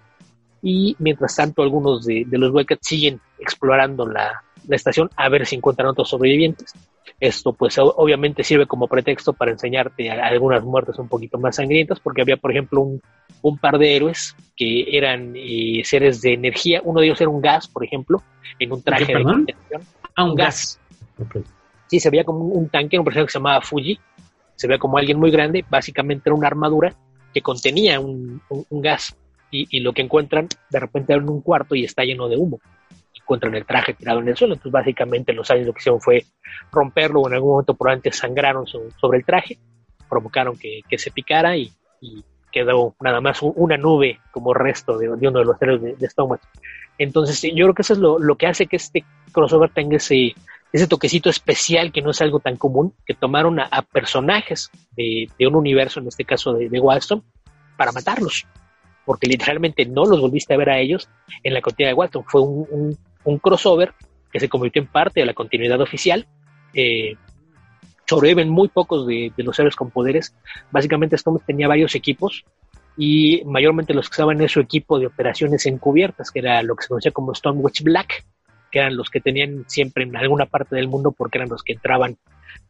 [0.68, 5.54] Y mientras tanto, algunos de, los Wildcats siguen explorando la, la estación a ver si
[5.54, 6.72] encuentran otros sobrevivientes.
[7.20, 12.22] Esto pues obviamente sirve como pretexto para enseñarte algunas muertes un poquito más sangrientas, porque
[12.22, 13.00] había por ejemplo un,
[13.42, 17.40] un par de héroes que eran eh, seres de energía, uno de ellos era un
[17.40, 18.20] gas, por ejemplo,
[18.58, 19.82] en un traje de contención.
[20.16, 20.80] Ah, un gas.
[21.86, 24.00] Sí, se veía como un tanque, un personaje que se llamaba Fuji,
[24.56, 26.92] se veía como alguien muy grande, básicamente era una armadura
[27.32, 29.16] que contenía un, gas
[29.70, 32.60] y, lo que encuentran de repente en un cuarto y está lleno de humo.
[33.14, 34.54] Encuentran el traje tirado en el suelo.
[34.54, 36.24] Entonces, básicamente, los aliens lo que hicieron fue
[36.70, 39.58] romperlo o en algún momento probablemente sangraron sobre el traje,
[40.08, 41.72] provocaron que, se picara y,
[42.52, 46.08] quedó nada más una nube como resto de, uno de los seres de, de
[46.96, 50.34] Entonces, yo creo que eso es lo, que hace que este crossover tenga ese,
[50.72, 55.56] ese toquecito especial que no es algo tan común, que tomaron a, personajes de, un
[55.56, 56.80] universo, en este caso de, de
[57.76, 58.46] para matarlos
[59.06, 61.08] porque literalmente no los volviste a ver a ellos
[61.42, 62.26] en la continuidad de Wildstorm.
[62.26, 62.98] Fue un,
[63.40, 63.94] crossover
[64.30, 66.26] que se convirtió en parte de la continuidad oficial.
[66.74, 67.14] Eh,
[68.06, 70.34] sobreviven muy pocos de, los héroes con poderes.
[70.70, 72.44] Básicamente Storm tenía varios equipos
[72.96, 76.82] y mayormente los que estaban en su equipo de operaciones encubiertas, que era lo que
[76.82, 78.24] se conocía como Stormwatch Black,
[78.70, 81.74] que eran los que tenían siempre en alguna parte del mundo porque eran los que
[81.74, 82.16] entraban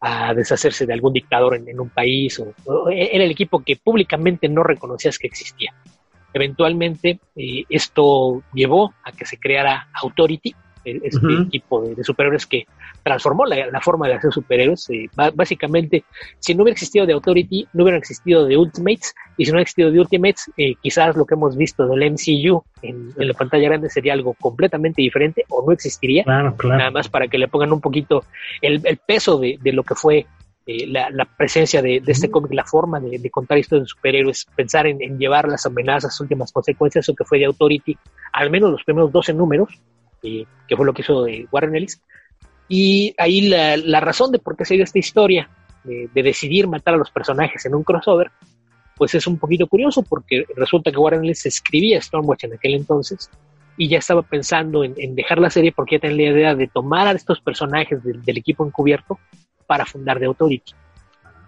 [0.00, 2.42] a deshacerse de algún dictador en, un país.
[2.90, 5.74] Era el equipo que públicamente no reconocías que existía.
[6.36, 10.54] Eventualmente eh, esto llevó a que se creara Authority,
[10.84, 12.66] este equipo de, superhéroes que
[13.02, 14.88] transformó la, forma de hacer superhéroes.
[14.90, 16.04] Eh, básicamente,
[16.38, 19.62] si no hubiera existido de Authority, no hubiera existido de Ultimates, y si no hubiera
[19.62, 23.88] existido de Ultimates, eh, quizás lo que hemos visto del MCU en, la pantalla grande
[23.88, 26.22] sería algo completamente diferente o no existiría.
[26.26, 28.24] Nada más para que le pongan un poquito
[28.60, 30.26] el, peso de, lo que fue
[30.68, 35.16] eh, la, presencia de, este cómic, la forma de, contar historias de superhéroes, pensar en,
[35.16, 37.96] llevar las amenazas, últimas consecuencias, eso que fue de Authority,
[38.32, 39.80] al menos los primeros 12 números,
[40.24, 42.02] eh, que fue lo que hizo de Warren Ellis.
[42.68, 45.48] Y ahí la, razón de por qué se dio esta historia,
[45.84, 48.32] de, decidir matar a los personajes en un crossover,
[48.96, 53.30] pues es un poquito curioso porque resulta que Warren Ellis escribía Stormwatch en aquel entonces
[53.76, 57.06] y ya estaba pensando en, dejar la serie porque ya tenía la idea de tomar
[57.06, 59.20] a estos personajes del equipo encubierto
[59.66, 60.72] para fundar The Authority.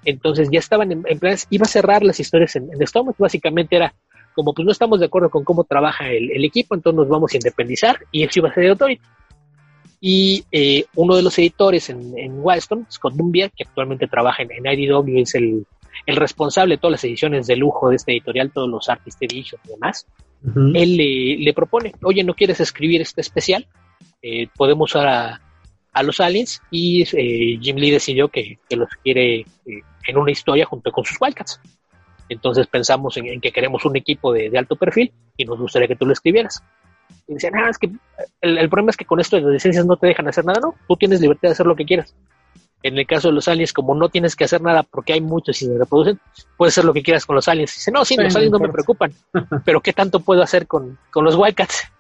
[0.05, 2.79] Entonces ya estaban en, planes, iba a cerrar las historias en, en
[3.19, 3.95] básicamente era
[4.35, 7.37] como pues no estamos de acuerdo con cómo trabaja el, equipo, entonces nos vamos a
[7.39, 9.03] independizar y eso iba a ser The Authority.
[10.01, 14.53] Y eh, uno de los editores en, en Wildstorm, Scott Dumbier, que actualmente trabaja en,
[14.53, 15.67] en IDW, es el,
[16.07, 19.71] responsable de todas las ediciones de lujo de este editorial, todos los artist editions y
[19.71, 20.07] demás,
[20.73, 20.97] él
[21.45, 23.67] le, propone, oye, ¿no quieres escribir este especial?
[24.23, 25.41] Eh, podemos usar a
[26.03, 29.47] los aliens y eh, Jim Lee decidió que, que los quiere eh,
[30.07, 31.61] en una historia junto con sus Wildcats.
[32.29, 36.07] Entonces pensamos en, que queremos un equipo de, alto perfil y nos gustaría que tú
[36.07, 36.63] lo escribieras.
[37.27, 37.91] Y decían, ah, es que
[38.41, 40.75] el, problema es que con esto de las licencias no te dejan hacer nada, no,
[40.87, 42.15] tú tienes libertad de hacer lo que quieras.
[42.83, 45.61] En el caso de los aliens, como no tienes que hacer nada porque hay muchos
[45.63, 46.21] y se reproducen,
[46.57, 47.75] puedes hacer lo que quieras con los aliens.
[47.75, 49.13] dice, no, sí, los aliens no me preocupan,
[49.65, 51.91] pero ¿qué tanto puedo hacer con, con los Wildcats?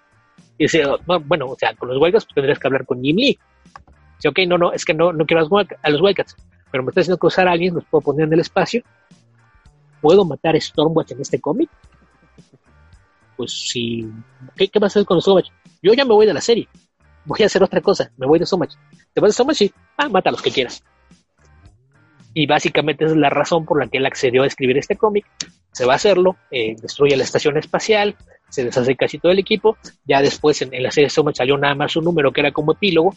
[0.59, 3.39] Y dice, bueno, o sea, con los Wildcats pues, tendrías que hablar con Jim Lee.
[4.16, 6.36] Dice, ok, no, no, es que no, no quiero a los Wildcats,
[6.70, 8.82] pero me está haciendo cruzar a aliens, los puedo poner en el espacio.
[10.01, 11.70] ¿Puedo matar a Stormwatch en este cómic?
[13.36, 14.10] Pues sí.
[14.56, 15.51] ¿Qué, ¿Qué, vas a hacer con Stormwatch?
[15.80, 16.68] Yo ya me voy de la serie.
[17.24, 18.10] Voy a hacer otra cosa.
[18.16, 18.74] Me voy de Stormwatch.
[19.12, 19.56] ¿Te vas de Stormwatch?
[19.56, 19.72] Sí.
[19.97, 20.82] Ah, mata a los que quieras.
[22.34, 25.26] Y básicamente esa es la razón por la que él accedió a escribir este cómic.
[25.72, 28.16] Se va a hacerlo, eh, destruye la estación espacial,
[28.48, 29.76] se deshace casi todo el equipo.
[30.05, 33.14] Ya después en, la serie Stormwatch salió nada más un número que era como epílogo,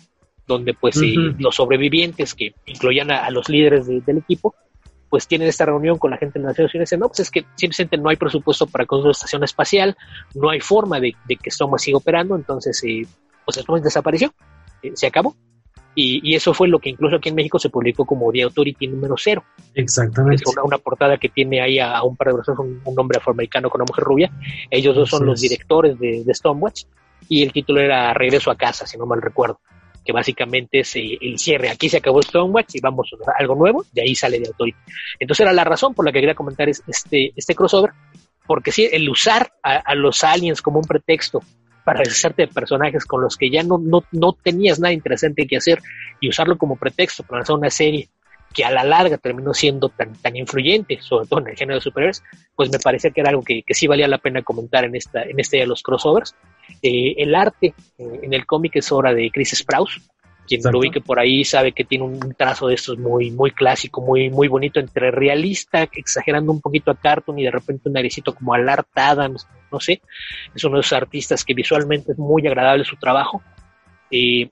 [0.48, 1.00] donde pues
[1.38, 4.56] los sobrevivientes que incluían a, los líderes del equipo,
[5.10, 7.32] pues tienen esta reunión con la gente de Naciones Unidas y dicen, no, pues es
[7.32, 9.98] que simplemente no hay presupuesto para construir una estación espacial,
[10.36, 13.06] no hay forma de, que Stormwatch siga operando, entonces eh,
[13.46, 14.34] pues Stormwatch desapareció,
[14.82, 15.36] eh, se acabó.
[15.94, 19.16] Y, eso fue lo que incluso aquí en México se publicó como The Authority número
[19.18, 19.44] cero.
[19.76, 20.44] Exactamente.
[20.48, 23.82] Es una, portada que tiene ahí a, un par de personas, un, hombre afroamericano con
[23.82, 24.32] una mujer rubia.
[24.70, 26.84] Ellos dos son los directores de, de Stormwatch.
[27.28, 29.60] Y el título era Regreso a casa, si no mal recuerdo
[30.04, 31.70] que básicamente es eh, el cierre.
[31.70, 34.78] Aquí se acabó Stormwatch y vamos a algo nuevo, de ahí sale de Authority.
[35.20, 37.92] Entonces era la razón por la que quería comentar este, este crossover,
[38.48, 41.42] porque sí, el usar a, los aliens como un pretexto
[41.84, 45.58] para deshacerte de personajes con los que ya no, no, no tenías nada interesante que
[45.58, 45.80] hacer
[46.20, 48.10] y usarlo como pretexto para hacer una serie
[48.54, 51.82] que a la larga terminó siendo tan, tan influyente, sobre todo en el género de
[51.82, 52.24] superhéroes,
[52.56, 55.24] pues me parecía que era algo que, que sí valía la pena comentar en esta
[55.24, 56.36] en este de los crossovers.
[56.82, 60.02] Eh, el arte eh, en el cómic es obra de Chris Sprouse,
[60.48, 63.52] quien lo vi que por ahí sabe que tiene un trazo de estos muy, muy
[63.52, 67.98] clásico, muy, muy bonito, entre realista, exagerando un poquito a cartoon y de repente un
[67.98, 70.02] airecito como al Art Adams, no sé.
[70.54, 73.42] Es uno de esos artistas que visualmente es muy agradable su trabajo.
[74.10, 74.50] Eh,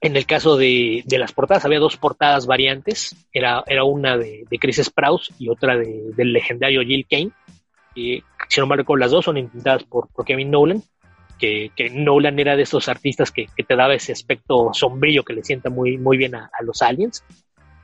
[0.00, 3.16] en el caso de, las portadas, había dos portadas variantes.
[3.32, 7.30] Era, era una de, Chris Sprouse y otra del legendario Jill Kane.
[7.94, 10.82] si no me recuerdo, las dos son intentadas por, Kevin Nolan.
[11.38, 15.70] Que, Nolan era de esos artistas que, te daba ese aspecto sombrío que le sienta
[15.70, 17.24] muy, muy bien a, los aliens.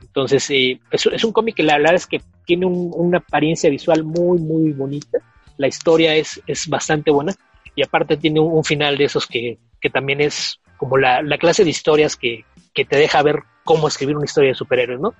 [0.01, 4.39] Entonces, eh, es, un cómic que la verdad es que tiene una apariencia visual muy,
[4.39, 5.19] muy bonita.
[5.57, 7.35] La historia es, es bastante buena
[7.75, 11.69] y aparte tiene un, final de esos que, que también es como la, clase de
[11.69, 15.13] historias que, te deja ver cómo escribir una historia de superhéroes, ¿no?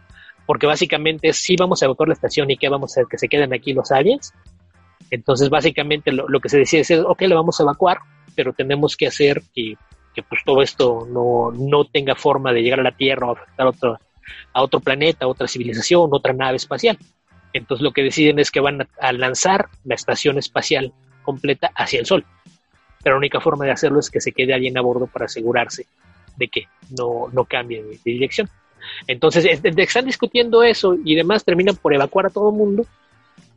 [0.48, 3.30] Porque básicamente si vamos a evacuar la estación y que vamos a hacer que se
[3.30, 4.34] queden aquí los aliens.
[5.12, 8.00] Entonces básicamente lo, que se decide es, ok, lo vamos a evacuar,
[8.36, 9.76] pero tenemos que hacer que,
[10.28, 13.70] pues todo esto no, no tenga forma de llegar a la Tierra o afectar a
[13.70, 14.00] otro,
[14.54, 16.98] a otro planeta, otra civilización, otra nave espacial.
[17.54, 20.94] Entonces lo que deciden es que van a lanzar la estación espacial
[21.24, 22.26] completa hacia el Sol
[23.04, 25.86] pero la única forma de hacerlo es que se quede alguien a bordo para asegurarse
[26.38, 26.68] de que
[26.98, 28.50] no, no cambie de, dirección.
[29.08, 32.86] Entonces, están discutiendo eso y demás, terminan por evacuar a todo el mundo.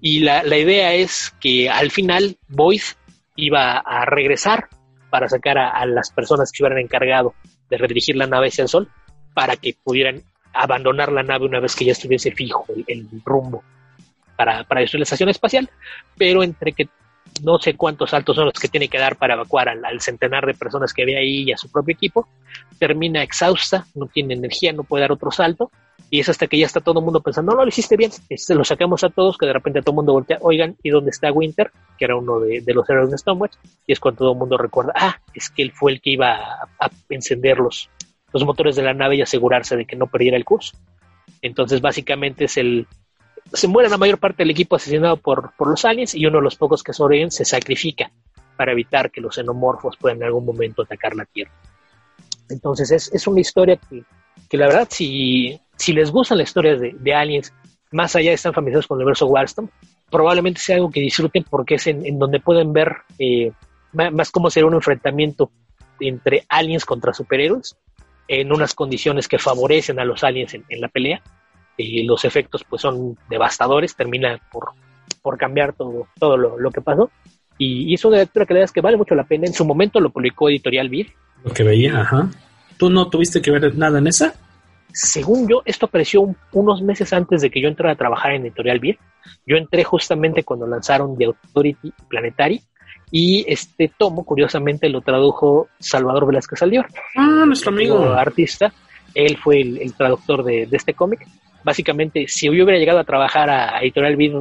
[0.00, 2.94] Y la, la, idea es que al final Boyce
[3.36, 4.68] iba a regresar
[5.10, 7.34] para sacar a, las personas que se hubieran encargado
[7.70, 8.88] de redirigir la nave hacia el Sol
[9.32, 13.62] para que pudieran abandonar la nave una vez que ya estuviese fijo el, rumbo
[14.36, 15.70] para, para la estación espacial.
[16.16, 16.88] Pero entre que
[17.42, 20.54] no sé cuántos saltos son los que tiene que dar para evacuar al, centenar de
[20.54, 22.28] personas que ve ahí y a su propio equipo.
[22.78, 25.70] Termina exhausta, no tiene energía, no puede dar otro salto.
[26.14, 28.12] Y es hasta que ya está todo el mundo pensando, no, lo hiciste bien.
[28.12, 31.10] Se lo sacamos a todos, que de repente todo el mundo voltea, oigan, ¿y dónde
[31.10, 31.72] está Winter?
[31.98, 33.56] Que era uno de, los héroes de Stonewatch.
[33.84, 36.36] Y es cuando todo el mundo recuerda, ah, es que él fue el que iba
[36.78, 37.90] a, encender los,
[38.32, 40.76] los motores de la nave y asegurarse de que no perdiera el curso.
[41.42, 42.86] Entonces, básicamente es el,
[43.52, 46.44] se muere la mayor parte del equipo asesinado por, por los aliens y uno de
[46.44, 48.12] los pocos que sobreviven se sacrifica
[48.56, 51.50] para evitar que los xenomorfos puedan en algún momento atacar la Tierra.
[52.48, 54.04] Entonces es, es una historia que,
[54.48, 57.52] que, la verdad, si, si les gustan las historias de, aliens,
[57.92, 59.68] más allá de estar familiarizados con el universo Wildstorm,
[60.10, 63.52] probablemente sea algo que disfruten porque es en, donde pueden ver eh,
[63.92, 65.50] más cómo será un enfrentamiento
[66.00, 67.76] entre aliens contra superhéroes
[68.28, 71.22] en unas condiciones que favorecen a los aliens en, la pelea
[71.76, 74.70] y los efectos pues son devastadores, termina por,
[75.22, 77.10] por cambiar todo, todo lo, que pasó.
[77.58, 79.46] Y, y, es una lectura que le das que vale mucho la pena.
[79.46, 81.08] En su momento lo publicó Editorial Vid.
[81.44, 82.30] Lo que veía, ajá.
[82.76, 84.34] ¿Tú no tuviste que ver nada en esa?
[84.92, 88.78] Según yo, esto apareció unos meses antes de que yo entrara a trabajar en Editorial
[88.78, 88.96] Vid.
[89.46, 92.62] Yo entré justamente cuando lanzaron The Authority Planetary
[93.10, 96.86] y este tomo, curiosamente, lo tradujo Salvador Velázquez Aldior.
[97.16, 98.12] Ah, nuestro amigo.
[98.12, 98.72] Artista.
[99.14, 101.26] Él fue el, traductor de, de este cómic
[101.64, 104.34] básicamente, si yo hubiera llegado a trabajar a, Editorial Vid,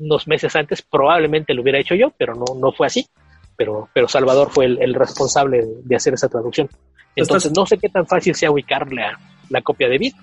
[0.00, 3.06] unos meses antes, probablemente lo hubiera hecho yo, pero no, no fue así.
[3.54, 6.68] Pero, pero Salvador fue el, responsable de, hacer esa traducción.
[7.14, 9.18] Entonces no sé qué tan fácil sea ubicar la,
[9.48, 10.16] la copia de Bit,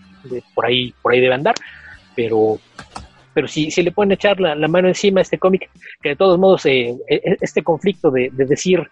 [0.53, 1.55] por ahí, por ahí debe andar,
[2.15, 2.59] pero,
[3.33, 5.69] pero si, si le pueden echar la, mano encima a este cómic,
[6.01, 8.87] que de todos modos eh, e, e, este conflicto de, decir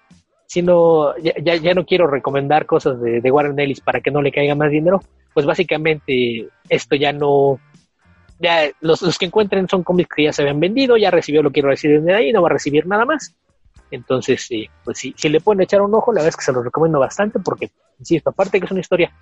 [0.46, 4.22] si no, ya, ya, no quiero recomendar cosas de, de, Warren Ellis para que no
[4.22, 5.02] le caiga más dinero,
[5.34, 7.60] pues básicamente esto ya no,
[8.40, 11.50] ya los, los que encuentren son cómics que ya se habían vendido, ya recibió lo
[11.50, 13.36] que quiero recibir de ahí, no va a recibir nada más.
[13.92, 14.48] Entonces,
[14.84, 17.00] pues si, si le pueden echar un ojo, la verdad es que se lo recomiendo
[17.00, 19.14] bastante porque, insisto, aparte que es una historia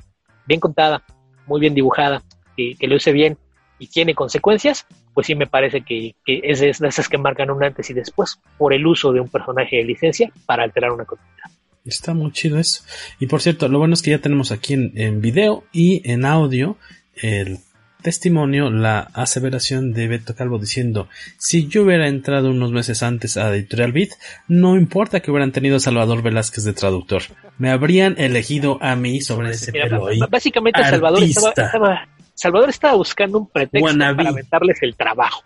[0.45, 1.03] bien contada,
[1.45, 2.23] muy bien dibujada,
[2.55, 3.37] que, que lo hice bien
[3.79, 7.89] y tiene consecuencias, pues sí me parece que, es de esas que marcan un antes
[7.89, 11.45] y después por el uso de un personaje de licencia para alterar una comunidad.
[11.83, 12.83] Está muy chido eso.
[13.19, 16.25] Y por cierto, lo bueno es que ya tenemos aquí en, en video y en
[16.25, 16.77] audio
[17.15, 17.59] el
[18.05, 21.09] testimonio la aseveración de Beto Calvo diciendo
[21.39, 24.09] si yo hubiera entrado unos meses antes a Editorial Beat,
[24.47, 27.23] no importa que hubieran tenido a Salvador Velázquez de traductor,
[27.57, 33.49] me habrían elegido a mí sobre ese pelo Básicamente Salvador estaba, Salvador estaba buscando un
[33.49, 35.43] pretexto para aventarles el trabajo.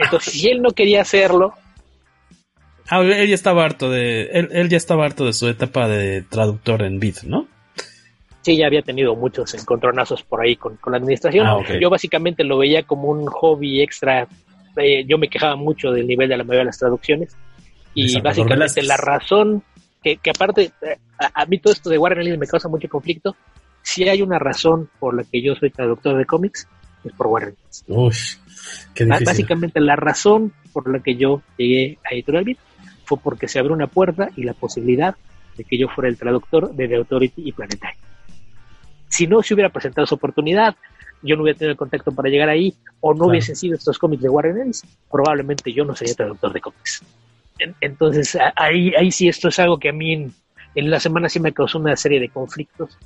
[0.00, 1.54] Entonces, si él no quería hacerlo,
[2.90, 4.24] Ah, él ya estaba harto de.
[4.32, 7.46] Él, él, ya estaba harto de su etapa de traductor en Beat, ¿no?
[8.42, 11.46] Sí ya había tenido muchos encontronazos por ahí con, la administración.
[11.46, 14.26] Ah, yo básicamente lo veía como un hobby extra.
[14.76, 17.36] Eh, yo me quejaba mucho del nivel de la mayoría de las traducciones.
[17.94, 19.62] Y básicamente la razón
[20.02, 23.36] que, aparte, eh, a, mí todo esto de Warren Ellis me causa mucho conflicto.
[23.82, 26.66] Si hay una razón por la que yo soy traductor de cómics,
[27.04, 27.54] es por Warren
[27.86, 28.40] Ellis.
[29.24, 32.58] Básicamente la razón por la que yo llegué a Editorial Beat
[33.04, 35.14] fue porque se abrió una puerta y la posibilidad
[35.56, 37.96] de que yo fuera el traductor de The Authority y Planetary
[39.12, 40.74] si no se hubiera presentado esa oportunidad,
[41.22, 44.22] yo no hubiera tenido el contacto para llegar ahí, o no hubiesen sido estos cómics
[44.22, 47.04] de Warren Ellis, probablemente yo no sería traductor de cómics.
[47.82, 50.32] entonces, ahí, ahí sí esto es algo que a mí
[50.74, 52.98] en, la semana sí me causó una serie de conflictos.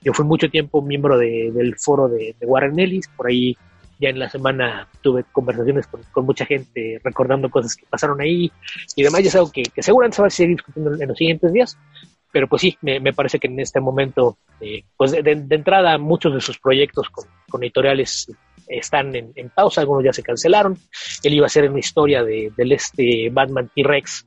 [0.00, 3.56] Yo fui mucho tiempo miembro del foro de, Warren Ellis, por ahí
[3.98, 8.52] ya en la semana tuve conversaciones con, mucha gente recordando cosas que pasaron ahí
[8.94, 11.52] y demás, ya es algo que, seguramente se va a seguir discutiendo en los siguientes
[11.52, 11.76] días,
[12.32, 16.40] pero pues sí, me, parece que en este momento, eh, pues de, entrada muchos de
[16.40, 18.30] sus proyectos con, editoriales
[18.66, 20.76] están en, pausa, algunos ya se cancelaron.
[21.22, 24.26] Él iba a hacer una historia de, del este Batman T-Rex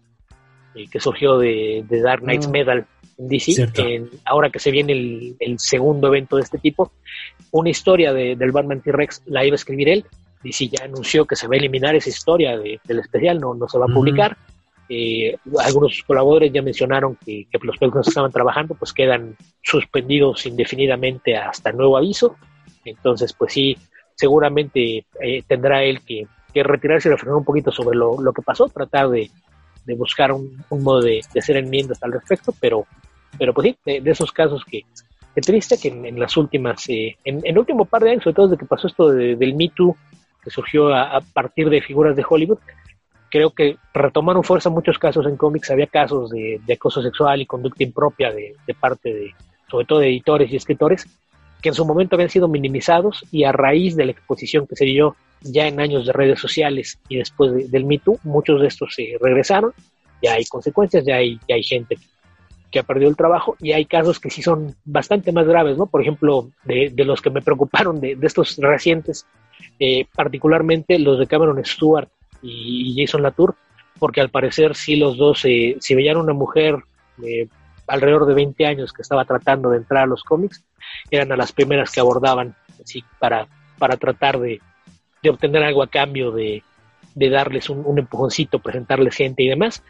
[0.76, 2.88] eh, que surgió de, Dark Knight's ah, Medal
[3.19, 4.10] en DC.
[4.26, 4.94] ahora que se viene
[5.40, 6.91] el, segundo evento de este tipo,
[7.52, 10.06] una historia del Batman T-Rex la iba a escribir él.
[10.44, 13.78] DC ya anunció que se va a eliminar esa historia del especial, no, no se
[13.78, 14.38] va a publicar.
[14.93, 21.38] Eh, algunos colaboradores ya mencionaron que, los proyectos que estaban trabajando pues quedan suspendidos indefinidamente
[21.38, 22.35] hasta nuevo aviso.
[22.84, 23.77] Entonces, pues sí,
[24.15, 29.07] seguramente eh, tendrá él que, retirarse y reflexionar un poquito sobre lo, que pasó, tratar
[29.07, 29.31] de,
[29.95, 32.85] buscar un, modo de, hacer enmiendas al respecto, pero,
[33.39, 34.84] pero pues sí, de, esos casos que,
[35.35, 38.59] triste que en, las últimas, eh, en, el último par de años, sobre todo desde
[38.59, 39.95] que pasó esto del Me Too,
[40.43, 42.57] que surgió a partir de figuras de Hollywood,
[43.31, 45.71] creo que retomaron fuerza muchos casos en cómics.
[45.71, 49.35] Había casos de, acoso sexual y conducta impropia de, parte de,
[49.69, 51.07] sobre todo de editores y escritores,
[51.61, 54.85] que en su momento habían sido minimizados y a raíz de la exposición que se
[54.85, 58.93] dio ya en años de redes sociales y después del Me Too, muchos de estos
[58.93, 59.73] se regresaron.
[60.21, 61.97] Ya hay consecuencias, ya hay, ya hay gente
[62.69, 65.87] que ha perdido el trabajo y hay casos que sí son bastante más graves, ¿no?
[65.87, 69.25] Por ejemplo, de, los que me preocuparon de, estos recientes,
[69.79, 72.09] eh, particularmente los de Cameron Stewart
[72.41, 73.55] y Jason Latour,
[73.99, 76.77] porque al parecer sí los dos, eh, si veían una mujer
[77.18, 77.49] de
[77.88, 80.63] alrededor de 20 años que estaba tratando de entrar a los cómics,
[81.09, 83.47] eran a las primeras que abordaban, así para,
[83.77, 84.59] para tratar de,
[85.22, 86.63] de obtener algo a cambio de,
[87.15, 89.84] de darles un, un, empujoncito, presentarles gente y demás.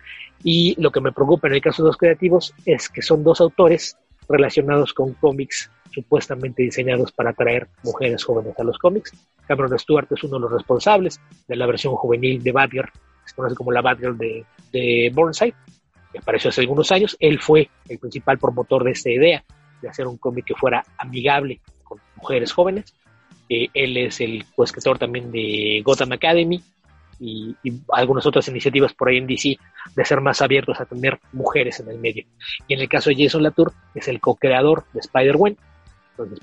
[0.43, 3.39] Y lo que me preocupa en el caso de los creativos es que son dos
[3.39, 3.97] autores
[4.27, 9.11] relacionados con cómics supuestamente diseñados para atraer mujeres jóvenes a los cómics.
[9.47, 13.35] Cameron Stewart es uno de los responsables de la versión juvenil de Batgirl, que se
[13.35, 15.55] conoce como la Batgirl de, de Burnside,
[16.11, 17.17] que apareció hace algunos años.
[17.19, 19.43] Él fue el principal promotor de esta idea,
[19.81, 22.93] de hacer un cómic que fuera amigable con mujeres jóvenes.
[23.49, 26.63] Eh, él es el coescritor también de Gotham Academy
[27.19, 27.55] y,
[27.91, 29.57] algunas otras iniciativas por ahí en DC
[29.95, 32.25] de ser más abiertos a tener mujeres en el medio.
[32.67, 35.57] Y en el caso de Jason Latour, es el co-creador de Spider-Man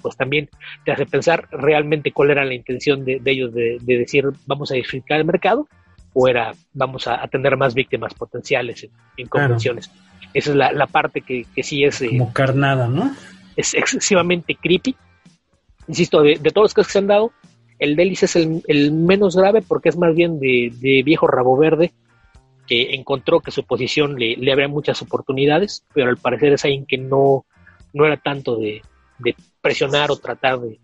[0.00, 0.48] pues también
[0.84, 5.18] te hace pensar realmente cuál era la intención de, ellos de, decir vamos a diversificar
[5.18, 5.68] el mercado
[6.12, 9.90] o era vamos a, tener más víctimas potenciales en, convenciones.
[10.34, 12.02] Esa es la, parte que, sí es...
[12.02, 13.14] Eh, Como carnada, ¿no?
[13.56, 14.94] Es excesivamente creepy.
[15.86, 17.32] Insisto, de, todos los casos que se han dado,
[17.78, 21.92] El Delis es el, menos grave porque es más bien de, viejo rabo verde
[22.66, 26.84] que encontró que su posición le, le habría muchas oportunidades, pero al parecer es alguien
[26.84, 27.46] que no,
[27.92, 28.82] no era tanto de,
[29.69, 30.78] presionar o tratar de,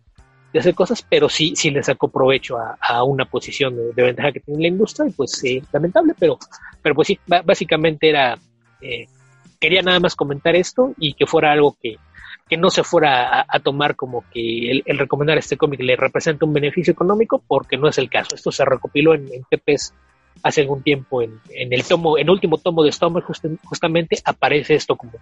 [0.58, 4.62] hacer cosas, pero sí, sí le sacó provecho a, una posición de, ventaja que tiene
[4.62, 6.38] la industria, y pues eh, lamentable, pero,
[6.82, 8.38] pero pues sí, básicamente era,
[8.80, 9.06] eh,
[9.58, 11.96] quería nada más comentar esto y que fuera algo que,
[12.48, 16.52] que no se fuera a, tomar como que el, recomendar este cómic le representa un
[16.52, 18.34] beneficio económico, porque no es el caso.
[18.34, 19.44] Esto se recopiló en, en
[20.42, 23.24] hace algún tiempo en, el tomo, en último tomo de Stomach
[23.64, 25.14] justamente aparece esto como,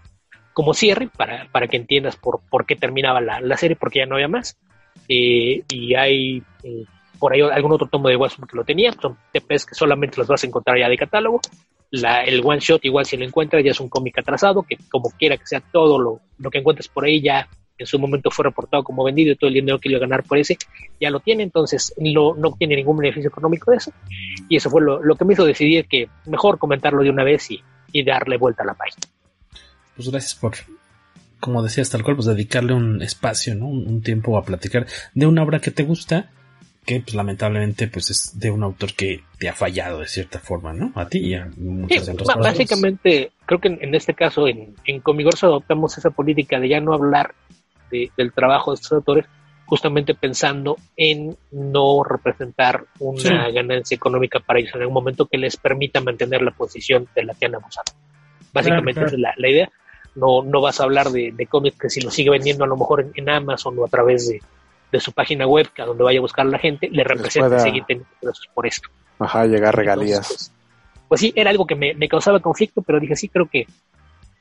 [0.52, 4.06] como cierre para, para que entiendas por, por qué terminaba la, la serie, porque ya
[4.06, 4.58] no había más.
[5.08, 6.84] Eh, y hay eh,
[7.18, 10.26] por ahí algún otro tomo de Watchmen que lo tenía, son TPs que solamente los
[10.26, 11.40] vas a encontrar ya de catálogo.
[11.90, 15.10] La, el one shot, igual si lo encuentras, ya es un cómic atrasado, que como
[15.10, 17.48] quiera que sea todo lo, lo que encuentres por ahí, ya
[17.78, 20.22] en su momento fue reportado como vendido y todo el dinero que iba a ganar
[20.22, 20.56] por ese
[21.00, 23.92] ya lo tiene, entonces no, no tiene ningún beneficio económico de eso.
[24.48, 27.50] Y eso fue lo, lo que me hizo decidir que mejor comentarlo de una vez
[27.50, 27.62] y,
[27.92, 29.06] y darle vuelta a la página.
[29.96, 30.54] Pues gracias por,
[31.40, 33.66] como decías tal cual, pues dedicarle un espacio, ¿no?
[33.66, 36.30] Un, tiempo a platicar de una obra que te gusta,
[36.86, 40.72] que pues lamentablemente pues es de un autor que te ha fallado de cierta forma,
[40.72, 40.92] ¿no?
[40.94, 45.46] A ti y a muchas sí, Básicamente, creo que en, este caso en, en Comigorso
[45.46, 47.34] adoptamos esa política de ya no hablar
[47.90, 49.26] del trabajo de estos autores,
[49.66, 55.56] justamente pensando en no representar una ganancia económica para ellos en algún momento que les
[55.56, 57.92] permita mantener la posición de la que han abusado.
[58.52, 59.70] Básicamente esa es la idea
[60.14, 62.76] no, no vas a hablar de, de cómics que si lo sigue vendiendo a lo
[62.76, 66.22] mejor en, Amazon o a través de, su página web, que a donde vaya a
[66.22, 68.10] buscar la gente, le representa seguir teniendo
[68.52, 68.90] por esto.
[69.18, 70.28] Ajá, llegar regalías.
[70.28, 70.52] Pues,
[71.08, 73.66] pues, sí, era algo que me, causaba conflicto, pero dije, sí, creo que,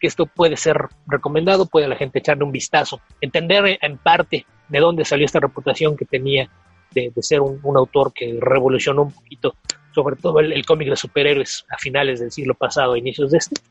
[0.01, 5.05] esto puede ser recomendado, puede la gente echarle un vistazo, entender en parte de dónde
[5.05, 6.49] salió esta reputación que tenía
[6.91, 9.53] de, ser un, autor que revolucionó un poquito,
[9.93, 13.61] sobre todo el, el cómic de superhéroes a finales del siglo pasado, inicios de este,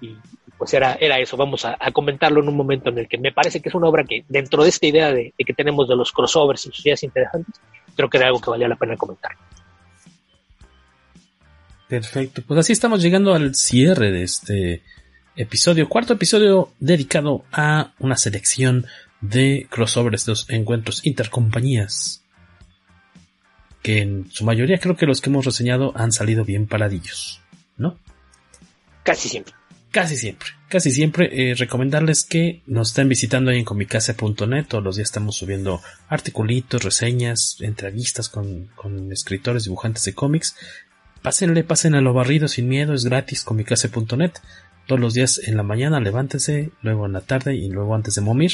[0.00, 0.16] y,
[0.60, 3.62] pues era, era eso, vamos a, comentarlo en un momento en el que me parece
[3.62, 6.66] que es una obra que dentro de esta idea de, que tenemos de los crossovers
[6.66, 7.54] y sus ideas interesantes,
[7.96, 9.30] creo que era algo que valía la pena comentar.
[11.88, 14.82] Perfecto, pues así estamos llegando al cierre de este
[15.34, 18.84] episodio, cuarto episodio dedicado a una selección
[19.22, 22.22] de crossovers, de los encuentros intercompañías,
[23.80, 27.40] que en su mayoría creo que los que hemos reseñado han salido bien paradillos,
[27.78, 27.98] ¿no?
[29.04, 29.54] Casi siempre.
[29.90, 34.66] Casi siempre, casi siempre eh, recomendarles que nos estén visitando ahí en comicase.net.
[34.68, 40.54] Todos los días estamos subiendo articulitos, reseñas, entrevistas con, con escritores, dibujantes de cómics.
[41.22, 44.30] Pásenle, pasen a lo barrido sin miedo, es gratis, comicase.net.
[44.86, 48.20] Todos los días en la mañana levántense, luego en la tarde y luego antes de
[48.20, 48.52] momir.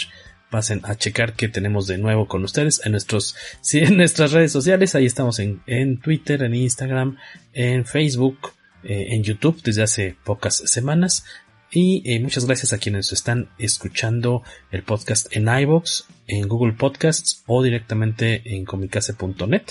[0.51, 4.53] Pasen a checar qué tenemos de nuevo con ustedes en nuestros, sí, en nuestras redes
[4.53, 4.95] sociales.
[4.95, 7.19] Ahí estamos en, en Twitter, en Instagram,
[7.53, 8.56] en Facebook,
[8.87, 11.25] eh, en YouTube desde hace pocas semanas.
[11.71, 17.43] Y eh, muchas gracias a quienes están escuchando el podcast en iBox, en Google Podcasts
[17.47, 19.63] o directamente en comicase.net,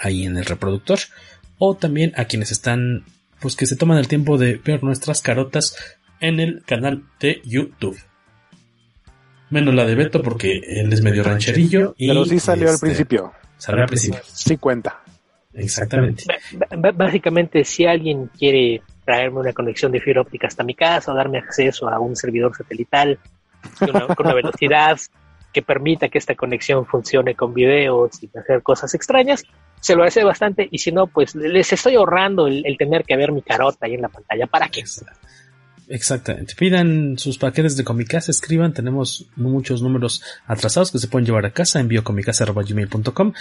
[0.00, 0.98] ahí en el reproductor.
[1.58, 3.04] O también a quienes están,
[3.40, 5.76] pues que se toman el tiempo de ver nuestras carotas
[6.20, 7.98] en el canal de YouTube.
[9.48, 11.94] Menos la de Beto porque él es medio rancherillo.
[11.98, 13.32] Y Pero sí salió al este, principio.
[13.56, 14.20] Salió al principio.
[14.24, 15.02] Sí cuenta.
[15.52, 16.24] Exactamente.
[16.94, 21.38] básicamente, si alguien quiere traerme una conexión de fibra óptica hasta mi casa o darme
[21.38, 23.18] acceso a un servidor satelital
[23.78, 24.98] con una, velocidad
[25.52, 29.44] que permita que esta conexión funcione con videos y hacer cosas extrañas,
[29.80, 33.32] se lo hace bastante y si no, pues les estoy ahorrando el, tener que ver
[33.32, 34.46] mi carota ahí en la pantalla.
[34.46, 34.84] ¿Para qué?
[35.90, 36.54] Exactamente.
[36.54, 41.50] Pidan sus paquetes de Comicasa, escriban, tenemos muchos números atrasados que se pueden llevar a
[41.50, 43.32] casa, envío comicasa.gmail.com,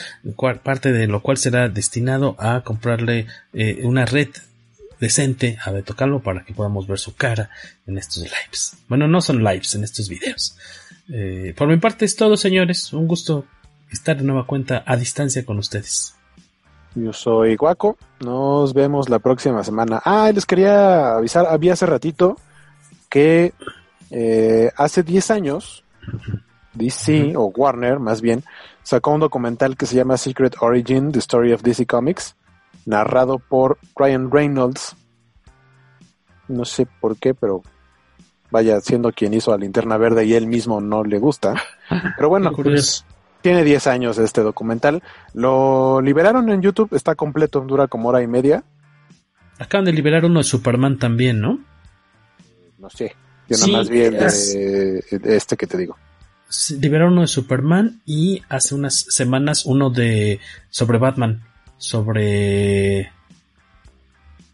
[0.63, 4.29] parte de lo cual será destinado a comprarle eh, una red
[4.99, 7.51] decente a Beto Calvo para que podamos ver su cara
[7.85, 8.77] en estos lives.
[8.87, 10.57] Bueno, no son lives, en estos videos.
[11.07, 12.91] Eh, por mi parte es todo, señores.
[12.93, 13.45] Un gusto
[13.91, 16.15] estar de nueva cuenta a distancia con ustedes.
[16.95, 17.97] Yo soy Guaco.
[18.19, 20.01] Nos vemos la próxima semana.
[20.03, 22.35] Ah, les quería avisar, había hace ratito
[23.09, 23.53] que
[24.11, 25.83] eh, hace 10 años
[26.73, 28.43] DC o Warner más bien
[28.83, 32.35] sacó un documental que se llama Secret Origin, The Story of DC Comics,
[32.85, 34.95] narrado por Ryan Reynolds.
[36.47, 37.61] No sé por qué, pero
[38.49, 41.53] vaya siendo quien hizo a Linterna Verde y él mismo no le gusta.
[42.17, 42.51] Pero bueno,
[43.41, 45.03] tiene 10 años este documental.
[45.33, 48.63] Lo liberaron en YouTube, está completo, dura como hora y media.
[49.57, 51.59] Acaban de liberar uno de Superman también, ¿no?
[52.77, 53.15] No sé.
[53.49, 55.03] Yo nada más vi de,
[55.35, 55.97] este que te digo.
[56.79, 60.39] liberaron uno de Superman y hace unas semanas uno de
[60.69, 61.43] sobre Batman,
[61.77, 63.11] sobre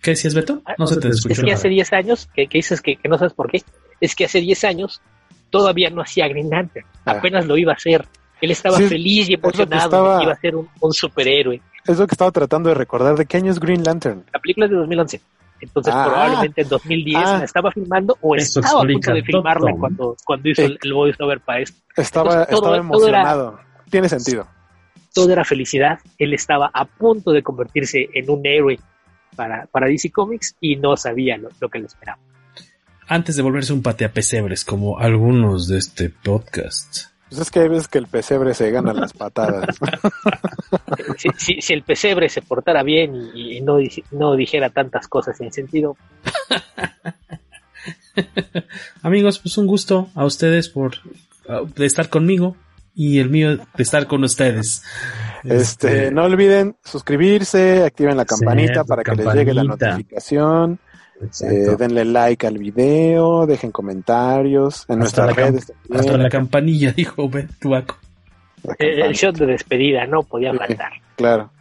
[0.05, 0.61] ¿Qué decías, Beto?
[0.65, 1.41] Ah, no se te escuchó.
[1.41, 3.63] Es que hace 10 años, que, dices que, no sabes por qué,
[3.99, 5.01] es que hace 10 años
[5.49, 7.13] todavía no hacía Green Lantern, ah.
[7.13, 8.05] apenas lo iba a hacer.
[8.45, 11.61] Él estaba feliz y emocionado, iba a ser un, superhéroe.
[11.85, 13.15] Es lo que estaba tratando de recordar.
[13.15, 14.23] ¿De qué año es Green Lantern?
[14.31, 15.21] La película es de 2011.
[15.61, 16.05] Entonces, ah.
[16.05, 20.61] probablemente en 2010 la estaba filmando o estaba a punto de filmarla cuando, cuando hizo
[20.61, 21.81] el, el voiceover para esto.
[21.95, 23.59] Estaba, estaba emocionado.
[23.89, 24.47] Tiene sentido.
[25.13, 25.99] Todo era felicidad.
[26.17, 28.79] Él estaba a punto de convertirse en un héroe
[29.35, 32.19] para, para DC Comics y no sabía lo, que le esperaba.
[33.07, 37.14] Antes de volverse un patea pesebres como algunos de este podcast.
[37.29, 39.77] Pues es que hay veces que el pesebre se gana las patadas.
[41.37, 43.77] si, si, el pesebre se portara bien y, no,
[44.11, 45.97] no dijera tantas cosas sin sentido.
[49.01, 50.95] Amigos, pues un gusto a ustedes por
[51.75, 52.55] de estar conmigo
[52.95, 54.83] y el mío de estar con ustedes.
[55.43, 60.79] Este, este, no olviden suscribirse, activen la campanita para que les llegue la notificación.
[61.41, 65.73] Eh, denle like al video, dejen comentarios en nuestras redes.
[65.91, 67.29] Hasta la campanilla, dijo
[67.59, 67.97] Tuaco.
[68.79, 70.91] El, el shot de despedida, no podía faltar.
[71.15, 71.51] Claro.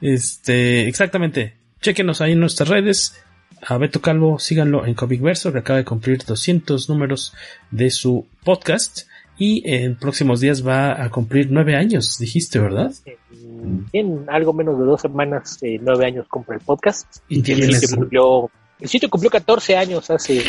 [0.00, 1.54] Este, exactamente.
[1.80, 3.20] Chequenos ahí en nuestras redes.
[3.62, 7.34] A Beto Calvo, síganlo en Comic Verso, que acaba de cumplir 200 números
[7.70, 12.92] de su podcast y en próximos días va a cumplir nueve años, dijiste, ¿verdad?
[13.92, 17.18] En algo menos de dos semanas, eh, nueve años cumple el podcast.
[17.28, 18.50] Y el, sitio cumplió,
[18.80, 20.42] el sitio cumplió 14 años hace,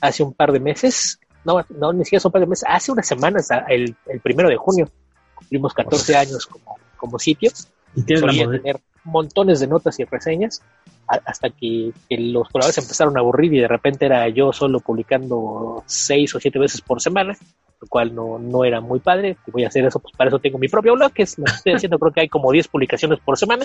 [0.00, 1.20] hace un par de meses.
[1.44, 4.48] No, no, ni siquiera son un par de meses, hace unas semanas, el, el primero
[4.48, 4.88] de junio,
[5.34, 7.52] cumplimos 14 años como, como sitio.
[7.94, 10.62] Y tiene tener montones de notas y reseñas
[11.06, 15.84] hasta que, que, los colaboradores empezaron a aburrir y de repente era yo solo publicando
[15.86, 17.36] seis o siete veces por semana
[17.80, 19.36] lo cual no, no era muy padre.
[19.46, 21.44] Y voy a hacer eso, pues para eso tengo mi propio blog, que es lo
[21.44, 23.64] que estoy haciendo, creo que hay como 10 publicaciones por semana,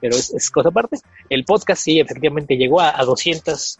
[0.00, 0.98] pero es, cosa aparte.
[1.28, 3.78] El podcast sí, efectivamente llegó a, 200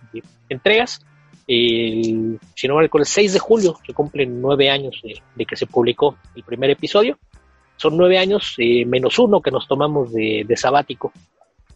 [0.48, 1.00] entregas.
[1.46, 5.56] El, si no me recuerdo, el 6 de julio, que cumplen nueve años de, que
[5.56, 7.18] se publicó el primer episodio.
[7.76, 11.12] Son nueve años eh, menos uno que nos tomamos de, sabático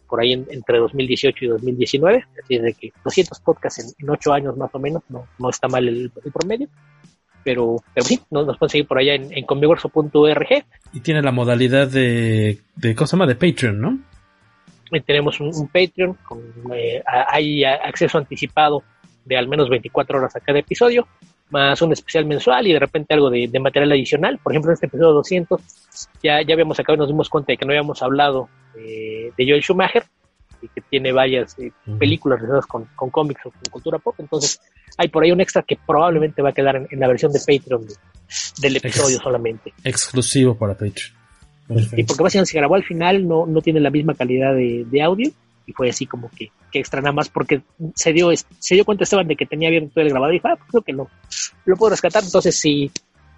[0.09, 4.57] por ahí entre 2018 y 2019, así es de que 200 podcasts en, ocho años
[4.57, 6.67] más o menos, no, no está mal el promedio
[7.43, 9.45] pero, pero sí, nos, nos pueden seguir por allá en, en
[10.93, 13.99] Y tiene la modalidad de, de más de Patreon, ¿no?
[14.99, 16.41] tenemos un, Patreon, con,
[16.73, 18.83] eh, hay acceso anticipado
[19.23, 21.07] de al menos 24 horas a cada episodio,
[21.49, 24.37] más un especial mensual y de repente algo de, material adicional.
[24.43, 25.61] Por ejemplo, en este episodio 200
[26.21, 29.61] ya, ya habíamos acabado y nos dimos cuenta de que no habíamos hablado de Joel
[29.61, 30.03] Schumacher,
[30.61, 34.15] y que tiene varias eh, películas relacionadas con, con cómics o con cultura pop.
[34.19, 34.59] Entonces,
[34.97, 37.85] hay por ahí un extra que probablemente va a quedar en, la versión de Patreon
[38.59, 39.73] del episodio solamente.
[39.83, 41.21] Exclusivo para Patreon.
[41.69, 45.31] Y porque básicamente se grabó al final, no, no tiene la misma calidad de, audio.
[45.65, 47.61] Y fue así como que, que, extra nada más porque
[47.95, 50.47] se dio, se dio cuenta Esteban de que tenía bien todo el grabado y dijo,
[50.47, 51.07] ah, pues creo que no,
[51.65, 52.23] lo puedo rescatar.
[52.23, 52.91] Entonces, si,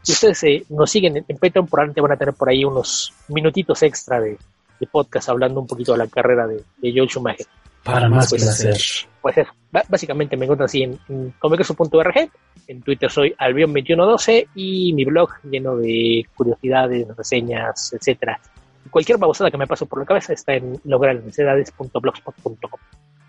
[0.08, 4.20] ustedes eh, nos siguen en, Patreon, probablemente van a tener por ahí unos minutitos extra
[4.20, 4.38] de,
[4.88, 7.48] podcast hablando un poquito de la carrera de, de Joel Schumacher.
[7.84, 8.78] Para más pues, placer.
[9.22, 9.52] Pues eso,
[9.90, 11.34] básicamente me encuentran así en, en
[12.68, 18.40] en Twitter soy albion2112 y mi blog lleno de curiosidades, reseñas, etcétera.
[18.90, 22.80] Cualquier babosada que me paso por la cabeza está en lograrnecesidades.blogspot.com.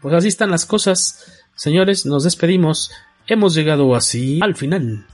[0.00, 1.44] Pues así están las cosas.
[1.54, 2.92] Señores, nos despedimos.
[3.26, 5.06] Hemos llegado así al final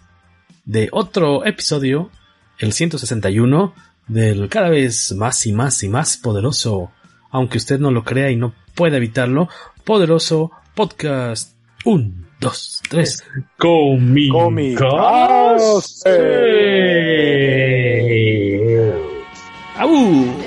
[0.65, 2.11] de otro episodio,
[2.59, 3.75] el 161,
[4.11, 6.91] del cada vez más y más y más poderoso,
[7.31, 9.49] aunque usted no lo crea y no pueda evitarlo,
[9.85, 11.55] poderoso podcast.
[11.85, 13.25] Un, dos, tres.
[13.57, 14.81] Comicase.
[19.79, 20.40] no